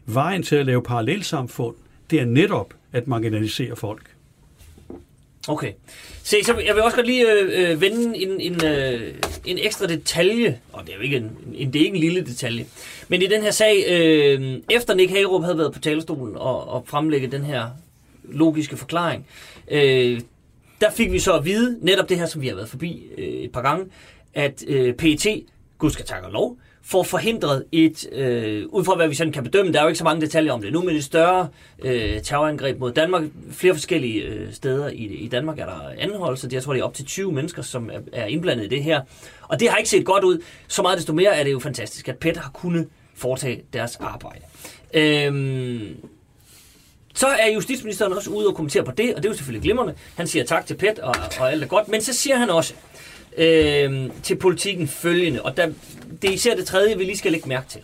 [0.06, 1.74] vejen til at lave parallelsamfund,
[2.10, 4.11] det er netop at marginalisere folk.
[5.48, 5.72] Okay.
[6.22, 9.14] Se, så jeg vil også godt lige øh, øh, vende en, en, øh,
[9.44, 12.20] en ekstra detalje, og det er jo ikke en, en, det er ikke en lille
[12.20, 12.66] detalje,
[13.08, 16.84] men i den her sag, øh, efter Nick Hagerup havde været på talerstolen og, og
[16.86, 17.66] fremlægge den her
[18.24, 19.26] logiske forklaring,
[19.70, 20.20] øh,
[20.80, 23.24] der fik vi så at vide, netop det her, som vi har været forbi øh,
[23.24, 23.86] et par gange,
[24.34, 25.26] at øh, PET,
[25.78, 29.72] gud skal takke lov, får forhindret et, øh, ud fra hvad vi sådan kan bedømme,
[29.72, 31.48] der er jo ikke så mange detaljer om det nu, men et større
[31.82, 33.22] øh, terrorangreb mod Danmark.
[33.50, 36.48] Flere forskellige øh, steder i, i Danmark er der anholdelser.
[36.52, 39.00] Jeg tror, det er op til 20 mennesker, som er, er indblandet i det her.
[39.42, 40.38] Og det har ikke set godt ud.
[40.68, 44.44] Så meget desto mere er det jo fantastisk, at PET har kunnet foretage deres arbejde.
[44.94, 45.96] Øhm,
[47.14, 49.94] så er justitsministeren også ude og kommentere på det, og det er jo selvfølgelig glimrende.
[50.16, 51.88] Han siger tak til PET, og, og alt er godt.
[51.88, 52.74] Men så siger han også
[53.36, 55.66] øh, til politikken følgende, og der,
[56.22, 57.80] det er især det tredje, vi lige skal lægge mærke til.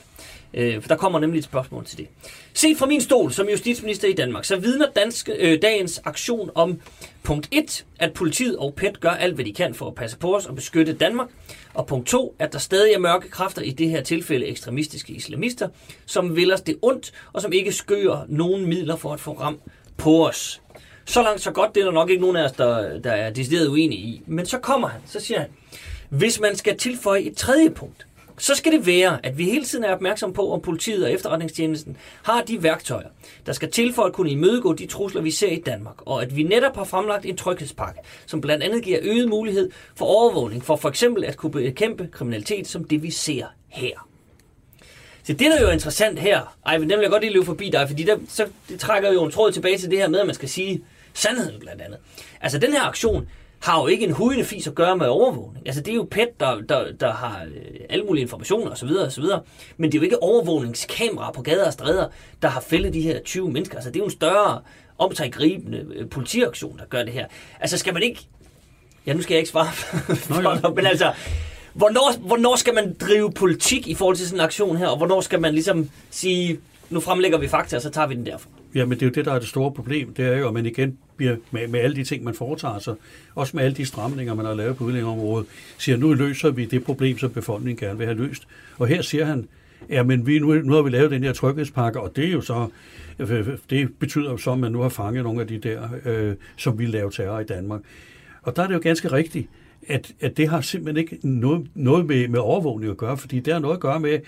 [0.54, 2.06] Øh, for der kommer nemlig et spørgsmål til det.
[2.54, 6.80] Set fra min stol som justitsminister i Danmark, så vidner danske, øh, dagens aktion om
[7.22, 10.36] punkt 1, at politiet og PET gør alt, hvad de kan for at passe på
[10.36, 11.28] os og beskytte Danmark.
[11.74, 15.68] Og punkt 2, at der stadig er mørke kræfter, i det her tilfælde ekstremistiske islamister,
[16.06, 19.60] som vil os det ondt, og som ikke skører nogen midler for at få ram
[19.96, 20.60] på os.
[21.08, 23.30] Så langt, så godt, det er der nok ikke nogen af os, der, der er
[23.30, 24.22] decideret uenige i.
[24.26, 25.48] Men så kommer han, så siger han,
[26.08, 28.06] hvis man skal tilføje et tredje punkt,
[28.38, 31.96] så skal det være, at vi hele tiden er opmærksom på, om politiet og efterretningstjenesten
[32.22, 33.08] har de værktøjer,
[33.46, 36.36] der skal til for at kunne imødegå de trusler, vi ser i Danmark, og at
[36.36, 40.76] vi netop har fremlagt en tryghedspakke, som blandt andet giver øget mulighed for overvågning, for
[40.76, 44.08] for eksempel at kunne bekæmpe kriminalitet, som det vi ser her.
[45.22, 47.46] Så det, der er jo interessant her, ej, men den vil jeg godt lige løbe
[47.46, 50.20] forbi dig, fordi der, så, det trækker jo en tråd tilbage til det her med,
[50.20, 50.82] at man skal sige
[51.14, 51.98] sandheden blandt andet.
[52.40, 53.28] Altså, den her aktion,
[53.60, 55.66] har jo ikke en hudende fis at gøre med overvågning.
[55.66, 58.88] Altså det er jo PET, der, der, der har øh, alle mulige informationer osv.
[58.88, 59.24] osv.
[59.76, 62.08] Men det er jo ikke overvågningskameraer på gader og stræder,
[62.42, 63.76] der har fældet de her 20 mennesker.
[63.76, 64.60] Altså det er jo en større
[64.98, 67.26] omtaggribende øh, politiaktion, der gør det her.
[67.60, 68.20] Altså skal man ikke...
[69.06, 69.72] Ja, nu skal jeg ikke svare
[70.16, 71.12] for Nå, men altså...
[71.72, 75.20] Hvornår, hvornår skal man drive politik i forhold til sådan en aktion her, og hvornår
[75.20, 78.50] skal man ligesom sige, nu fremlægger vi fakta, og så tager vi den derfra?
[78.74, 80.14] Jamen det er jo det, der er det store problem.
[80.14, 82.94] Det er jo, at man igen bliver med, med alle de ting, man foretager sig,
[83.34, 85.46] også med alle de stramninger, man har lavet på udlændingområdet,
[85.78, 88.48] siger, nu løser vi det problem, som befolkningen gerne vil have løst.
[88.78, 89.48] Og her siger han,
[89.90, 92.40] ja, men vi, nu, nu har vi lavet den her tryghedspakke, og det er jo
[92.40, 92.68] så,
[93.70, 96.78] det betyder jo så, at man nu har fanget nogle af de der, øh, som
[96.78, 97.80] vi lave terror i Danmark.
[98.42, 99.48] Og der er det jo ganske rigtigt,
[99.88, 103.52] at, at det har simpelthen ikke noget, noget med, med overvågning at gøre, fordi det
[103.52, 104.18] har noget at gøre med,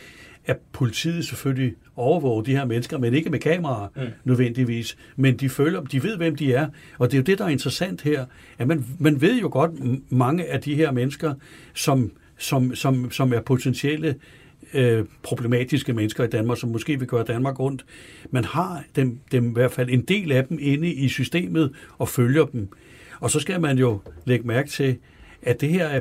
[0.47, 4.03] at politiet selvfølgelig overvåger de her mennesker, men ikke med kameraer mm.
[4.24, 4.97] nødvendigvis.
[5.16, 6.68] Men de føler, de ved, hvem de er.
[6.99, 8.24] Og det er jo det, der er interessant her.
[8.59, 9.70] At man, man ved jo godt,
[10.12, 11.34] mange af de her mennesker,
[11.74, 14.14] som, som, som, som er potentielle
[14.74, 17.84] øh, problematiske mennesker i Danmark, som måske vil gøre Danmark rundt.
[18.30, 22.09] Man har dem, dem i hvert fald en del af dem inde i systemet og
[22.09, 22.68] følger dem.
[23.20, 24.97] Og så skal man jo lægge mærke til,
[25.43, 26.01] at det her er,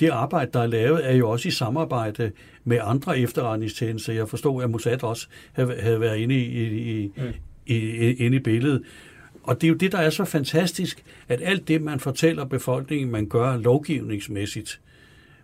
[0.00, 2.32] det arbejde, der er lavet, er jo også i samarbejde
[2.64, 4.12] med andre efterretningstjenester.
[4.12, 7.22] Jeg forstod, at Mossad også havde, været inde i, i, mm.
[7.66, 8.82] i, i, inde i billedet.
[9.42, 13.10] Og det er jo det, der er så fantastisk, at alt det, man fortæller befolkningen,
[13.10, 14.80] man gør lovgivningsmæssigt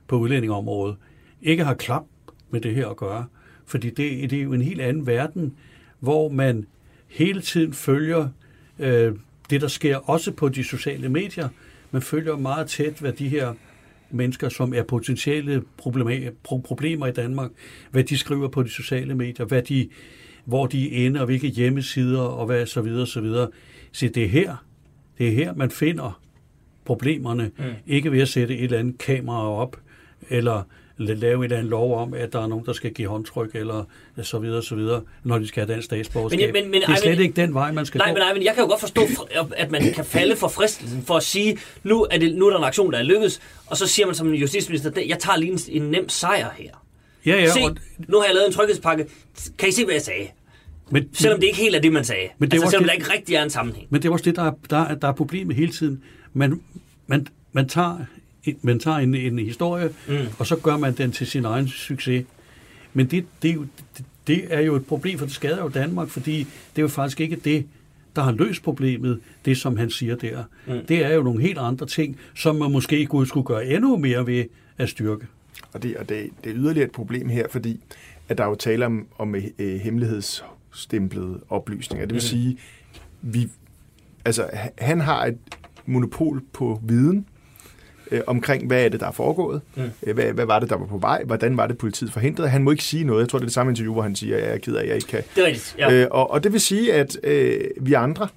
[0.09, 0.97] på udlændingområdet,
[1.43, 2.05] ikke har klap
[2.51, 3.27] med det her at gøre.
[3.67, 5.55] Fordi det, det er jo en helt anden verden,
[6.01, 6.67] hvor man
[7.09, 8.29] hele tiden følger
[8.79, 9.13] øh,
[9.51, 11.49] det, der sker også på de sociale medier.
[11.91, 13.55] Man følger meget tæt, hvad de her
[14.15, 15.63] mennesker, som er potentielle
[16.55, 17.51] problemer i Danmark,
[17.91, 19.89] hvad de skriver på de sociale medier, hvad de,
[20.45, 23.49] hvor de ender, hvilke hjemmesider og hvad så videre, så videre.
[23.93, 24.57] Så det er her,
[25.19, 26.21] det er her, man finder
[26.85, 27.65] problemerne, mm.
[27.87, 29.81] ikke ved at sætte et eller andet kamera op,
[30.31, 30.63] eller
[30.99, 33.85] lave et eller andet lov om, at der er nogen, der skal give håndtryk, eller
[34.23, 36.53] så videre, så videre, når de skal have dansk statsborgerskab.
[36.53, 38.19] Men, men, men, det er slet men, ikke den vej, man skal nej, gå.
[38.19, 39.03] Nej, men jeg kan jo godt forstå,
[39.57, 42.59] at man kan falde for fristelsen for at sige, nu er, det, nu er der
[42.59, 45.53] en aktion, der er lykkedes, og så siger man som en justitsminister, jeg tager lige
[45.53, 46.71] en, en nem sejr her.
[47.27, 47.77] Ja, ja, se, og-
[48.09, 49.07] nu har jeg lavet en tryghedspakke.
[49.59, 50.27] Kan I se, hvad jeg sagde?
[50.91, 52.29] Men, Selvom det ikke helt er det, man sagde.
[52.39, 53.87] Men det er altså, selvom det- der ikke rigtig er en sammenhæng.
[53.91, 56.03] Men det er også det, der er, der, er- der er problemet hele tiden.
[56.33, 56.61] Man,
[57.07, 58.07] man, man tager, en-
[58.63, 60.15] man tager en, en historie, mm.
[60.39, 62.25] og så gør man den til sin egen succes.
[62.95, 63.67] Men det, det, er jo,
[63.97, 66.89] det, det er jo et problem, for det skader jo Danmark, fordi det er jo
[66.89, 67.67] faktisk ikke det,
[68.17, 70.45] der har løst problemet, det som han siger der.
[70.67, 70.87] Mm.
[70.89, 74.27] Det er jo nogle helt andre ting, som man måske kunne- skulle gøre endnu mere
[74.27, 74.45] ved
[74.79, 75.27] at styrke.
[75.73, 77.81] Og det, og det, det er yderligere et problem her, fordi
[78.29, 82.07] at der er jo tale om, om øh, hemmelighedsstemplede oplysninger.
[82.07, 82.59] Det vil sige,
[83.23, 83.49] vi,
[84.25, 85.39] altså, ha- han har et
[85.87, 87.27] monopol på viden
[88.11, 89.61] øh, omkring, hvad er det, der er foregået.
[89.77, 90.13] Mm.
[90.15, 91.23] Hvad, hvad var det, der var på vej?
[91.25, 92.49] Hvordan var det, politiet forhindrede?
[92.49, 93.21] Han må ikke sige noget.
[93.21, 94.83] Jeg tror, det er det samme interview, hvor han siger, at jeg er ked af,
[94.83, 95.23] at jeg ikke kan.
[95.35, 95.77] Det er rigtigt.
[95.79, 95.93] Ja.
[95.93, 96.03] Ja.
[96.03, 98.29] Øh, og, og det vil sige, at øh, vi andre,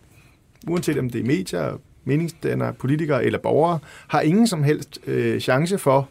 [0.67, 5.77] uanset om det er medier, meningsdannere, politikere eller borgere, har ingen som helst øh, chance
[5.77, 6.09] for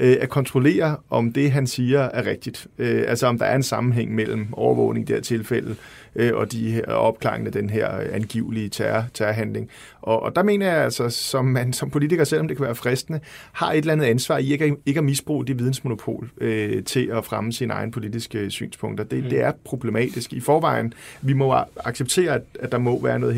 [0.00, 2.66] øh, at kontrollere, om det, han siger, er rigtigt.
[2.78, 5.76] Øh, altså om der er en sammenhæng mellem overvågning i det her tilfælde
[6.16, 9.68] øh, og de her opklaringen af den her angivelige terror, terrorhandling.
[10.02, 13.20] Og, og der mener jeg altså, som man som politiker, selvom det kan være fristende,
[13.52, 17.10] har et eller andet ansvar i ikke, at- ikke at misbruge det vidensmonopol øh, til
[17.12, 19.04] at fremme sine egne politiske synspunkter.
[19.04, 19.30] Det, mm.
[19.30, 20.32] det er problematisk.
[20.32, 23.34] I forvejen, vi må acceptere, at, at der må være noget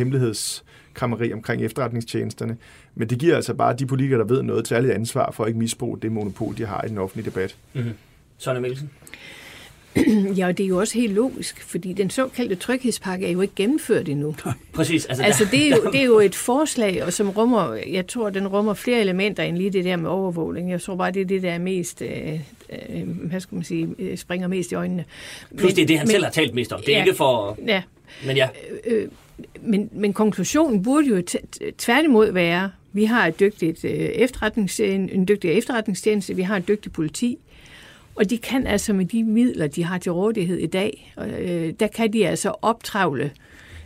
[1.01, 2.57] hemmelighedskrammeri omkring efterretningstjenesterne,
[2.95, 5.49] men det giver altså bare de politikere, der ved noget, et særligt ansvar for at
[5.49, 7.57] ikke misbruge det monopol, de har i den offentlige debat.
[8.39, 8.91] Sonja Mikkelsen.
[10.37, 13.55] Ja, og det er jo også helt logisk, fordi den såkaldte tryghedspakke er jo ikke
[13.55, 14.35] gennemført endnu.
[14.75, 15.07] Præcis.
[15.07, 18.31] Altså, Altså, det er, jo, det er jo et forslag, og som rummer, jeg tror,
[18.31, 20.71] den rummer flere elementer end lige det der med overvågning.
[20.71, 22.41] Jeg tror bare, det er det, der er mest, øh,
[22.91, 25.05] øh, hvad skal man sige, øh, springer mest i øjnene.
[25.59, 26.81] Plus det er det, han men, selv har talt mest om.
[26.81, 27.05] Det er Ja.
[27.05, 27.59] ikke for...
[27.67, 27.83] Ja,
[28.27, 28.49] Men ja,
[29.61, 31.23] men, men konklusionen burde jo
[31.79, 36.95] tværtimod være, vi har et dygtigt øh, efterretningstjeneste, en dygtig efterretningstjeneste, vi har et dygtigt
[36.95, 37.39] politi,
[38.15, 41.87] og de kan altså med de midler, de har til rådighed i dag, øh, der
[41.87, 43.31] kan de altså optravle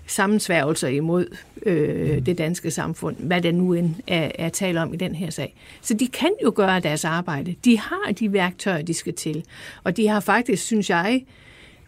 [0.06, 1.36] sammensværgelser imod
[1.66, 5.30] øh, det danske samfund, hvad der nu end er, er tale om i den her
[5.30, 5.54] sag.
[5.80, 7.54] Så de kan jo gøre deres arbejde.
[7.64, 9.44] De har de værktøjer, de skal til.
[9.84, 11.24] Og de har faktisk, synes jeg,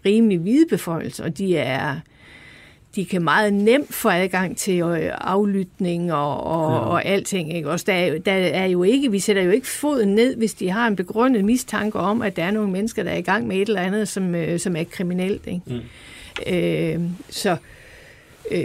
[0.07, 2.01] rimelig hvide beføjelser, og de er
[2.97, 6.79] de kan meget nemt få adgang til øh, aflytning og, og, ja.
[6.79, 7.55] og alting.
[7.57, 7.71] Ikke?
[7.71, 10.55] Også der, er, jo- der er jo ikke, vi sætter jo ikke foden ned, hvis
[10.55, 13.47] de har en begrundet mistanke om, at der er nogle mennesker, der er i gang
[13.47, 15.47] med et eller andet, som, øh, som er kriminelt.
[15.47, 15.61] Ikke?
[15.67, 15.81] Mm.
[16.55, 17.57] Øh, så
[18.51, 18.65] øh,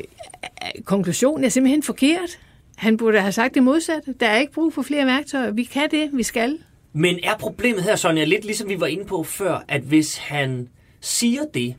[0.86, 2.40] konklusionen er simpelthen forkert.
[2.76, 4.14] Han burde have sagt det modsatte.
[4.20, 5.52] Der er ikke brug for flere værktøjer.
[5.52, 6.58] Vi kan det, vi skal.
[6.94, 10.68] Men er problemet her, Sonja, lidt ligesom vi var inde på før, at hvis han
[11.02, 11.76] siger det,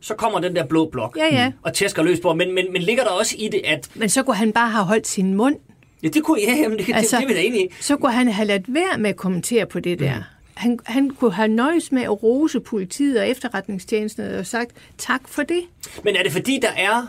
[0.00, 1.52] så kommer den der blå blok Ja, ja.
[1.62, 2.34] og tæsker løs på.
[2.34, 3.88] Men, men, men ligger der også i det, at...
[3.94, 5.56] Men så kunne han bare have holdt sin mund.
[6.02, 7.68] Ja, det kunne ja, jamen, det, altså, det, det enige i.
[7.80, 10.16] så kunne han have ladt være med at kommentere på det der.
[10.16, 10.22] Mm.
[10.54, 15.42] Han, han kunne have nøjes med at rose politiet og efterretningstjenesten og sagt tak for
[15.42, 15.62] det.
[16.04, 17.06] Men er det fordi, der er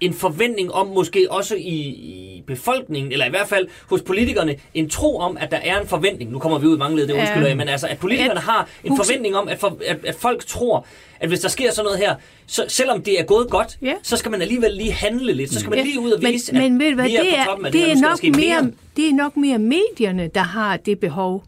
[0.00, 4.90] en forventning om, måske også i, i befolkningen, eller i hvert fald hos politikerne, en
[4.90, 6.30] tro om, at der er en forventning.
[6.30, 8.68] Nu kommer vi ud i mange led, det undskylder jeg, men altså, at politikerne har
[8.84, 10.86] en forventning om, at, for, at, at folk tror,
[11.20, 12.14] at hvis der sker sådan noget her,
[12.46, 13.94] så selvom det er gået godt, Ja.
[14.02, 15.52] så skal man alligevel lige handle lidt.
[15.52, 17.14] Så skal man Ja, lige ud og men, vise, men at ved du hvad, vi
[17.16, 17.96] er det på er, toppen af det, det, her.
[17.96, 18.72] er nok mere, mere.
[18.96, 21.44] det er nok mere medierne, der har det behov,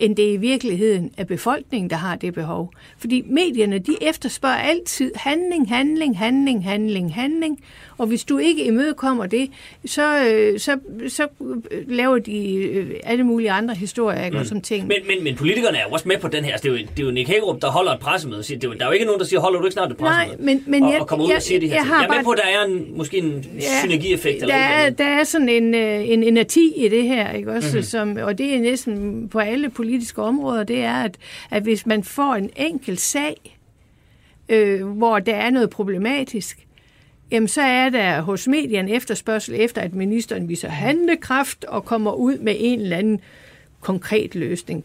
[0.00, 2.72] end det i virkeligheden er befolkningen, der har det behov.
[2.98, 7.60] Fordi medierne, de efterspørger altid handling, handling, handling, handling, handling.
[7.98, 9.50] Og hvis du ikke imødekommer det,
[9.84, 10.78] så, øh, så,
[11.08, 11.26] så
[11.70, 14.38] øh, laver de øh, alle mulige andre historier, ikke?
[14.38, 14.44] Mm.
[14.44, 14.86] som ting.
[14.86, 16.52] Men, men, men politikerne er jo også med på den her.
[16.52, 18.38] Altså, det, er jo, det er jo Nick Hagerup, der holder et pressemøde.
[18.38, 19.72] og siger- Det er jo, der er jo ikke nogen, der siger, holder du ikke
[19.72, 20.42] snart et pressemøde?
[20.42, 21.94] men- men og, jeg- og kommer ud jeg- og siger det her jeg ting.
[21.94, 23.44] har Jeg er med bare- på, at der er en, måske en
[23.82, 24.42] synergieffekt.
[24.42, 27.68] Eller der, er, der er sådan en, en energi i det her, ikke også?
[27.68, 27.74] Mhm.
[27.76, 27.82] Mm-hmm.
[27.82, 31.16] Som, og det er næsten på alle politiske områder, det er, at,
[31.50, 33.58] at hvis man får en enkelt sag,
[34.48, 36.65] øh, hvor der er noget problematisk,
[37.30, 42.38] jamen så er der hos medierne efterspørgsel efter, at ministeren viser handlekraft og kommer ud
[42.38, 43.20] med en eller anden
[43.80, 44.84] konkret løsning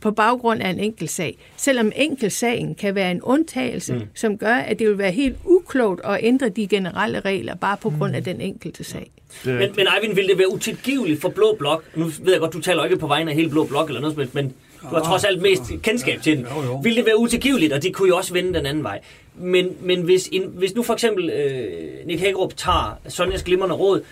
[0.00, 1.38] på baggrund af en enkelt sag.
[1.56, 4.00] Selvom enkeltsagen kan være en undtagelse, mm.
[4.14, 7.92] som gør, at det vil være helt uklogt at ændre de generelle regler bare på
[7.98, 9.10] grund af den enkelte sag.
[9.44, 11.84] Men, men Eivind, ville det være utilgiveligt for Blå Blok?
[11.96, 14.34] Nu ved jeg godt, du taler ikke på vegne af hele Blå Blok eller noget
[14.34, 14.52] men
[14.90, 16.46] du har trods alt mest kendskab til den.
[16.82, 19.00] Ville det være utilgiveligt, og det kunne jo også vende den anden vej.
[19.34, 24.02] Men, men hvis, en, hvis nu for eksempel øh, Nick Hagerup tager Sonjas glimrende råd,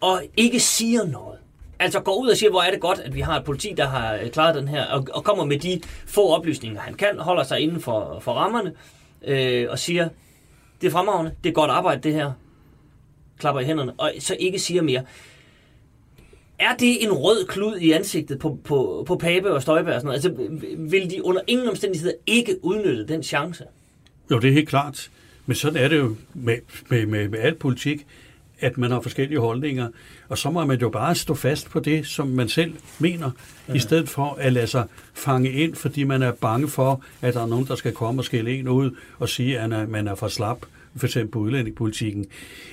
[0.00, 1.38] og ikke siger noget,
[1.78, 3.86] altså går ud og siger, hvor er det godt, at vi har et politi, der
[3.86, 7.42] har øh, klaret den her, og, og kommer med de få oplysninger, han kan, holder
[7.42, 8.72] sig inden for, for rammerne,
[9.24, 10.08] øh, og siger,
[10.80, 12.32] det er fremragende, det er godt arbejde det her,
[13.38, 15.02] klapper i hænderne, og så ikke siger mere.
[16.62, 20.22] Er det en rød klud i ansigtet på, på, på Pape og Støjberg og sådan
[20.28, 20.48] noget?
[20.50, 23.64] Altså, vil de under ingen omstændigheder ikke udnytte den chance?
[24.30, 25.10] Jo, det er helt klart.
[25.46, 26.56] Men sådan er det jo med,
[26.88, 28.06] med, med, med alt politik,
[28.60, 29.88] at man har forskellige holdninger.
[30.28, 33.30] Og så må man jo bare stå fast på det, som man selv mener,
[33.68, 33.74] ja.
[33.74, 34.84] i stedet for at lade sig
[35.14, 38.24] fange ind, fordi man er bange for, at der er nogen, der skal komme og
[38.24, 40.66] skille en ud og sige, at man er for slap
[40.96, 42.26] for eksempel på udlændingepolitikken.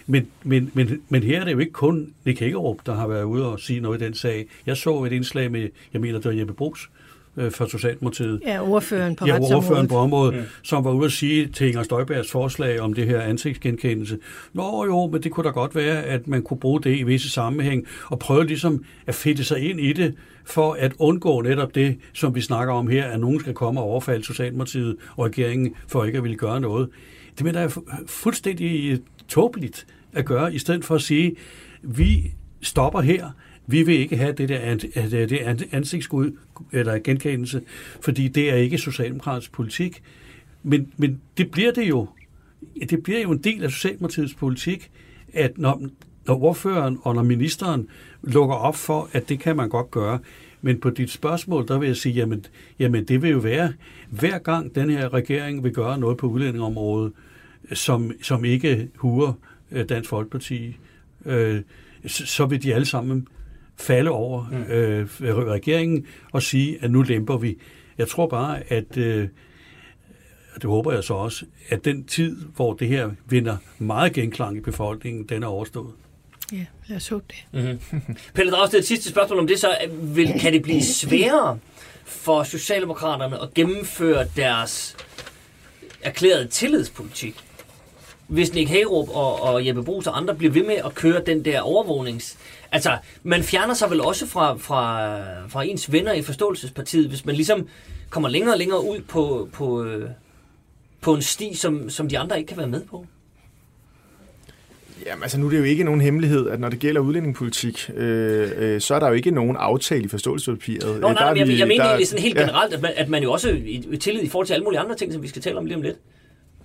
[0.07, 3.23] Men, men, men, men her er det jo ikke kun Nick Hækkerup, der har været
[3.23, 4.47] ude og sige noget i den sag.
[4.65, 6.89] Jeg så et indslag med, jeg mener, det var Jeppe Brugs,
[7.37, 8.41] øh, for Socialdemokratiet.
[8.45, 10.41] Ja, ordføreren på ja, ordføreren på området, mm.
[10.63, 14.17] som var ude at sige til Inger Støjbergs forslag om det her ansigtsgenkendelse.
[14.53, 17.29] Nå jo, men det kunne da godt være, at man kunne bruge det i visse
[17.29, 20.15] sammenhæng, og prøve ligesom at fedte sig ind i det,
[20.45, 23.85] for at undgå netop det, som vi snakker om her, at nogen skal komme og
[23.85, 26.89] overfalde Socialdemokratiet og regeringen for ikke at ville gøre noget.
[27.39, 31.35] Det mener jeg er fuldstændig øh, tåbeligt at gøre, i stedet for at sige,
[31.81, 33.29] vi stopper her,
[33.67, 36.31] vi vil ikke have det der øh, det ansigtsskud
[36.71, 37.61] eller genkendelse,
[38.01, 40.03] fordi det er ikke socialdemokratisk politik.
[40.63, 42.07] Men, men det bliver det jo.
[42.89, 44.91] Det bliver jo en del af Socialdemokratiets politik,
[45.33, 45.81] at når,
[46.25, 47.87] når ordføreren og når ministeren
[48.23, 50.19] lukker op for, at det kan man godt gøre,
[50.61, 52.45] men på dit spørgsmål, der vil jeg sige, jamen,
[52.79, 53.73] jamen det vil jo være,
[54.09, 57.13] hver gang den her regering vil gøre noget på udlændingområdet,
[57.73, 59.33] som, som ikke huer
[59.71, 60.77] øh, Dansk Folkeparti,
[61.25, 61.61] øh,
[62.07, 63.27] så vil de alle sammen
[63.77, 64.63] falde over mm.
[64.63, 65.07] øh,
[65.47, 67.57] regeringen og sige, at nu lemper vi.
[67.97, 69.27] Jeg tror bare, at, øh,
[70.55, 74.57] og det håber jeg så også, at den tid, hvor det her vinder meget genklang
[74.57, 75.93] i befolkningen, den er overstået.
[76.51, 77.61] Ja, lad os håbe det.
[77.91, 78.01] Mm-hmm.
[78.35, 79.75] Pelle Dragsted, et sidste spørgsmål om det så.
[79.91, 81.59] Vil, kan det blive sværere
[82.05, 84.97] for Socialdemokraterne at gennemføre deres
[86.01, 87.35] erklærede tillidspolitik?
[88.29, 91.45] Hvis Nick Hagerup og, og Jeppe Brugs og andre bliver ved med at køre den
[91.45, 92.37] der overvågnings
[92.71, 95.11] Altså, man fjerner sig vel også fra, fra,
[95.47, 97.67] fra ens venner i Forståelsespartiet, hvis man ligesom
[98.09, 100.09] kommer længere og længere ud på, på, øh,
[101.01, 103.05] på en sti, som, som de andre ikke kan være med på?
[105.05, 108.51] Jamen altså nu er det jo ikke nogen hemmelighed, at når det gælder udlændingepolitik, øh,
[108.57, 111.01] øh, så er der jo ikke nogen aftale i forståelsespapiret.
[111.01, 112.41] Nå, nej, der men jeg, jeg, jeg mener egentlig sådan helt ja.
[112.41, 113.49] generelt, at man, at man jo også
[113.89, 115.75] i tillid i forhold til alle mulige andre ting, som vi skal tale om lige
[115.75, 115.97] om lidt.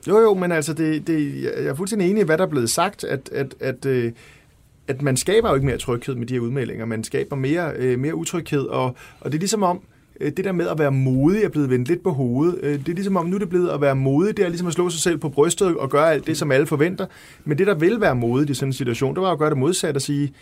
[0.08, 2.70] Jo, jo, men altså, det, det, jeg er fuldstændig enig i, hvad der er blevet
[2.70, 4.12] sagt, at, at, at, øh,
[4.88, 7.98] at man skaber jo ikke mere tryghed med de her udmeldinger, man skaber mere, øh,
[7.98, 8.84] mere utryghed, og,
[9.20, 9.80] og det er ligesom om,
[10.20, 12.58] øh, det der med at være modig er blevet vendt lidt på hovedet.
[12.62, 14.66] Øh, det er ligesom om, nu er det blevet at være modig, det er ligesom
[14.66, 17.06] at slå sig selv på brystet og gøre alt det, som alle forventer.
[17.44, 19.58] Men det, der vil være modigt i sådan en situation, det var at gøre det
[19.58, 20.32] modsatte og sige,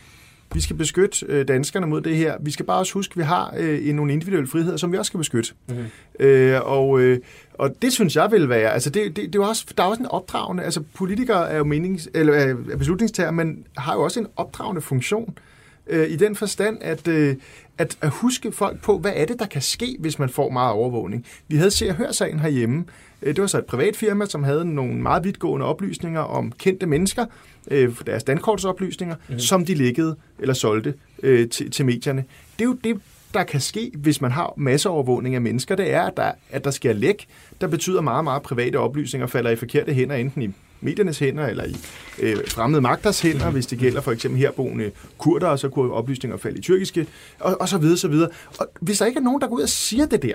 [0.54, 2.36] vi skal beskytte øh, danskerne mod det her.
[2.40, 5.10] Vi skal bare også huske, at vi har øh, nogle individuelle friheder, som vi også
[5.10, 5.52] skal beskytte.
[5.68, 5.84] Mm-hmm.
[6.20, 7.18] Øh, og, øh,
[7.54, 10.02] og det synes jeg vil være, altså det, det, det er også, der er også
[10.02, 14.26] en opdragende, altså politikere er jo menings, eller er beslutningstager, men har jo også en
[14.36, 15.38] opdragende funktion
[15.86, 17.36] øh, i den forstand, at, øh,
[17.78, 20.72] at, at huske folk på, hvad er det, der kan ske, hvis man får meget
[20.72, 21.26] overvågning.
[21.48, 22.84] Vi havde Se og Hør-sagen herhjemme.
[23.22, 26.86] Øh, det var så et privat firma, som havde nogle meget vidtgående oplysninger om kendte
[26.86, 27.26] mennesker,
[27.70, 29.38] øh, deres dankortsoplysninger, mm.
[29.38, 32.24] som de lækkede eller solgte øh, til, til medierne.
[32.58, 33.00] Det er jo det,
[33.34, 36.70] der kan ske, hvis man har masseovervågning af mennesker, det er, at der, at der
[36.70, 37.26] sker læk,
[37.60, 40.50] der betyder meget, meget private oplysninger falder i forkerte hænder, enten i
[40.80, 41.76] mediernes hænder eller i
[42.18, 46.58] øh, fremmede magters hænder, hvis det gælder for eksempel herboende kurder, så kunne oplysninger falde
[46.58, 47.06] i tyrkiske,
[47.40, 48.28] og, og så videre, så videre.
[48.58, 50.34] Og hvis der ikke er nogen, der går ud og siger det der,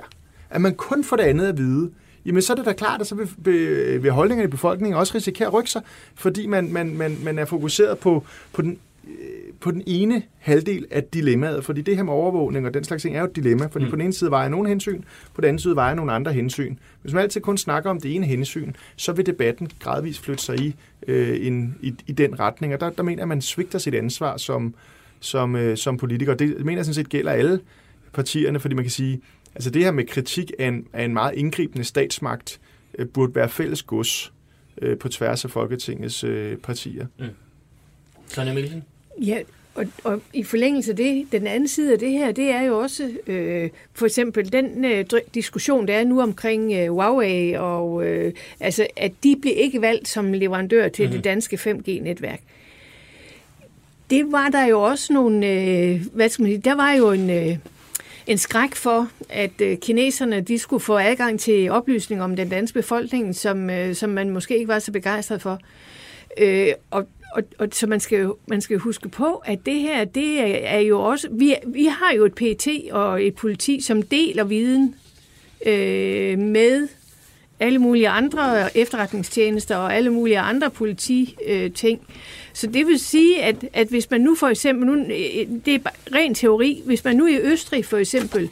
[0.50, 1.92] at man kun får det andet at vide,
[2.26, 3.30] jamen så er det da klart, at så vil,
[4.04, 5.82] vil, holdningerne i befolkningen også risikere at rykke sig,
[6.16, 8.80] fordi man, man, man, man er fokuseret på, på den
[9.60, 13.16] på den ene halvdel af dilemmaet, fordi det her med overvågning og den slags ting
[13.16, 13.92] er jo et dilemma, fordi mm.
[13.92, 15.02] på den ene side vejer nogle hensyn,
[15.34, 16.76] på den anden side vejer nogle andre hensyn.
[17.02, 20.60] Hvis man altid kun snakker om det ene hensyn, så vil debatten gradvist flytte sig
[20.60, 20.76] i,
[21.08, 23.96] øh, en, i, i den retning, og der, der mener jeg, at man svigter sit
[23.96, 24.74] ansvar som,
[25.20, 26.34] som, øh, som politiker.
[26.34, 27.60] Det mener jeg sådan set gælder alle
[28.14, 29.22] partierne, fordi man kan sige,
[29.58, 32.60] altså det her med kritik af en, af en meget indgribende statsmagt,
[32.98, 34.34] øh, burde være fælles gods
[34.82, 37.06] øh, på tværs af Folketingets øh, partier.
[37.20, 37.26] Mm.
[38.28, 38.84] Sonja Mikkelsen?
[39.22, 39.40] Ja,
[39.76, 42.80] og, og i forlængelse af det, den anden side af det her, det er jo
[42.80, 48.34] også øh, for eksempel den øh, diskussion, der er nu omkring øh, Huawei, og øh,
[48.60, 51.18] altså, at de bliver ikke valgt som leverandør til mm-hmm.
[51.18, 52.40] det danske 5G-netværk.
[54.10, 57.30] Det var der jo også nogle, øh, hvad skal man sige, der var jo en,
[57.30, 57.58] øh,
[58.28, 62.74] en skræk for, at øh, kineserne de skulle få adgang til oplysninger om den danske
[62.74, 65.60] befolkning, som, øh, som man måske ikke var så begejstret for.
[66.38, 70.40] Øh, og og, og så man skal, man skal huske på, at det her, det
[70.40, 74.44] er, er jo også, vi, vi har jo et PT og et politi, som deler
[74.44, 74.96] viden
[75.66, 76.88] øh, med
[77.60, 82.02] alle mulige andre efterretningstjenester og alle mulige andre polititing.
[82.54, 84.96] Så det vil sige, at, at hvis man nu for eksempel, nu,
[85.66, 85.80] det er
[86.16, 88.50] ren teori, hvis man nu i Østrig for eksempel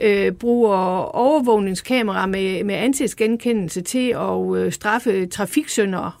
[0.00, 0.76] øh, bruger
[1.16, 6.12] overvågningskamera med, med ansigtsgenkendelse til at øh, straffe trafiksyndere,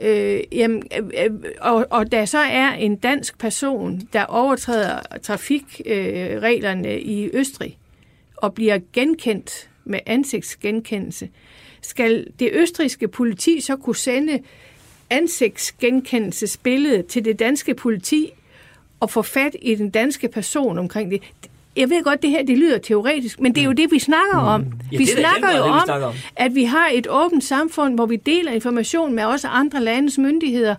[0.00, 6.98] øh, jamen, øh, og, og der så er en dansk person, der overtræder trafikreglerne øh,
[6.98, 7.78] i Østrig
[8.36, 11.28] og bliver genkendt med ansigtsgenkendelse,
[11.82, 14.38] skal det østrigske politi så kunne sende
[15.10, 18.32] ansigtsgenkendelsesbilledet til det danske politi
[19.00, 21.22] og få fat i den danske person omkring det.
[21.76, 24.36] Jeg ved godt, det her det lyder teoretisk, men det er jo det, vi snakker
[24.36, 24.60] om.
[24.60, 24.72] Mm.
[24.92, 26.14] Ja, vi er snakker jo om, snakker om.
[26.36, 30.74] at vi har et åbent samfund, hvor vi deler information med også andre landes myndigheder,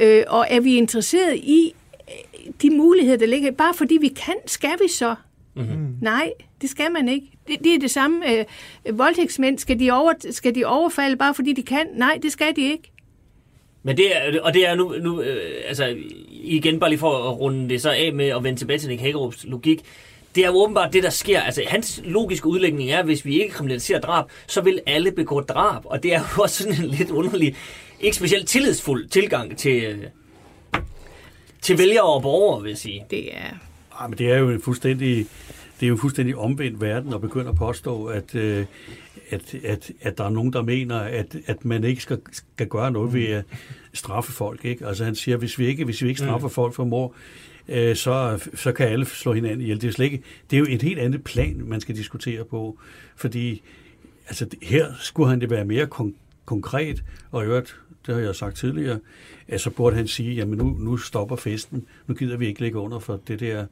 [0.00, 1.74] øh, og er vi interesseret i
[2.08, 3.50] øh, de muligheder, der ligger.
[3.50, 5.14] Bare fordi vi kan, skal vi så?
[5.54, 5.96] Mm-hmm.
[6.00, 6.30] Nej,
[6.60, 7.35] det skal man ikke.
[7.48, 8.32] Det, det er det samme.
[8.32, 8.44] Øh,
[8.98, 11.86] voldtægtsmænd, skal de, over, skal de overfalde bare fordi de kan?
[11.94, 12.92] Nej, det skal de ikke.
[13.82, 15.96] Men det er, og det er nu, nu øh, altså
[16.30, 19.02] igen bare lige for at runde det så af med at vende tilbage til Nick
[19.02, 19.82] Hagerup's logik.
[20.34, 21.40] Det er jo åbenbart det, der sker.
[21.40, 25.40] Altså, hans logiske udlægning er, at hvis vi ikke kriminaliserer drab, så vil alle begå
[25.40, 25.82] drab.
[25.84, 27.56] Og det er jo også sådan en lidt underlig,
[28.00, 29.98] ikke specielt tillidsfuld tilgang til, øh,
[31.62, 33.04] til vælgere og borgere, vil jeg sige.
[33.10, 33.58] Det er...
[34.00, 35.26] Ej, men det er jo en fuldstændig,
[35.80, 38.66] det er jo en fuldstændig omvendt verden at begynde at påstå, at, øh,
[39.30, 42.90] at, at, at der er nogen, der mener, at, at man ikke skal, skal gøre
[42.90, 43.44] noget ved at
[43.92, 44.64] straffe folk.
[44.64, 44.86] Ikke?
[44.86, 47.14] Altså han siger, hvis vi ikke, hvis vi ikke straffer folk for mor,
[47.68, 49.80] øh, så, så kan alle slå hinanden ihjel.
[49.80, 52.78] Det er, slet ikke, det er jo et helt andet plan, man skal diskutere på,
[53.16, 53.62] fordi
[54.26, 56.14] altså, her skulle han det være mere kon-
[56.44, 58.98] konkret, og i øvrigt, det har jeg sagt tidligere,
[59.48, 62.78] at så burde han sige, jamen nu, nu stopper festen, nu gider vi ikke ligge
[62.78, 63.66] under for det der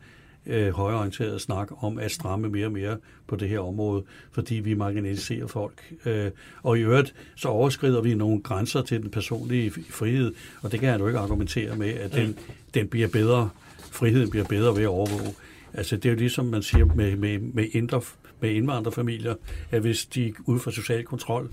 [0.46, 4.74] øh, højorienterede snak om at stramme mere og mere på det her område, fordi vi
[4.74, 5.94] marginaliserer folk.
[6.04, 6.30] Øh,
[6.62, 10.88] og i øvrigt, så overskrider vi nogle grænser til den personlige frihed, og det kan
[10.88, 12.38] jeg jo ikke argumentere med, at den,
[12.74, 15.34] den bliver bedre, friheden bliver bedre ved at overvåge.
[15.74, 18.02] Altså det er jo ligesom man siger med, med, med, indre,
[18.40, 19.34] med indvandrerfamilier,
[19.70, 21.50] at hvis de er ude for social kontrol,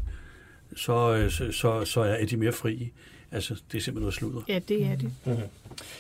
[0.75, 2.89] så, øh, så, så, så er de mere frie.
[3.31, 4.41] Altså, det er simpelthen noget sludder.
[4.47, 5.11] Ja, det er det.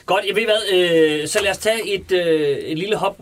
[0.05, 3.17] Godt, jeg ved hvad, øh, så lad os tage et, øh, et lille hop,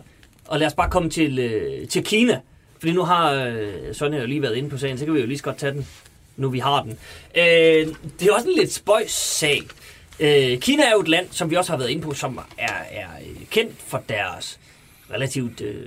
[0.46, 2.40] og lad os bare komme til, øh, til Kina.
[2.78, 5.26] Fordi nu har øh, Sonja jo lige været inde på sagen, så kan vi jo
[5.26, 5.86] lige så godt tage den,
[6.36, 6.98] nu vi har den.
[7.36, 9.62] Øh, det er også en lidt spøjs sag.
[10.20, 12.72] Øh, Kina er jo et land, som vi også har været inde på, som er,
[12.90, 14.60] er øh, kendt for deres
[15.12, 15.84] relativt øh,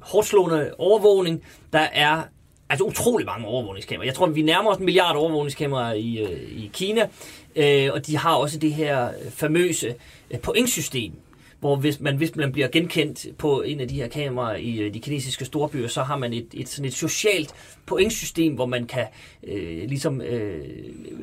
[0.00, 1.42] hårdt slående overvågning.
[1.72, 2.22] Der er
[2.68, 4.06] altså utrolig mange overvågningskameraer.
[4.08, 7.08] Jeg tror, vi nærmer os en milliard overvågningskameraer i, øh, i Kina.
[7.56, 9.94] Øh, og de har også det her øh, famøse
[10.30, 11.12] øh, pointsystem,
[11.60, 14.94] hvor hvis man, hvis man bliver genkendt på en af de her kameraer i øh,
[14.94, 17.54] de kinesiske storbyer, så har man et, et, sådan et socialt
[17.86, 19.06] pointsystem, hvor man kan
[19.46, 20.64] øh, ligesom øh,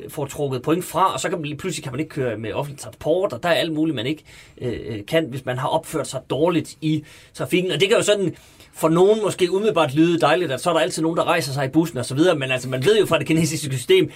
[0.08, 2.80] få trukket point fra, og så kan man pludselig kan man ikke køre med offentlig
[2.80, 4.24] transport, og der er alt muligt, man ikke
[4.60, 7.04] øh, øh, kan, hvis man har opført sig dårligt i
[7.34, 7.72] trafikken.
[7.72, 8.34] Og det kan jo sådan
[8.76, 11.64] for nogen måske umiddelbart lyde dejligt, at så er der altid nogen, der rejser sig
[11.64, 14.10] i bussen og så videre, men altså man ved jo fra det kinesiske system,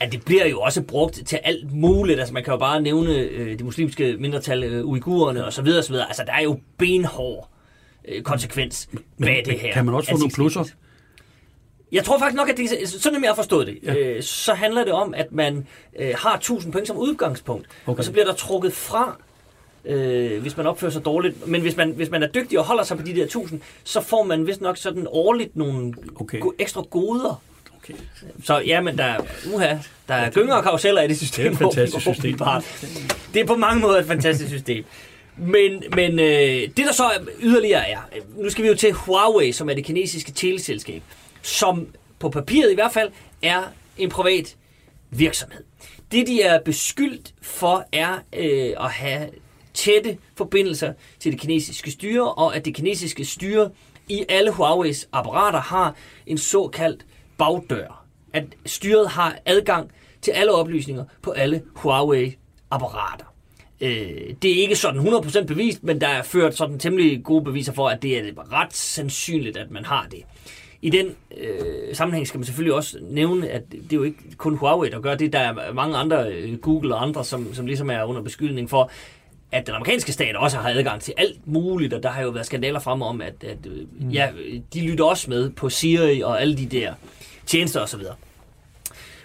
[0.00, 2.18] at det bliver jo også brugt til alt muligt.
[2.18, 5.84] Altså man kan jo bare nævne øh, det muslimske mindretal, øh, uigurerne og videre, og
[5.84, 6.06] så videre.
[6.06, 7.48] Altså der er jo benhård
[8.08, 9.72] øh, konsekvens Men, med det her.
[9.72, 10.64] kan man også få nogle plusser?
[11.92, 13.94] Jeg tror faktisk nok, at det, sådan som jeg har forstået det, ja.
[13.94, 15.66] øh, så handler det om, at man
[15.98, 17.98] øh, har 1000 point som udgangspunkt, okay.
[17.98, 19.16] og så bliver der trukket fra,
[19.84, 21.46] øh, hvis man opfører sig dårligt.
[21.48, 24.00] Men hvis man, hvis man er dygtig og holder sig på de der 1000, så
[24.00, 26.40] får man vist nok sådan årligt nogle Okay.
[26.40, 27.42] go- ekstra goder.
[27.82, 27.94] Okay.
[28.44, 29.20] Så ja, men der, er-
[29.54, 29.76] uha,
[30.08, 31.42] der er gynger og karuseller i det system.
[31.44, 32.38] Det er et fantastisk system.
[33.34, 34.84] Det er på mange måder et fantastisk system.
[35.36, 37.10] Men, men øh, det der så
[37.40, 41.02] yderligere er, øh, nu skal vi jo til Huawei, som er det kinesiske teleselskab,
[41.42, 43.10] som på papiret i hvert fald
[43.42, 43.62] er
[43.98, 44.56] en privat
[45.10, 45.64] virksomhed.
[46.12, 49.30] Det de er beskyldt for er øh, at have
[49.74, 53.70] tætte forbindelser til det kinesiske styre, og at det kinesiske styre
[54.08, 55.94] i alle Huawei's apparater har
[56.26, 57.06] en såkaldt
[57.38, 58.04] bagdør.
[58.32, 59.90] At styret har adgang
[60.22, 63.33] til alle oplysninger på alle Huawei-apparater.
[63.80, 67.72] Øh, det er ikke sådan 100% bevist, men der er ført sådan temmelig gode beviser
[67.72, 70.22] for, at det er ret sandsynligt, at man har det.
[70.82, 71.06] I den
[71.36, 75.00] øh, sammenhæng skal man selvfølgelig også nævne, at det er jo ikke kun Huawei, der
[75.00, 75.32] gør det.
[75.32, 78.90] Der er mange andre, øh, Google og andre, som, som ligesom er under beskyldning for,
[79.52, 82.46] at den amerikanske stat også har adgang til alt muligt, og der har jo været
[82.46, 83.66] skandaler frem om, at, at
[84.00, 84.08] mm.
[84.08, 84.28] ja,
[84.74, 86.94] de lytter også med på Siri og alle de der
[87.46, 88.00] tjenester osv.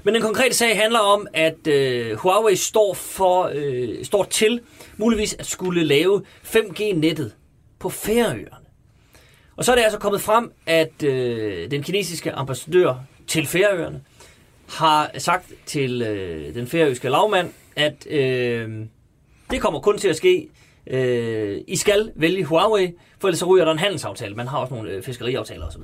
[0.03, 4.61] Men den konkrete sag handler om, at øh, Huawei står, for, øh, står til
[4.97, 7.35] muligvis at skulle lave 5G-nettet
[7.79, 8.65] på Færøerne.
[9.55, 12.95] Og så er det altså kommet frem, at øh, den kinesiske ambassadør
[13.27, 14.01] til Færøerne,
[14.69, 18.85] har sagt til øh, den færøske lavmand, at øh,
[19.51, 20.47] det kommer kun til at ske,
[20.87, 24.35] øh, I skal vælge Huawei, for ellers så ryger der en handelsaftale.
[24.35, 25.81] Man har også nogle øh, fiskeriaftaler osv.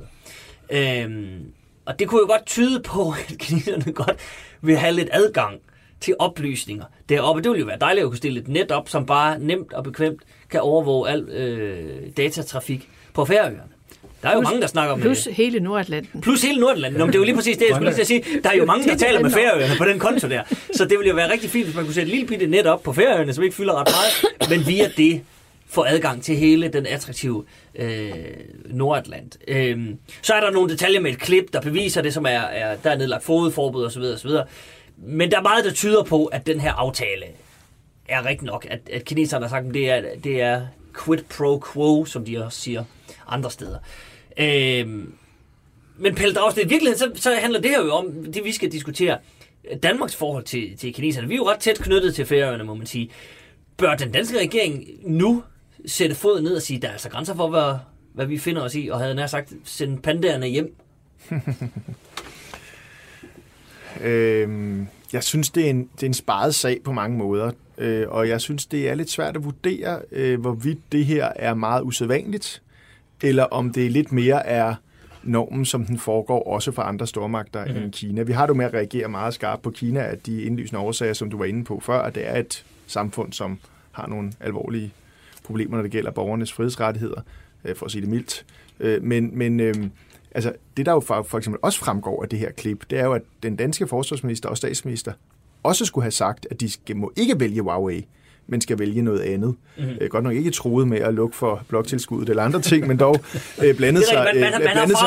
[0.70, 1.40] Øh,
[1.86, 4.16] og det kunne jo godt tyde på, at kineserne godt
[4.62, 5.60] vil have lidt adgang
[6.02, 7.42] til oplysninger deroppe.
[7.42, 9.84] Det ville jo være dejligt at kunne stille et net op, som bare nemt og
[9.84, 13.60] bekvemt kan overvåge al øh, datatrafik på Færøerne.
[14.24, 16.22] Der er jo Plus- mange, der snakker om Plus hele Nordatlanten.
[16.22, 17.00] Plus hele Nordatlanten.
[17.00, 18.24] Nå, men det er jo lige præcis det, jeg skulle lige sige.
[18.44, 20.44] Der er jo mange, der taler med Færøerne på den konto der.
[20.74, 22.68] Så det ville jo være rigtig fint, hvis man kunne sætte et lille bitte net
[22.68, 25.22] op på Færøerne, som ikke fylder ret meget, men via det
[25.76, 27.46] få adgang til hele den attraktive
[27.76, 28.14] øh,
[28.66, 29.38] Nordatlant.
[29.48, 32.76] Øhm, så er der nogle detaljer med et klip, der beviser det, som er, er
[32.84, 34.02] der er nedlagt fodforbud osv.
[34.02, 34.30] osv.
[34.98, 37.26] Men der er meget, der tyder på, at den her aftale
[38.08, 40.62] er rigtig nok, at, at kineserne har sagt, at det er, det er
[41.04, 42.84] quid pro quo, som de også siger
[43.28, 43.78] andre steder.
[44.38, 45.14] Øhm,
[45.98, 48.72] men Pelle Dragsted, i virkeligheden, så, så handler det her jo om, det vi skal
[48.72, 49.18] diskutere,
[49.84, 51.28] Danmarks forhold til, til kineserne.
[51.28, 53.10] Vi er jo ret tæt knyttet til Færøerne, må man sige.
[53.78, 55.44] Bør den danske regering nu
[55.86, 57.78] sætte foden ned og sige, der er altså grænser for, hvad,
[58.14, 60.76] hvad vi finder os i, og havde nær sagt, sende pandaerne hjem?
[64.02, 68.10] Øhm, jeg synes, det er, en, det er en sparet sag på mange måder, øh,
[68.10, 71.84] og jeg synes, det er lidt svært at vurdere, øh, hvorvidt det her er meget
[71.84, 72.62] usædvanligt,
[73.24, 74.76] eller om det lidt mere er
[75.24, 77.76] normen, som den foregår også for andre stormagter mm.
[77.76, 78.22] end Kina.
[78.22, 81.14] Vi har det jo med at reagere meget skarpt på Kina, at de indlysende årsager,
[81.14, 83.60] som du var inde på før, at det er et samfund, som
[83.92, 84.94] har nogle alvorlige
[85.46, 87.22] problemer, når det gælder borgernes frihedsrettigheder,
[87.66, 88.46] øh, for at sige det mildt.
[88.80, 89.74] Øh, men men øh,
[90.32, 93.06] altså, det, der jo for, for eksempel også fremgår af det her klip, det er
[93.06, 95.14] jo, at den danske forsvarsminister og statsminister
[95.64, 98.06] også skulle have sagt, at de må ikke vælge Huawei,
[98.48, 99.56] men skal vælge noget andet.
[99.78, 99.88] Mhm.
[99.88, 99.98] Mm.
[100.02, 103.16] Øh, godt nok ikke troet med at lukke for bloktilskuddet eller andre ting, men dog
[103.64, 104.98] øh, blandet Det sig, øh, blandet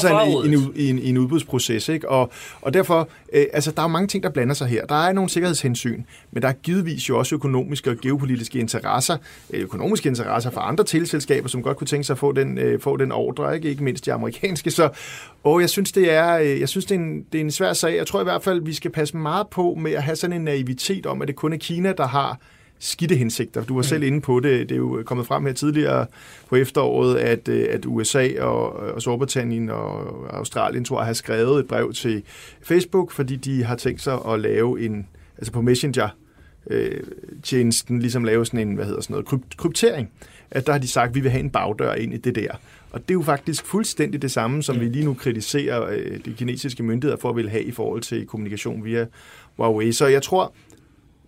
[0.00, 1.88] sig, blandet i, i, en, i, en, i en udbudsproces.
[1.88, 2.08] Ikke?
[2.08, 4.86] Og, og derfor, øh, altså, der er jo mange ting, der blander sig her.
[4.86, 6.02] Der er nogle sikkerhedshensyn,
[6.32, 9.16] men der er givetvis jo også økonomiske og geopolitiske interesser,
[9.50, 12.80] øh, økonomiske interesser for andre teleselskaber, som godt kunne tænke sig at få den, øh,
[12.80, 13.68] få den ordre, ikke?
[13.68, 14.70] ikke mindst de amerikanske.
[14.70, 14.88] Så
[15.44, 17.72] og jeg synes, det er, øh, jeg synes, det er, en, det er en svær
[17.72, 17.96] sag.
[17.96, 20.44] Jeg tror i hvert fald, vi skal passe meget på med at have sådan en
[20.44, 22.38] naivitet om, at det kun er Kina, der har
[22.84, 23.64] skidte hensigter.
[23.64, 24.68] Du var selv inde på det.
[24.68, 26.06] Det er jo kommet frem her tidligere
[26.48, 31.60] på efteråret, at, øh, at USA og, og Storbritannien og Australien, tror jeg, har skrevet
[31.60, 32.22] et brev til
[32.62, 35.06] Facebook, fordi de har tænkt sig at lave en,
[35.38, 36.08] altså på Messenger,
[36.70, 37.00] øh,
[37.42, 40.10] tjenesten ligesom lave sådan en, hvad hedder sådan noget, krypt, kryptering.
[40.50, 42.52] At der har de sagt, at vi vil have en bagdør ind i det der.
[42.90, 46.32] Og det er jo faktisk fuldstændig det samme, som vi lige nu kritiserer øh, de
[46.32, 49.06] kinesiske myndigheder for at ville have i forhold til kommunikation via
[49.56, 49.92] Huawei.
[49.92, 50.54] Så jeg tror,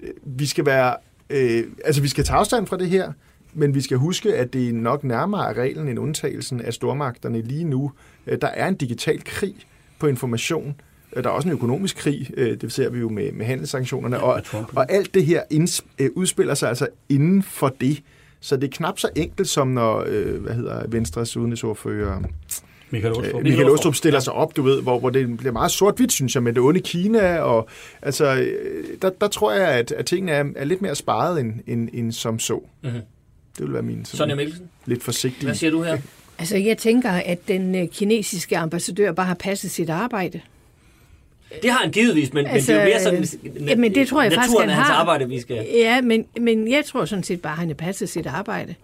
[0.02, 0.96] øh, vi skal være,
[1.30, 3.12] øh, altså vi skal tage afstand fra det her,
[3.54, 7.42] men vi skal huske, at det er nok nærmere er reglen end undtagelsen af stormagterne
[7.42, 7.92] lige nu.
[8.26, 9.54] Øh, Der er en digital krig
[9.98, 10.74] på information.
[11.16, 14.20] Øh, Der er også en økonomisk krig, øh, det ser vi jo med, med handelssanktionerne,
[14.20, 14.42] og,
[14.76, 18.02] og alt det her inds, udspiller sig altså inden for det.
[18.40, 22.22] Så det er knap så enkelt som når, øh, hvad hedder Venstres udenrigsordfører,
[22.90, 23.34] Michael Åstrup.
[23.34, 26.34] Øh, Michael Åstrup stiller sig op, du ved, hvor, hvor det bliver meget sort-hvidt, synes
[26.34, 27.68] jeg, med det onde Kina, og
[28.02, 31.54] altså, øh, der, der tror jeg, at, at tingene er, er lidt mere sparet end,
[31.66, 32.60] end, end som så.
[32.82, 32.92] Mhm.
[33.58, 35.44] Det vil være min Sonja sådan, Mikkelsen, lidt forsigtige.
[35.44, 35.98] hvad siger du her?
[36.38, 40.40] Altså, jeg tænker, at den øh, kinesiske ambassadør bare har passet sit arbejde.
[41.62, 43.60] Det har han givetvis, men, Altså, men det er jo mere sådan...
[43.62, 45.00] øh, jamen, det tror jeg faktisk, naturen han af hans har.
[45.00, 45.66] arbejde, vi skal...
[45.74, 48.74] Ja, men, men jeg tror sådan set bare, at han har passet sit arbejde.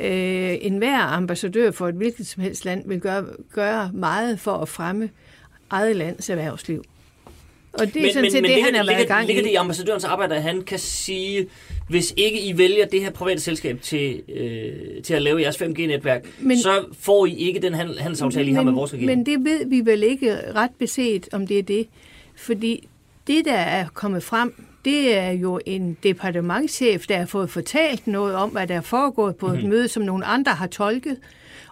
[0.00, 4.52] Øh, en hver ambassadør for et hvilket som helst land vil gøre, gøre meget for
[4.52, 5.10] at fremme
[5.70, 6.84] eget lands erhvervsliv.
[7.72, 9.48] Og det er men, sådan set det, ligger, han har været i gang ligger det
[9.48, 9.52] i.
[9.52, 11.46] i ambassadørens arbejde, at han kan sige,
[11.88, 16.26] hvis ikke I vælger det her private selskab til, øh, til at lave jeres 5G-netværk,
[16.40, 19.06] Men- så får I ikke den handel- handelsaftale, I har med vores regering.
[19.18, 21.86] men det ved vi vel ikke ret beset, om det er det.
[22.36, 22.88] Fordi
[23.26, 28.34] det, der er kommet frem, det er jo en departementchef, der har fået fortalt noget
[28.34, 29.54] om, hvad der er foregået på Mhm.
[29.54, 29.66] mm-hmm.
[29.66, 31.16] et møde, som nogle andre har tolket,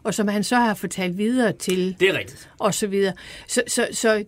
[0.03, 2.51] og som han så har fortalt videre til Det er rigtigt.
[2.59, 3.13] og så videre.
[3.47, 4.25] Så, så, så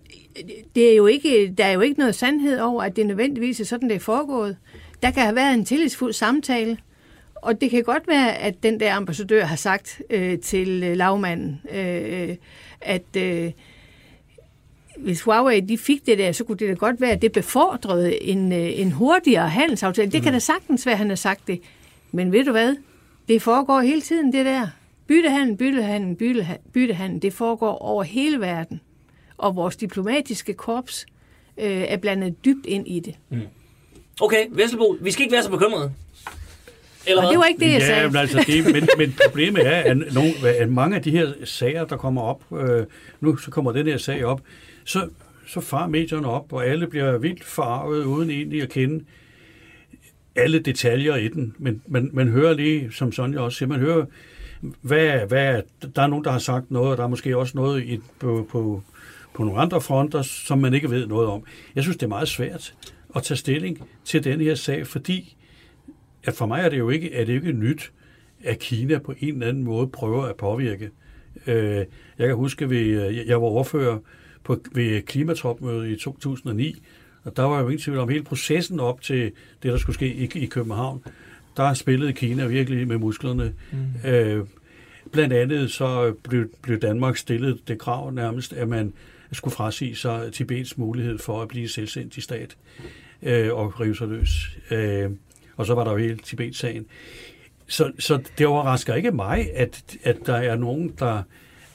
[0.74, 3.64] det er jo ikke, der er jo ikke noget sandhed over, at det nødvendigvis er
[3.64, 4.56] sådan, det er foregået.
[5.02, 6.76] Der kan have været en tillidsfuld samtale,
[7.34, 11.60] og det kan godt være, at den der ambassadør har sagt øh, til øh, lavmanden,
[11.74, 12.36] øh,
[12.80, 13.50] at øh,
[15.02, 18.22] hvis Huawei de fik det der, så kunne det da godt være, at det befordrede
[18.22, 20.10] en, øh, en hurtigere handelsaftale.
[20.10, 21.60] Det kan da sagtens være, at han har sagt det.
[22.12, 22.76] Men ved du hvad?
[23.28, 24.66] Det foregår hele tiden, det der.
[25.06, 28.80] Byttehandel, byttehandel, byttehandel, byttehandel, det foregår over hele verden.
[29.36, 31.06] Og vores diplomatiske korps
[31.58, 33.14] øh, er blandet dybt ind i det.
[34.20, 35.92] Okay, Vesselbo, vi skal ikke være så bekymrede.
[37.06, 37.30] Eller Og hvad?
[37.30, 38.06] det var ikke det, jeg ja, sagde.
[38.06, 41.84] men, altså, det, men, men problemet er, at, nogle, at mange af de her sager,
[41.84, 42.86] der kommer op, øh,
[43.20, 44.40] nu så kommer den her sag op,
[44.84, 45.08] så,
[45.46, 49.04] så far medierne op, og alle bliver vildt farvet, uden egentlig at kende
[50.36, 51.54] alle detaljer i den.
[51.58, 54.04] Men man, man hører lige, som Sonja også siger, man hører,
[54.80, 55.62] hvad, hvad,
[55.96, 58.46] der er nogen, der har sagt noget, og der er måske også noget i, på,
[58.50, 58.82] på,
[59.34, 61.44] på nogle andre fronter, som man ikke ved noget om.
[61.74, 62.74] Jeg synes, det er meget svært
[63.16, 65.36] at tage stilling til den her sag, fordi
[66.24, 67.92] at for mig er det jo ikke, er det ikke nyt,
[68.44, 70.90] at Kina på en eller anden måde prøver at påvirke.
[71.46, 71.84] Øh,
[72.18, 73.98] jeg kan huske, at jeg var overfører
[74.44, 76.82] på, ved klimatopmødet i 2009,
[77.24, 79.32] og der var jo ingen tvivl om hele processen op til
[79.62, 81.02] det, der skulle ske i, i København.
[81.56, 83.54] Der spillede Kina virkelig med musklerne.
[83.72, 84.10] Mm.
[84.10, 84.46] Øh,
[85.12, 88.92] blandt andet så blev, blev Danmark stillet det krav nærmest, at man
[89.32, 92.56] skulle frasige sig Tibets mulighed for at blive selvstændig stat
[93.22, 94.58] øh, og rive sig løs.
[94.70, 95.10] Øh,
[95.56, 96.86] og så var der jo hele Tibet-sagen.
[97.66, 101.22] Så, så det overrasker ikke mig, at, at der er nogen, der,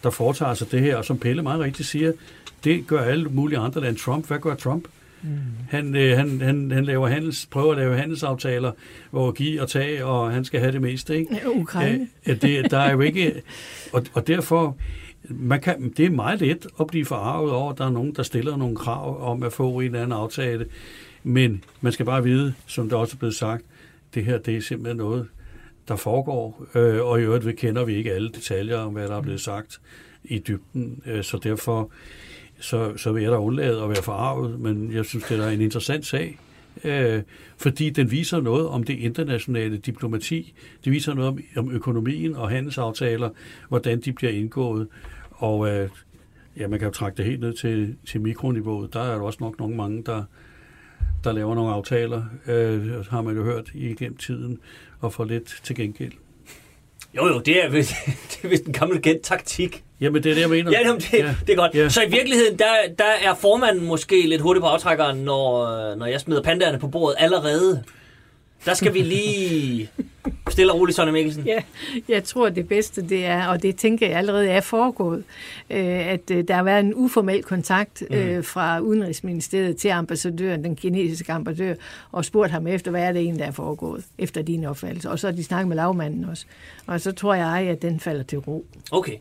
[0.05, 2.11] der foretager sig det her, og som Pelle meget rigtigt siger,
[2.63, 4.27] det gør alle mulige andre end Trump.
[4.27, 4.87] Hvad gør Trump?
[5.21, 5.29] Mm.
[5.69, 8.71] Han, øh, han, han, han laver handels, prøver at lave handelsaftaler,
[9.11, 11.17] hvor give og tage, og han skal have det meste.
[11.17, 11.39] Ikke?
[11.43, 12.07] Ja, Ukraine.
[12.27, 13.41] Ja, det, der er jo ikke...
[13.93, 14.77] Og, og derfor,
[15.29, 18.23] man kan, det er meget let at blive forarvet over, at der er nogen, der
[18.23, 20.65] stiller nogle krav om at få en eller anden aftale.
[21.23, 23.63] Men man skal bare vide, som det også er blevet sagt,
[24.13, 25.27] det her det er simpelthen noget,
[25.88, 29.21] der foregår, øh, og i øvrigt kender vi ikke alle detaljer om, hvad der er
[29.21, 29.81] blevet sagt
[30.23, 31.91] i dybden, øh, så derfor
[32.59, 35.61] så, så vil jeg da undlade at være forarvet, men jeg synes, det er en
[35.61, 36.39] interessant sag,
[36.83, 37.21] øh,
[37.57, 40.53] fordi den viser noget om det internationale diplomati,
[40.86, 43.29] det viser noget om, om økonomien og handelsaftaler,
[43.69, 44.88] hvordan de bliver indgået,
[45.31, 45.89] og øh,
[46.57, 48.93] ja, man kan jo trække det helt ned til, til mikroniveauet.
[48.93, 50.23] Der er der også nok nogle mange, der,
[51.23, 54.59] der laver nogle aftaler, øh, har man jo hørt igennem tiden,
[55.01, 56.11] og får lidt til gengæld.
[57.15, 59.83] Jo, jo, det er, det er vist en gammel kendt taktik.
[60.01, 60.71] Jamen, det er det, jeg mener.
[60.71, 61.35] Ja, jamen, det, ja.
[61.47, 61.75] det er godt.
[61.75, 61.89] Ja.
[61.89, 66.21] Så i virkeligheden, der, der er formanden måske lidt hurtigt på aftrækkeren, når, når jeg
[66.21, 67.83] smider pandaerne på bordet allerede.
[68.66, 69.89] Der skal vi lige
[70.49, 71.43] stille og roligt, Sonja Mikkelsen.
[71.45, 71.61] Ja,
[72.09, 75.24] jeg tror, det bedste det er, og det tænker jeg allerede er foregået,
[75.70, 78.43] øh, at øh, der har været en uformel kontakt mm.
[78.43, 81.74] fra Udenrigsministeriet til ambassadøren, den kinesiske ambassadør,
[82.11, 85.09] og spurgt ham efter, hvad er det egentlig, der er foregået, efter din opfattelse.
[85.09, 86.45] Og så har de snakket med lavmanden også.
[86.88, 88.66] Og så tror jeg, at den falder til ro.
[88.91, 89.16] Okay.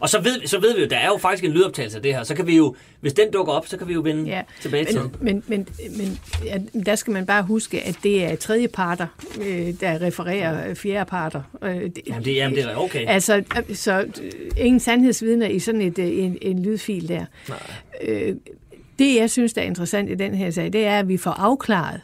[0.00, 2.14] Og så ved, så ved vi jo, der er jo faktisk en lydoptagelse af det
[2.14, 2.22] her.
[2.22, 4.42] Så kan vi jo, hvis den dukker op, så kan vi jo vende ja.
[4.60, 8.36] tilbage men, til Men, men, men ja, der skal man bare huske, at det er
[8.36, 9.06] tredje parter,
[9.40, 11.42] øh, der refererer fjerde parter.
[11.62, 13.04] Øh, det, jamen, det, jamen, det er okay.
[13.06, 13.42] Altså,
[13.74, 17.24] så øh, ingen sandhedsvidner i sådan et, øh, en, en lydfil der.
[17.48, 17.58] Nej.
[18.02, 18.36] Øh,
[18.98, 21.30] det, jeg synes, der er interessant i den her sag, det er, at vi får
[21.30, 22.00] afklaret,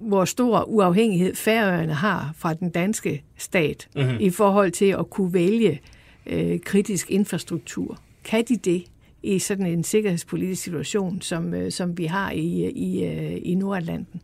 [0.00, 4.16] hvor stor uafhængighed Færøerne har fra den danske stat mm-hmm.
[4.20, 5.80] i forhold til at kunne vælge
[6.26, 7.98] øh, kritisk infrastruktur.
[8.24, 8.84] Kan de det
[9.22, 14.20] i sådan en sikkerhedspolitisk situation, som, øh, som vi har i, i, øh, i Nordatlanten?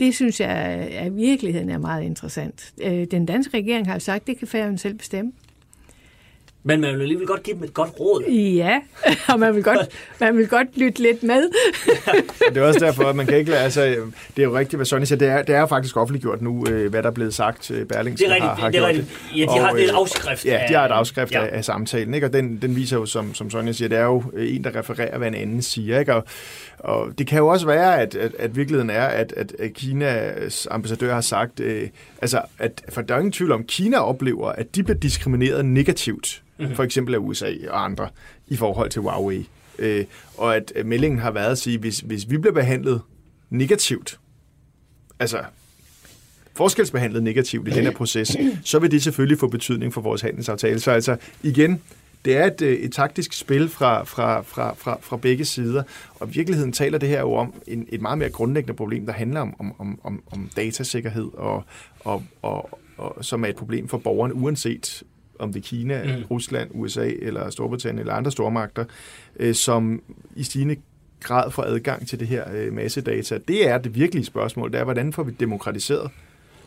[0.00, 2.74] Det synes jeg at virkeligheden er meget interessant.
[2.82, 5.32] Øh, den danske regering har jo sagt, at det kan færgen selv bestemme.
[6.62, 8.24] Men man vil alligevel godt give dem et godt råd.
[8.30, 8.80] Ja,
[9.28, 9.88] og man vil godt,
[10.20, 11.50] man vil godt lytte lidt med.
[12.48, 13.80] det er også derfor, at man kan ikke lade, altså,
[14.36, 16.66] det er jo rigtigt, hvad Sonny siger, det er, det er jo faktisk offentliggjort nu,
[16.70, 18.80] øh, hvad der er blevet sagt, øh, Berlingske det er rigtigt, har, har det er
[18.80, 19.36] gjort rigtigt.
[19.36, 20.44] Ja, de og, har det et afskrift.
[20.44, 21.56] Ja, de har et afskrift af, ja.
[21.56, 22.26] af samtalen, ikke?
[22.26, 25.18] og den, den viser jo, som, som Sonja siger, det er jo en, der refererer,
[25.18, 26.14] hvad en anden siger, ikke?
[26.14, 26.24] Og,
[26.78, 30.68] og det kan jo også være, at, at, at virkeligheden er, at, at, at Kinas
[30.70, 31.88] ambassadør har sagt, øh,
[32.22, 36.42] altså, at, for der er ingen tvivl om, Kina oplever, at de bliver diskrimineret negativt
[36.60, 36.76] mm-hmm.
[36.76, 38.08] for eksempel af USA og andre,
[38.48, 39.48] i forhold til Huawei.
[39.78, 40.04] Øh,
[40.36, 43.00] og at øh, meldingen har været at sige, hvis, hvis vi bliver behandlet
[43.50, 44.20] negativt,
[45.18, 45.42] altså
[46.56, 50.80] forskelsbehandlet negativt i den her proces, så vil det selvfølgelig få betydning for vores handelsaftale.
[50.80, 51.80] Så altså igen,
[52.24, 55.82] det er et, øh, et taktisk spil fra, fra, fra, fra, fra begge sider,
[56.14, 59.12] og i virkeligheden taler det her jo om en, et meget mere grundlæggende problem, der
[59.12, 61.64] handler om, om, om, om datasikkerhed, og,
[62.00, 65.02] og, og, og som er et problem for borgerne, uanset
[65.40, 66.24] om det er Kina, mm.
[66.30, 68.84] Rusland, USA eller Storbritannien eller andre stormagter,
[69.36, 70.02] øh, som
[70.36, 70.76] i stigende
[71.20, 73.38] grad får adgang til det her øh, massedata.
[73.48, 74.72] Det er det virkelige spørgsmål.
[74.72, 76.10] Det er, hvordan får vi demokratiseret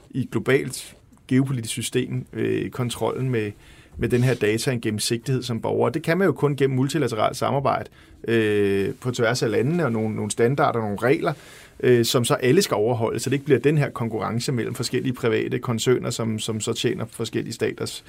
[0.10, 0.95] i et globalt
[1.28, 3.52] geopolitisk system øh, kontrollen med,
[3.98, 5.90] med den her data en gennemsigtighed som borger.
[5.90, 7.90] Det kan man jo kun gennem multilateralt samarbejde
[8.28, 11.34] øh, på tværs af landene og nogle, nogle standarder og nogle regler,
[11.80, 15.14] øh, som så alle skal overholde, så det ikke bliver den her konkurrence mellem forskellige
[15.14, 18.04] private koncerner, som, som så tjener forskellige staters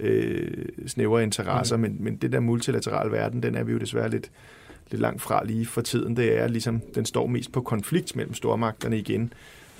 [0.00, 1.82] øh, snævre interesser, mm.
[1.82, 4.30] men, men det der multilaterale verden, den er vi jo desværre lidt,
[4.90, 6.16] lidt langt fra lige for tiden.
[6.16, 9.32] Det er ligesom, den står mest på konflikt mellem stormagterne igen,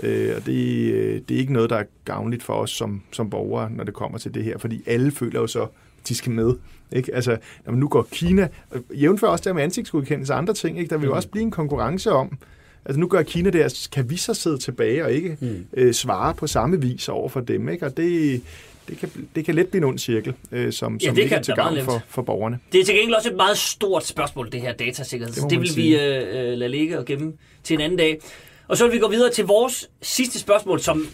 [0.02, 3.30] øh, og det, øh, det er ikke noget, der er gavnligt for os som, som
[3.30, 5.66] borgere, når det kommer til det her, fordi alle føler jo så
[6.08, 6.54] de skal med.
[6.92, 7.14] Ikke?
[7.14, 8.48] Altså, når man nu går Kina,
[8.94, 10.90] jævnfør også der med ansigtsgodkendelse og andre ting, ikke?
[10.90, 12.38] der vil jo også blive en konkurrence om,
[12.84, 15.66] Altså nu gør Kina det, kan vi så sidde tilbage og ikke mm.
[15.72, 17.86] øh, svare på samme vis over for dem, ikke?
[17.86, 18.42] Og det,
[18.90, 21.42] det kan, det kan let blive en ond cirkel, øh, som, ja, som ikke er
[21.42, 22.58] til gavn for, for borgerne.
[22.72, 25.34] Det er til gengæld også et meget stort spørgsmål, det her datasikkerhed.
[25.34, 25.98] Det, det vil sige.
[25.98, 27.32] vi øh, øh, lade ligge og gemme
[27.64, 28.20] til en anden dag.
[28.68, 31.08] Og så vil vi gå videre til vores sidste spørgsmål, som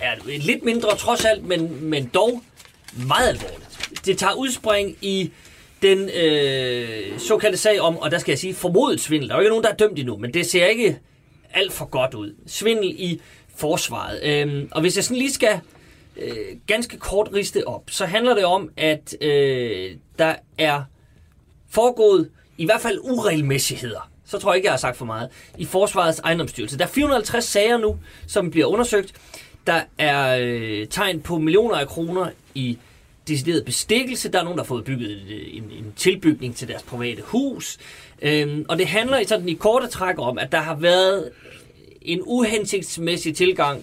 [0.00, 2.42] er lidt mindre trods alt, men, men dog
[3.06, 3.68] meget alvorligt.
[4.04, 5.32] Det tager udspring i
[5.82, 9.28] den øh, såkaldte sag om, og der skal jeg sige, formodet svindel.
[9.28, 10.98] Der er jo ikke nogen, der er dømt endnu, men det ser ikke
[11.50, 12.34] alt for godt ud.
[12.46, 13.20] Svindel i
[13.56, 14.20] forsvaret.
[14.22, 15.60] Øhm, og hvis jeg sådan lige skal
[16.18, 20.82] øh, ganske kort riste op, så handler det om, at øh, der er
[21.70, 24.10] foregået i hvert fald uregelmæssigheder.
[24.24, 25.28] Så tror jeg ikke, jeg har sagt for meget.
[25.58, 26.78] I Forsvarets ejendomsstyrelse.
[26.78, 29.12] Der er 450 sager nu, som bliver undersøgt.
[29.66, 32.78] Der er øh, tegn på millioner af kroner i
[33.28, 34.32] decideret bestikkelse.
[34.32, 37.78] Der er nogen, der har fået bygget øh, en, en tilbygning til deres private hus.
[38.22, 41.30] Øhm, og det handler i sådan i korte træk om, at der har været
[42.02, 43.82] en uhensigtsmæssig tilgang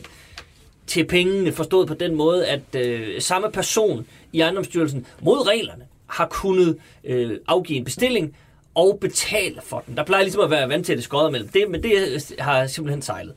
[0.88, 6.28] til pengene, forstået på den måde, at øh, samme person i ejendomsstyrelsen mod reglerne har
[6.28, 8.36] kunnet øh, afgive en bestilling
[8.76, 9.98] og betale for den.
[9.98, 12.68] Der plejer ligesom at være vant til det skåret mellem det, men det øh, har
[12.68, 13.34] simpelthen sejlet.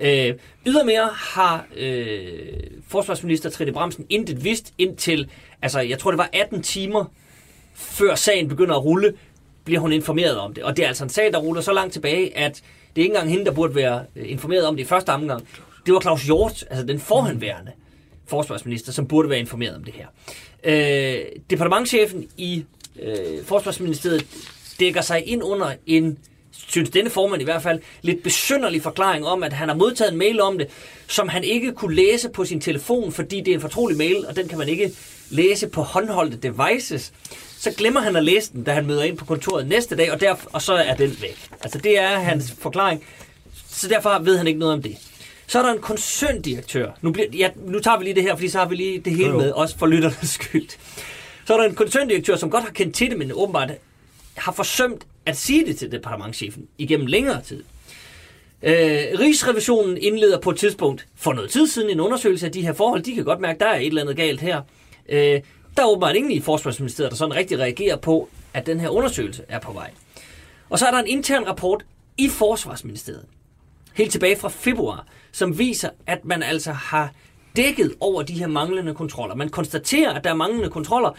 [0.00, 0.34] Øh,
[0.66, 2.28] ydermere har øh,
[2.88, 5.30] forsvarsminister Trine Bramsen intet vidst indtil,
[5.62, 7.04] altså jeg tror det var 18 timer
[7.74, 9.14] før sagen begynder at rulle,
[9.64, 10.64] bliver hun informeret om det.
[10.64, 12.62] Og det er altså en sag, der ruller så langt tilbage, at
[12.96, 15.48] det er ikke engang hende, der burde være øh, informeret om det i første omgang.
[15.86, 17.72] Det var Claus Hjort, altså den forhenværende
[18.26, 20.06] forsvarsminister, som burde være informeret om det her.
[20.64, 22.64] Øh, departementchefen i
[23.02, 24.26] øh, Forsvarsministeriet
[24.80, 26.18] dækker sig ind under en
[26.68, 30.18] synes denne formand i hvert fald, lidt besynderlig forklaring om, at han har modtaget en
[30.18, 30.68] mail om det,
[31.08, 34.36] som han ikke kunne læse på sin telefon, fordi det er en fortrolig mail, og
[34.36, 34.92] den kan man ikke
[35.30, 37.12] læse på håndholdte devices.
[37.58, 40.20] Så glemmer han at læse den, da han møder ind på kontoret næste dag, og,
[40.20, 41.48] der, og så er den væk.
[41.62, 43.04] Altså det er hans forklaring.
[43.68, 44.96] Så derfor ved han ikke noget om det.
[45.50, 46.90] Så er der en koncerndirektør.
[47.02, 49.12] Nu, bliver, ja, nu tager vi lige det her, fordi så har vi lige det
[49.12, 50.68] hele med, også for lytternes skyld.
[51.46, 53.70] Så er der en koncerndirektør, som godt har kendt til det, men åbenbart
[54.34, 57.64] har forsømt at sige det til departementchefen igennem længere tid.
[58.62, 62.72] Øh, Rigsrevisionen indleder på et tidspunkt for noget tid siden en undersøgelse af de her
[62.72, 63.02] forhold.
[63.02, 64.62] De kan godt mærke, at der er et eller andet galt her.
[65.08, 65.40] Øh,
[65.76, 69.42] der er åbenbart ingen i Forsvarsministeriet, der sådan rigtig reagerer på, at den her undersøgelse
[69.48, 69.90] er på vej.
[70.68, 71.84] Og så er der en intern rapport
[72.18, 73.24] i Forsvarsministeriet,
[73.94, 77.12] helt tilbage fra februar, som viser, at man altså har
[77.56, 79.34] dækket over de her manglende kontroller.
[79.34, 81.10] Man konstaterer, at der er manglende kontroller,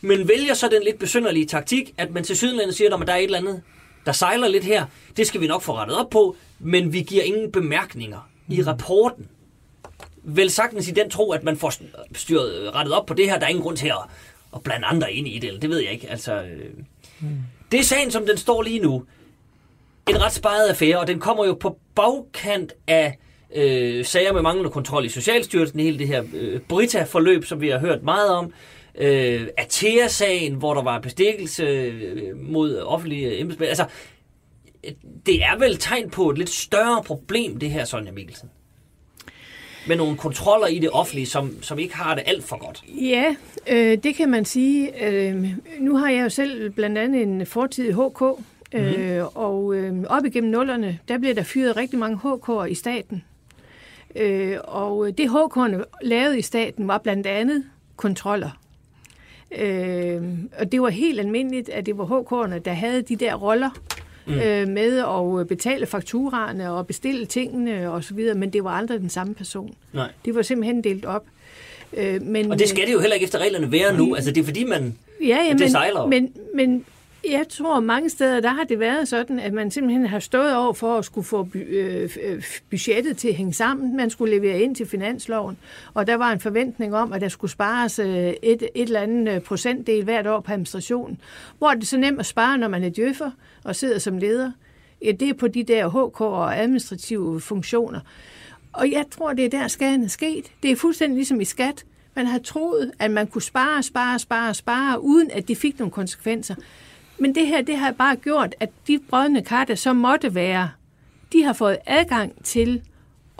[0.00, 3.16] men vælger så den lidt besynderlige taktik, at man til Sydlandet siger, at der er
[3.16, 3.62] et eller andet,
[4.06, 4.86] der sejler lidt her.
[5.16, 8.66] Det skal vi nok få rettet op på, men vi giver ingen bemærkninger i mm.
[8.66, 9.28] rapporten.
[10.22, 11.72] Vel sagtens i den tro, at man får
[12.14, 13.38] styret rettet op på det her.
[13.38, 13.98] Der er ingen grund til at,
[14.54, 15.62] at blande andre ind i det.
[15.62, 16.10] Det ved jeg ikke.
[16.10, 16.70] Altså, øh,
[17.20, 17.28] mm.
[17.72, 19.04] Det er sagen, som den står lige nu.
[20.08, 23.18] En ret sparet affære, og den kommer jo på bagkant af
[23.54, 27.78] øh, sager med manglende kontrol i Socialstyrelsen, hele det her øh, Brita-forløb, som vi har
[27.78, 28.52] hørt meget om,
[28.98, 33.68] øh, Atea-sagen, hvor der var bestikkelse øh, mod offentlige embedsmænd.
[33.68, 33.84] Altså,
[35.26, 38.50] det er vel tegn på et lidt større problem, det her, Sonja Mikkelsen
[39.88, 42.82] med nogle kontroller i det offentlige, som, som ikke har det alt for godt.
[42.88, 43.34] Ja,
[43.66, 45.06] øh, det kan man sige.
[45.06, 45.44] Øh,
[45.80, 48.22] nu har jeg jo selv blandt andet en fortid i HK,
[48.72, 49.02] mm-hmm.
[49.02, 53.24] øh, og øh, op igennem nullerne, der blev der fyret rigtig mange HK'er i staten.
[54.16, 57.64] Øh, og det HK'erne lavede i staten var blandt andet
[57.96, 58.50] kontroller.
[59.58, 60.22] Øh,
[60.58, 63.70] og det var helt almindeligt, at det var HK'erne, der havde de der roller
[64.26, 64.34] mm.
[64.34, 69.00] øh, med at betale fakturaerne og bestille tingene og så videre, men det var aldrig
[69.00, 69.74] den samme person.
[69.92, 70.12] Nej.
[70.24, 71.24] Det var simpelthen delt op.
[71.92, 74.14] Øh, men, og det skal det jo heller ikke efter reglerne være nu.
[74.14, 74.98] Altså det er fordi, man...
[75.20, 76.06] Ja, ja, det men, sejler.
[76.06, 76.84] Men, men
[77.24, 80.72] jeg tror, mange steder, der har det været sådan, at man simpelthen har stået over
[80.72, 83.96] for at skulle få øh, øh budgettet til at hænge sammen.
[83.96, 85.58] Man skulle levere ind til finansloven,
[85.94, 89.34] og der var en forventning om, at der skulle spares øh, et, et eller andet
[89.34, 91.20] øh, procentdel hvert år på administrationen.
[91.58, 93.30] Hvor er det så nemt at spare, når man er djøffer
[93.64, 94.52] og sidder som leder?
[95.04, 98.00] Ja, det er på de der HK og administrative funktioner.
[98.72, 100.52] Og jeg tror, det er der skaden er sket.
[100.62, 101.84] Det er fuldstændig ligesom i skat.
[102.14, 105.92] Man har troet, at man kunne spare, spare, spare, spare, uden at det fik nogle
[105.92, 106.54] konsekvenser.
[107.18, 110.70] Men det her, det har bare gjort, at de brødne kar, der så måtte være,
[111.32, 112.82] de har fået adgang til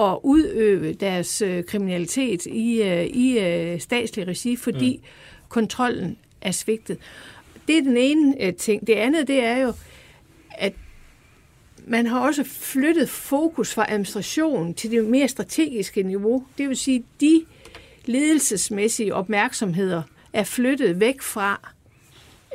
[0.01, 5.03] at udøve deres øh, kriminalitet i, øh, i øh, statslig regi, fordi mm.
[5.49, 6.99] kontrollen er svigtet.
[7.69, 8.87] Det er den ene øh, ting.
[8.87, 9.73] Det andet, det er jo,
[10.51, 10.73] at
[11.87, 16.45] man har også flyttet fokus fra administration til det mere strategiske niveau.
[16.59, 17.45] Det vil sige, de
[18.05, 20.03] ledelsesmæssige opmærksomheder,
[20.33, 21.73] er flyttet væk fra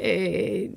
[0.02, 0.70] øh,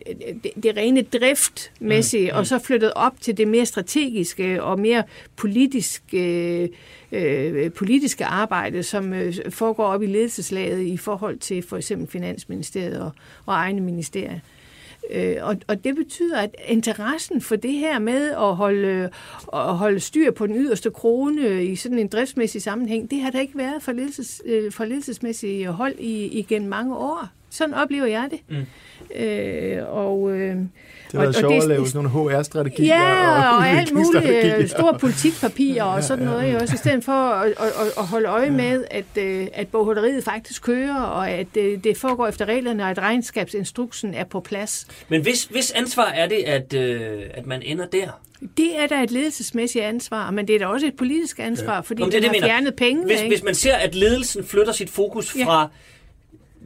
[0.43, 2.39] det, det rene driftmæssige, mm.
[2.39, 5.03] og så flyttet op til det mere strategiske og mere
[5.37, 6.71] politiske,
[7.13, 13.01] øh, politiske arbejde, som øh, foregår op i ledelseslaget i forhold til for eksempel Finansministeriet
[13.01, 13.11] og,
[13.47, 14.39] og egne ministerier.
[15.11, 19.11] Øh, og, og det betyder, at interessen for det her med at holde,
[19.53, 23.41] at holde styr på den yderste krone i sådan en driftsmæssig sammenhæng, det har der
[23.41, 27.29] ikke været for, ledelses, øh, for ledelsesmæssige hold i, igen mange år.
[27.57, 28.41] Sådan oplever jeg det.
[28.49, 28.67] Mm.
[29.23, 30.57] Øh, og, øh,
[31.13, 32.97] det er sjovt at lave sådan nogle HR-strategier.
[32.97, 34.71] Ja, og, og alt muligt.
[34.71, 36.43] Store politikpapirer og sådan noget.
[36.43, 36.61] Ja, ja.
[36.61, 40.63] Også, I stedet for at, at, at holde øje med, at, øh, at bogholderiet faktisk
[40.63, 44.87] kører, og at øh, det foregår efter reglerne, og at regnskabsinstruksen er på plads.
[45.09, 48.21] Men hvis, hvis ansvar er det, at, øh, at man ender der?
[48.57, 51.81] Det er da et ledelsesmæssigt ansvar, men det er da også et politisk ansvar, ja.
[51.81, 53.05] fordi Nå, det, man har fjernet penge.
[53.05, 55.67] Hvis, hvis man ser, at ledelsen flytter sit fokus fra ja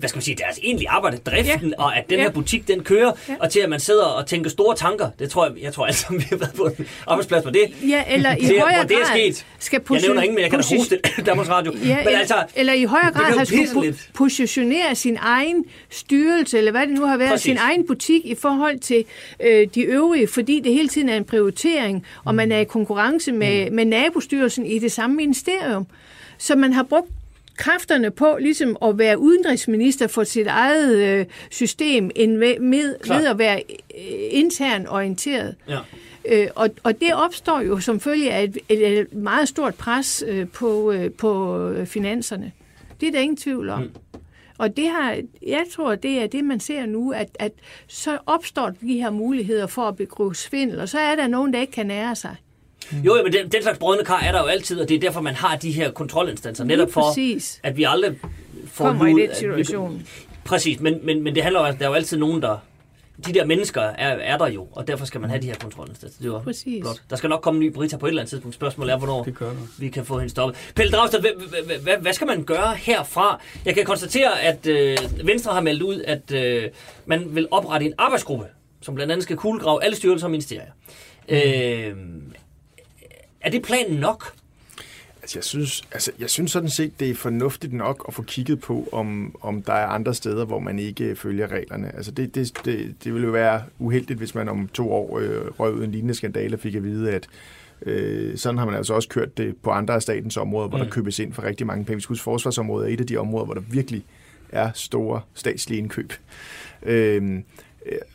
[0.00, 1.84] hvad skal man sige, deres egentlige arbejde, driften, ja.
[1.84, 2.24] og at den ja.
[2.24, 3.34] her butik, den kører, ja.
[3.40, 5.10] og til at man sidder og tænker store tanker.
[5.18, 7.72] Det tror jeg, jeg tror alle sammen, vi har været på en arbejdsplads på det.
[7.88, 9.46] Ja, eller i højere grad det er sket.
[9.58, 11.72] skal position, Jeg nævner ingen, men jeg kan da hoste Danmarks Radio.
[11.72, 16.70] Ja, men eller, altså, eller i højere grad har skulle positionere sin egen styrelse, eller
[16.70, 17.42] hvad det nu har været, Præcis.
[17.42, 19.04] sin egen butik i forhold til
[19.40, 23.32] øh, de øvrige, fordi det hele tiden er en prioritering, og man er i konkurrence
[23.32, 23.76] med, mm.
[23.76, 25.86] med nabostyrelsen i det samme ministerium.
[26.38, 27.10] Så man har brugt
[27.60, 33.26] kræfterne på ligesom at være udenrigsminister for sit eget øh, system, end med, med, med
[33.26, 33.62] at være
[33.98, 35.54] øh, intern orienteret.
[35.68, 35.78] Ja.
[36.24, 40.24] Øh, og, og det opstår jo som følge af et, et, et meget stort pres
[40.26, 42.52] øh, på, øh, på finanserne.
[43.00, 43.82] Det er der ingen tvivl om.
[43.82, 43.90] Mm.
[44.58, 45.16] Og det har,
[45.46, 47.52] jeg tror, det er det, man ser nu, at, at
[47.88, 51.60] så opstår de her muligheder for at begå svindel, og så er der nogen, der
[51.60, 52.36] ikke kan nære sig.
[52.92, 52.98] Mm.
[52.98, 55.20] Jo, men den, den slags brødende kar er der jo altid, og det er derfor,
[55.20, 57.60] man har de her kontrolinstanser, netop for, præcis.
[57.62, 58.18] at vi aldrig
[58.66, 59.98] får Kommer ud, i den situation.
[59.98, 60.06] Vi,
[60.44, 62.56] præcis, men, men, men det handler jo om, at der er jo altid nogen, der
[63.26, 66.22] de der mennesker er, er der jo, og derfor skal man have de her kontrolinstanser.
[66.22, 66.80] Det var Præcis.
[66.80, 67.02] Blot.
[67.10, 68.54] Der skal nok komme en ny Brita på et eller andet tidspunkt.
[68.54, 69.26] Spørgsmålet er, hvornår
[69.78, 70.72] vi kan få hende stoppet.
[70.74, 73.40] Pelle Dragsted, hvad, hvad, hvad skal man gøre herfra?
[73.64, 76.68] Jeg kan konstatere, at øh, Venstre har meldt ud, at øh,
[77.06, 78.46] man vil oprette en arbejdsgruppe,
[78.82, 80.72] som blandt andet skal kuglegrave alle styrelser og ministerier.
[81.28, 81.34] Mm.
[81.34, 81.96] Øh,
[83.40, 84.32] er det planen nok?
[85.22, 88.60] Altså, jeg synes, altså, jeg synes sådan set, det er fornuftigt nok at få kigget
[88.60, 91.96] på, om, om der er andre steder, hvor man ikke følger reglerne.
[91.96, 95.46] Altså, det, det, det, det ville jo være uheldigt, hvis man om to år øh,
[95.46, 97.28] røg ud en lignende skandale og fik at vide, at
[97.82, 100.84] øh, sådan har man altså også kørt det på andre af statens områder, hvor mm.
[100.84, 101.96] der købes ind for rigtig mange penge.
[101.96, 104.04] Vi skal forsvarsområdet er et af de områder, hvor der virkelig
[104.48, 106.12] er store statslige indkøb.
[106.82, 107.40] Øh,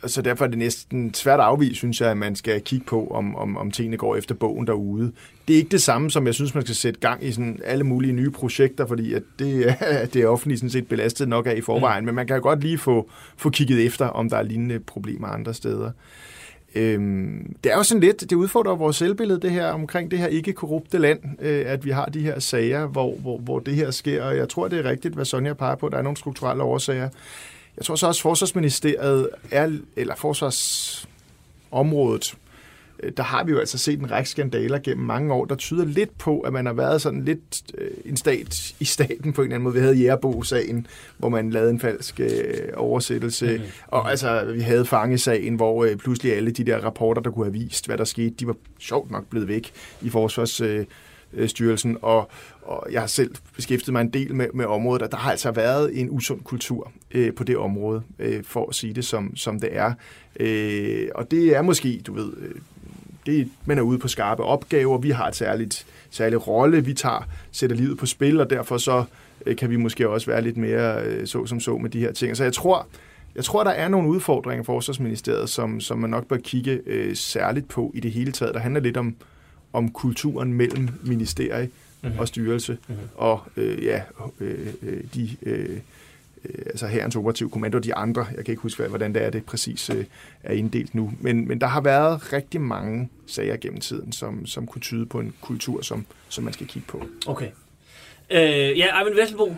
[0.06, 3.06] så derfor er det næsten svært at afvise, synes jeg, at man skal kigge på,
[3.06, 5.12] om, om, om tingene går efter bogen derude.
[5.48, 7.84] Det er ikke det samme, som jeg synes, man skal sætte gang i sådan alle
[7.84, 9.74] mulige nye projekter, fordi at det,
[10.12, 12.06] det er offentligt sådan set belastet nok af i forvejen, mm.
[12.06, 15.54] men man kan godt lige få, få kigget efter, om der er lignende problemer andre
[15.54, 15.90] steder.
[16.74, 20.26] Øhm, det er jo sådan lidt, det udfordrer vores selvbillede, det her omkring det her
[20.26, 23.90] ikke korrupte land, øh, at vi har de her sager, hvor, hvor, hvor det her
[23.90, 26.62] sker, og jeg tror, det er rigtigt, hvad Sonja peger på, der er nogle strukturelle
[26.62, 27.08] årsager.
[27.76, 32.34] Jeg tror så også, at Forsvarsministeriet er, eller forsvarsområdet,
[33.02, 35.84] øh, der har vi jo altså set en række skandaler gennem mange år, der tyder
[35.84, 39.46] lidt på, at man har været sådan lidt øh, en stat i staten på en
[39.46, 39.74] eller anden måde.
[39.74, 40.86] Vi havde Jærbo-sagen,
[41.18, 42.28] hvor man lavede en falsk øh,
[42.76, 43.64] oversættelse, mm-hmm.
[43.86, 47.52] og altså vi havde fangesagen, hvor øh, pludselig alle de der rapporter, der kunne have
[47.52, 49.72] vist, hvad der skete, de var sjovt nok blevet væk
[50.02, 52.30] i Forsvarsstyrelsen, øh, og,
[52.66, 55.50] og jeg har selv beskæftiget mig en del med, med området, og der har altså
[55.50, 59.60] været en usund kultur øh, på det område, øh, for at sige det som, som
[59.60, 59.92] det er.
[60.40, 62.54] Øh, og det er måske, du ved, øh,
[63.26, 67.28] det, man er ude på skarpe opgaver, vi har et særligt, særligt rolle, vi tager,
[67.52, 69.04] sætter livet på spil, og derfor så
[69.46, 72.12] øh, kan vi måske også være lidt mere øh, så som så med de her
[72.12, 72.36] ting.
[72.36, 72.86] Så jeg tror,
[73.34, 77.16] jeg tror, der er nogle udfordringer for Forsvarsministeriet, som, som man nok bør kigge øh,
[77.16, 78.54] særligt på i det hele taget.
[78.54, 79.16] Der handler lidt om,
[79.72, 81.66] om kulturen mellem ministerier
[82.02, 82.18] mm-hmm.
[82.18, 83.08] og styrelse, mm-hmm.
[83.14, 84.02] og øh, ja,
[84.40, 85.80] øh, øh, de, øh,
[86.44, 89.30] øh, altså herrens operative kommando og de andre, jeg kan ikke huske, hvordan det er,
[89.30, 90.04] det præcis øh,
[90.42, 94.66] er inddelt nu, men, men der har været rigtig mange sager gennem tiden, som, som
[94.66, 97.02] kunne tyde på en kultur, som, som man skal kigge på.
[97.26, 97.48] Okay.
[98.30, 99.54] Øh, ja, Arvind Vesselbo,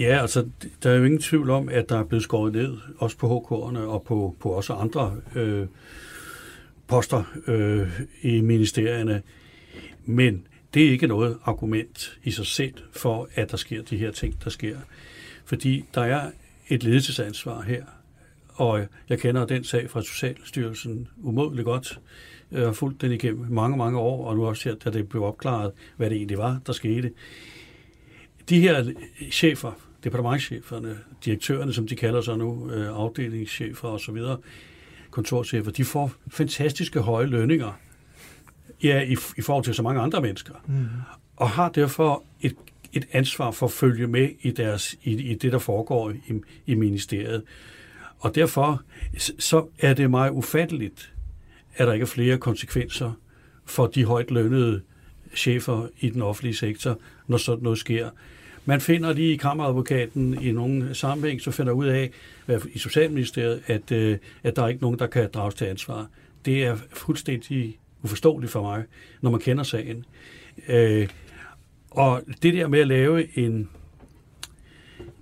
[0.00, 0.46] Ja, altså,
[0.82, 3.78] der er jo ingen tvivl om, at der er blevet skåret ned, også på HK'erne
[3.78, 5.66] og på, på også andre øh,
[6.86, 9.22] poster øh, i ministerierne.
[10.04, 14.10] Men det er ikke noget argument i sig selv for, at der sker de her
[14.10, 14.78] ting, der sker.
[15.44, 16.30] Fordi der er
[16.68, 17.84] et ledelsesansvar her,
[18.48, 22.00] og jeg kender den sag fra Socialstyrelsen umådeligt godt.
[22.50, 25.24] Jeg har fulgt den igennem mange, mange år, og nu også her, da det blev
[25.24, 27.12] opklaret, hvad det egentlig var, der skete.
[28.48, 28.92] De her
[29.30, 29.72] chefer,
[30.04, 34.18] departementcheferne, direktørerne, som de kalder sig nu, øh, afdelingschefer osv.,
[35.10, 37.72] kontorchefer, de får fantastiske høje lønninger
[38.84, 40.54] ja, i, i forhold til så mange andre mennesker.
[40.66, 40.86] Mm.
[41.36, 42.56] Og har derfor et,
[42.92, 46.74] et ansvar for at følge med i, deres, i, i det, der foregår i, i
[46.74, 47.42] ministeriet.
[48.18, 48.82] Og derfor
[49.38, 51.12] så er det meget ufatteligt,
[51.76, 53.12] at der ikke er flere konsekvenser
[53.64, 54.80] for de højt lønnede
[55.34, 58.10] chefer i den offentlige sektor, når sådan noget sker.
[58.64, 62.10] Man finder lige i kammeradvokaten i nogle sammenhæng, så finder ud af
[62.72, 66.06] i Socialministeriet, at, øh, at der er ikke nogen, der kan drages til ansvar.
[66.44, 68.84] Det er fuldstændig uforståeligt for mig,
[69.20, 70.04] når man kender sagen.
[70.68, 71.08] Øh,
[71.90, 73.68] og det der med at lave en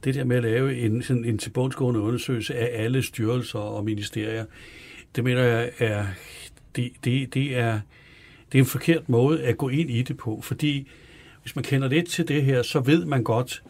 [0.05, 4.45] det der med at lave en, sådan en tilbundsgående undersøgelse af alle styrelser og ministerier,
[5.17, 6.07] det mener jeg er,
[6.77, 7.81] det, det, det er,
[8.53, 10.89] det er en forkert måde at gå ind i det på, fordi
[11.43, 13.63] hvis man kender lidt til det her, så ved man godt,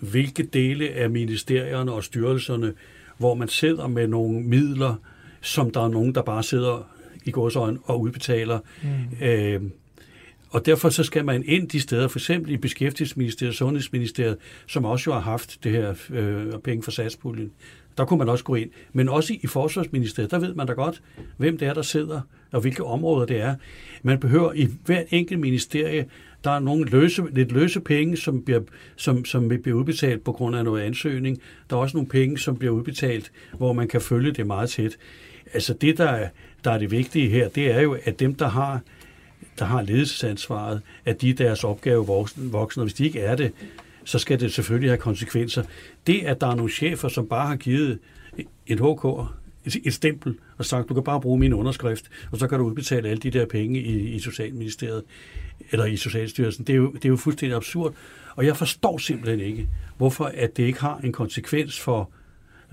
[0.00, 2.74] hvilke dele af ministerierne og styrelserne,
[3.18, 4.94] hvor man sidder med nogle midler,
[5.40, 6.93] som der er nogen, der bare sidder
[7.24, 8.58] i gåsøjne og udbetaler.
[8.82, 9.26] Mm.
[9.26, 9.62] Øh,
[10.50, 14.36] og derfor så skal man ind de steder, for eksempel i Beskæftigelsesministeriet og Sundhedsministeriet,
[14.66, 17.50] som også jo har haft det her øh, penge for satspuljen.
[17.98, 18.70] Der kunne man også gå ind.
[18.92, 21.02] Men også i Forsvarsministeriet, der ved man da godt,
[21.36, 22.20] hvem det er, der sidder,
[22.52, 23.54] og hvilke områder det er.
[24.02, 26.06] Man behøver i hvert enkelt ministerie,
[26.44, 28.60] der er nogle løse, lidt løse penge, som bliver,
[28.96, 31.40] som, som bliver udbetalt på grund af noget ansøgning.
[31.70, 34.96] Der er også nogle penge, som bliver udbetalt, hvor man kan følge det meget tæt.
[35.54, 36.28] Altså det, der er,
[36.64, 38.80] der er det vigtige her, det er jo, at dem, der har
[39.58, 43.52] der har ledelsesansvaret, at de er deres opgave voksne, og hvis de ikke er det,
[44.04, 45.62] så skal det selvfølgelig have konsekvenser.
[46.06, 47.98] Det, at der er nogle chefer, som bare har givet
[48.66, 49.06] et HK,
[49.84, 53.08] et stempel, og sagt, du kan bare bruge min underskrift, og så kan du udbetale
[53.08, 55.02] alle de der penge i, i Socialministeriet,
[55.70, 56.66] eller i Socialstyrelsen.
[56.66, 57.94] Det er, jo, det er jo fuldstændig absurd,
[58.36, 62.10] og jeg forstår simpelthen ikke, hvorfor at det ikke har en konsekvens for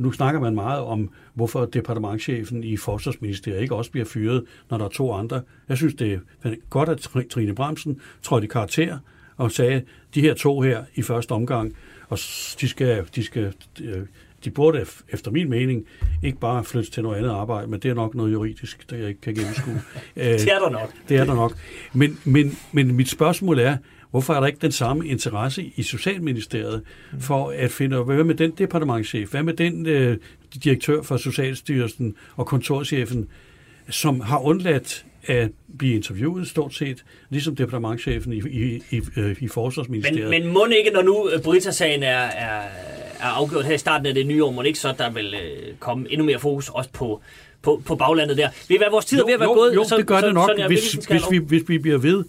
[0.02, 4.86] nu snakker man meget om, hvorfor departementchefen i Forsvarsministeriet ikke også bliver fyret, når der
[4.86, 5.42] er to andre.
[5.70, 8.98] Jeg synes, det er godt, at Trine Bremsen trådte i karakter
[9.38, 9.82] og sagde,
[10.16, 11.76] de her to her i første omgang,
[12.10, 12.18] og
[12.62, 14.06] de skal, de skal øh,
[14.46, 15.86] de burde efter min mening
[16.24, 19.08] ikke bare flytte til noget andet arbejde, men det er nok noget juridisk, der jeg
[19.08, 19.74] ikke kan gennemskue.
[20.16, 20.92] det er der nok.
[21.10, 21.54] Det er der nok.
[21.94, 23.78] Men, men, men mit spørgsmål er,
[24.12, 26.82] Hvorfor er der ikke den samme interesse i Socialministeriet
[27.20, 30.18] for at finde, hvad med den departementchef, hvad med den øh,
[30.64, 33.28] direktør for Socialstyrelsen og kontorchefen,
[33.90, 39.48] som har undladt at blive interviewet stort set, ligesom departementchefen i, i, i, øh, i
[39.48, 40.30] Forsvarsministeriet.
[40.30, 42.62] Men, men må ikke, når nu øh, Brita-sagen er, er,
[43.20, 45.74] er afgjort her i starten af det nye år, må ikke så, der vil øh,
[45.80, 47.22] komme endnu mere fokus også på,
[47.62, 48.50] på, på baglandet der.
[48.68, 49.76] Vi er vores tid jo, ved at være jo, gået.
[49.76, 52.24] Jo, så, det gør så, det nok, hvis, hvis, vi, hvis vi bliver ved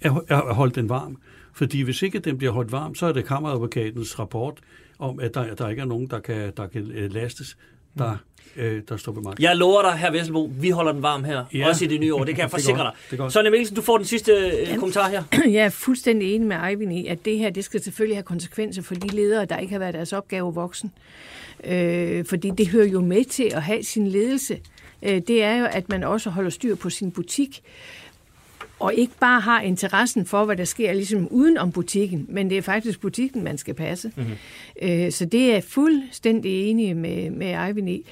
[0.00, 1.16] at holde den varm.
[1.52, 4.58] Fordi hvis ikke den bliver holdt varm, så er det kammeradvokatens rapport
[4.98, 7.56] om, at der, der ikke er nogen, der kan, der kan øh, lastes,
[7.98, 8.16] der,
[8.56, 8.62] mm.
[8.62, 9.40] øh, der står på magt.
[9.40, 11.68] Jeg lover dig, her Vesselbo, vi holder den varm her, ja.
[11.68, 12.24] også i det nye år.
[12.24, 13.32] Det kan jeg forsikre dig.
[13.32, 15.22] Sonja Mikkelsen, du får den sidste øh, kommentar her.
[15.56, 18.82] Jeg er fuldstændig enig med Eivind i, at det her det skal selvfølgelig have konsekvenser
[18.82, 20.92] for de ledere, der ikke har været deres opgave voksen.
[21.64, 24.58] Øh, fordi det hører jo med til at have sin ledelse.
[25.02, 27.62] Øh, det er jo, at man også holder styr på sin butik
[28.78, 32.58] og ikke bare har interessen for, hvad der sker ligesom uden om butikken, men det
[32.58, 34.12] er faktisk butikken, man skal passe.
[34.16, 35.10] Mm-hmm.
[35.10, 38.06] så det er jeg fuldstændig enig med, med Eivind i.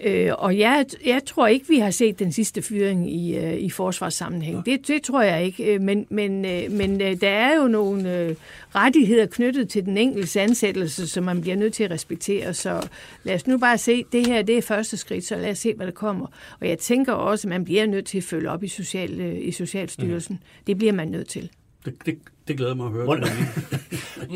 [0.00, 3.70] Øh, og jeg, jeg tror ikke, vi har set den sidste fyring i, øh, i
[3.70, 4.66] forsvarssammenhæng.
[4.66, 5.74] Det, det tror jeg ikke.
[5.74, 8.34] Øh, men, men, øh, men øh, der er jo nogle øh,
[8.74, 12.54] rettigheder knyttet til den enkelte ansættelse, som man bliver nødt til at respektere.
[12.54, 12.88] Så
[13.24, 15.74] lad os nu bare se, det her det er første skridt, så lad os se,
[15.74, 16.26] hvad der kommer.
[16.60, 19.38] Og jeg tænker også, at man bliver nødt til at følge op i, social, øh,
[19.40, 20.34] i Socialstyrelsen.
[20.34, 20.64] Mm.
[20.66, 21.50] Det bliver man nødt til.
[21.84, 23.06] Det, det, det glæder mig at høre.
[23.06, 23.16] Må,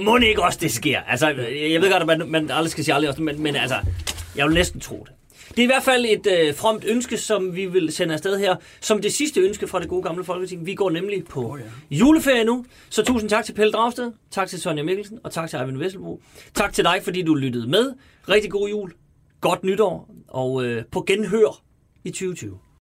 [0.05, 1.01] må ikke også det sker?
[1.01, 1.29] Altså,
[1.73, 3.77] jeg ved godt, at man, man aldrig skal sige aldrig også, men, men altså,
[4.37, 5.16] jeg vil næsten tro det.
[5.49, 8.57] Det er i hvert fald et øh, fromt ønske, som vi vil sende afsted her,
[8.81, 10.67] som det sidste ønske fra det gode gamle Folketing.
[10.67, 11.97] Vi går nemlig på oh, ja.
[11.97, 15.59] juleferie nu, så tusind tak til Pelle Dragsted, tak til Sonja Mikkelsen, og tak til
[15.59, 16.21] Eivind Vesselbo.
[16.55, 17.93] Tak til dig, fordi du lyttede med.
[18.29, 18.93] Rigtig god jul,
[19.41, 21.63] godt nytår, og øh, på genhør
[22.05, 22.59] i 2020.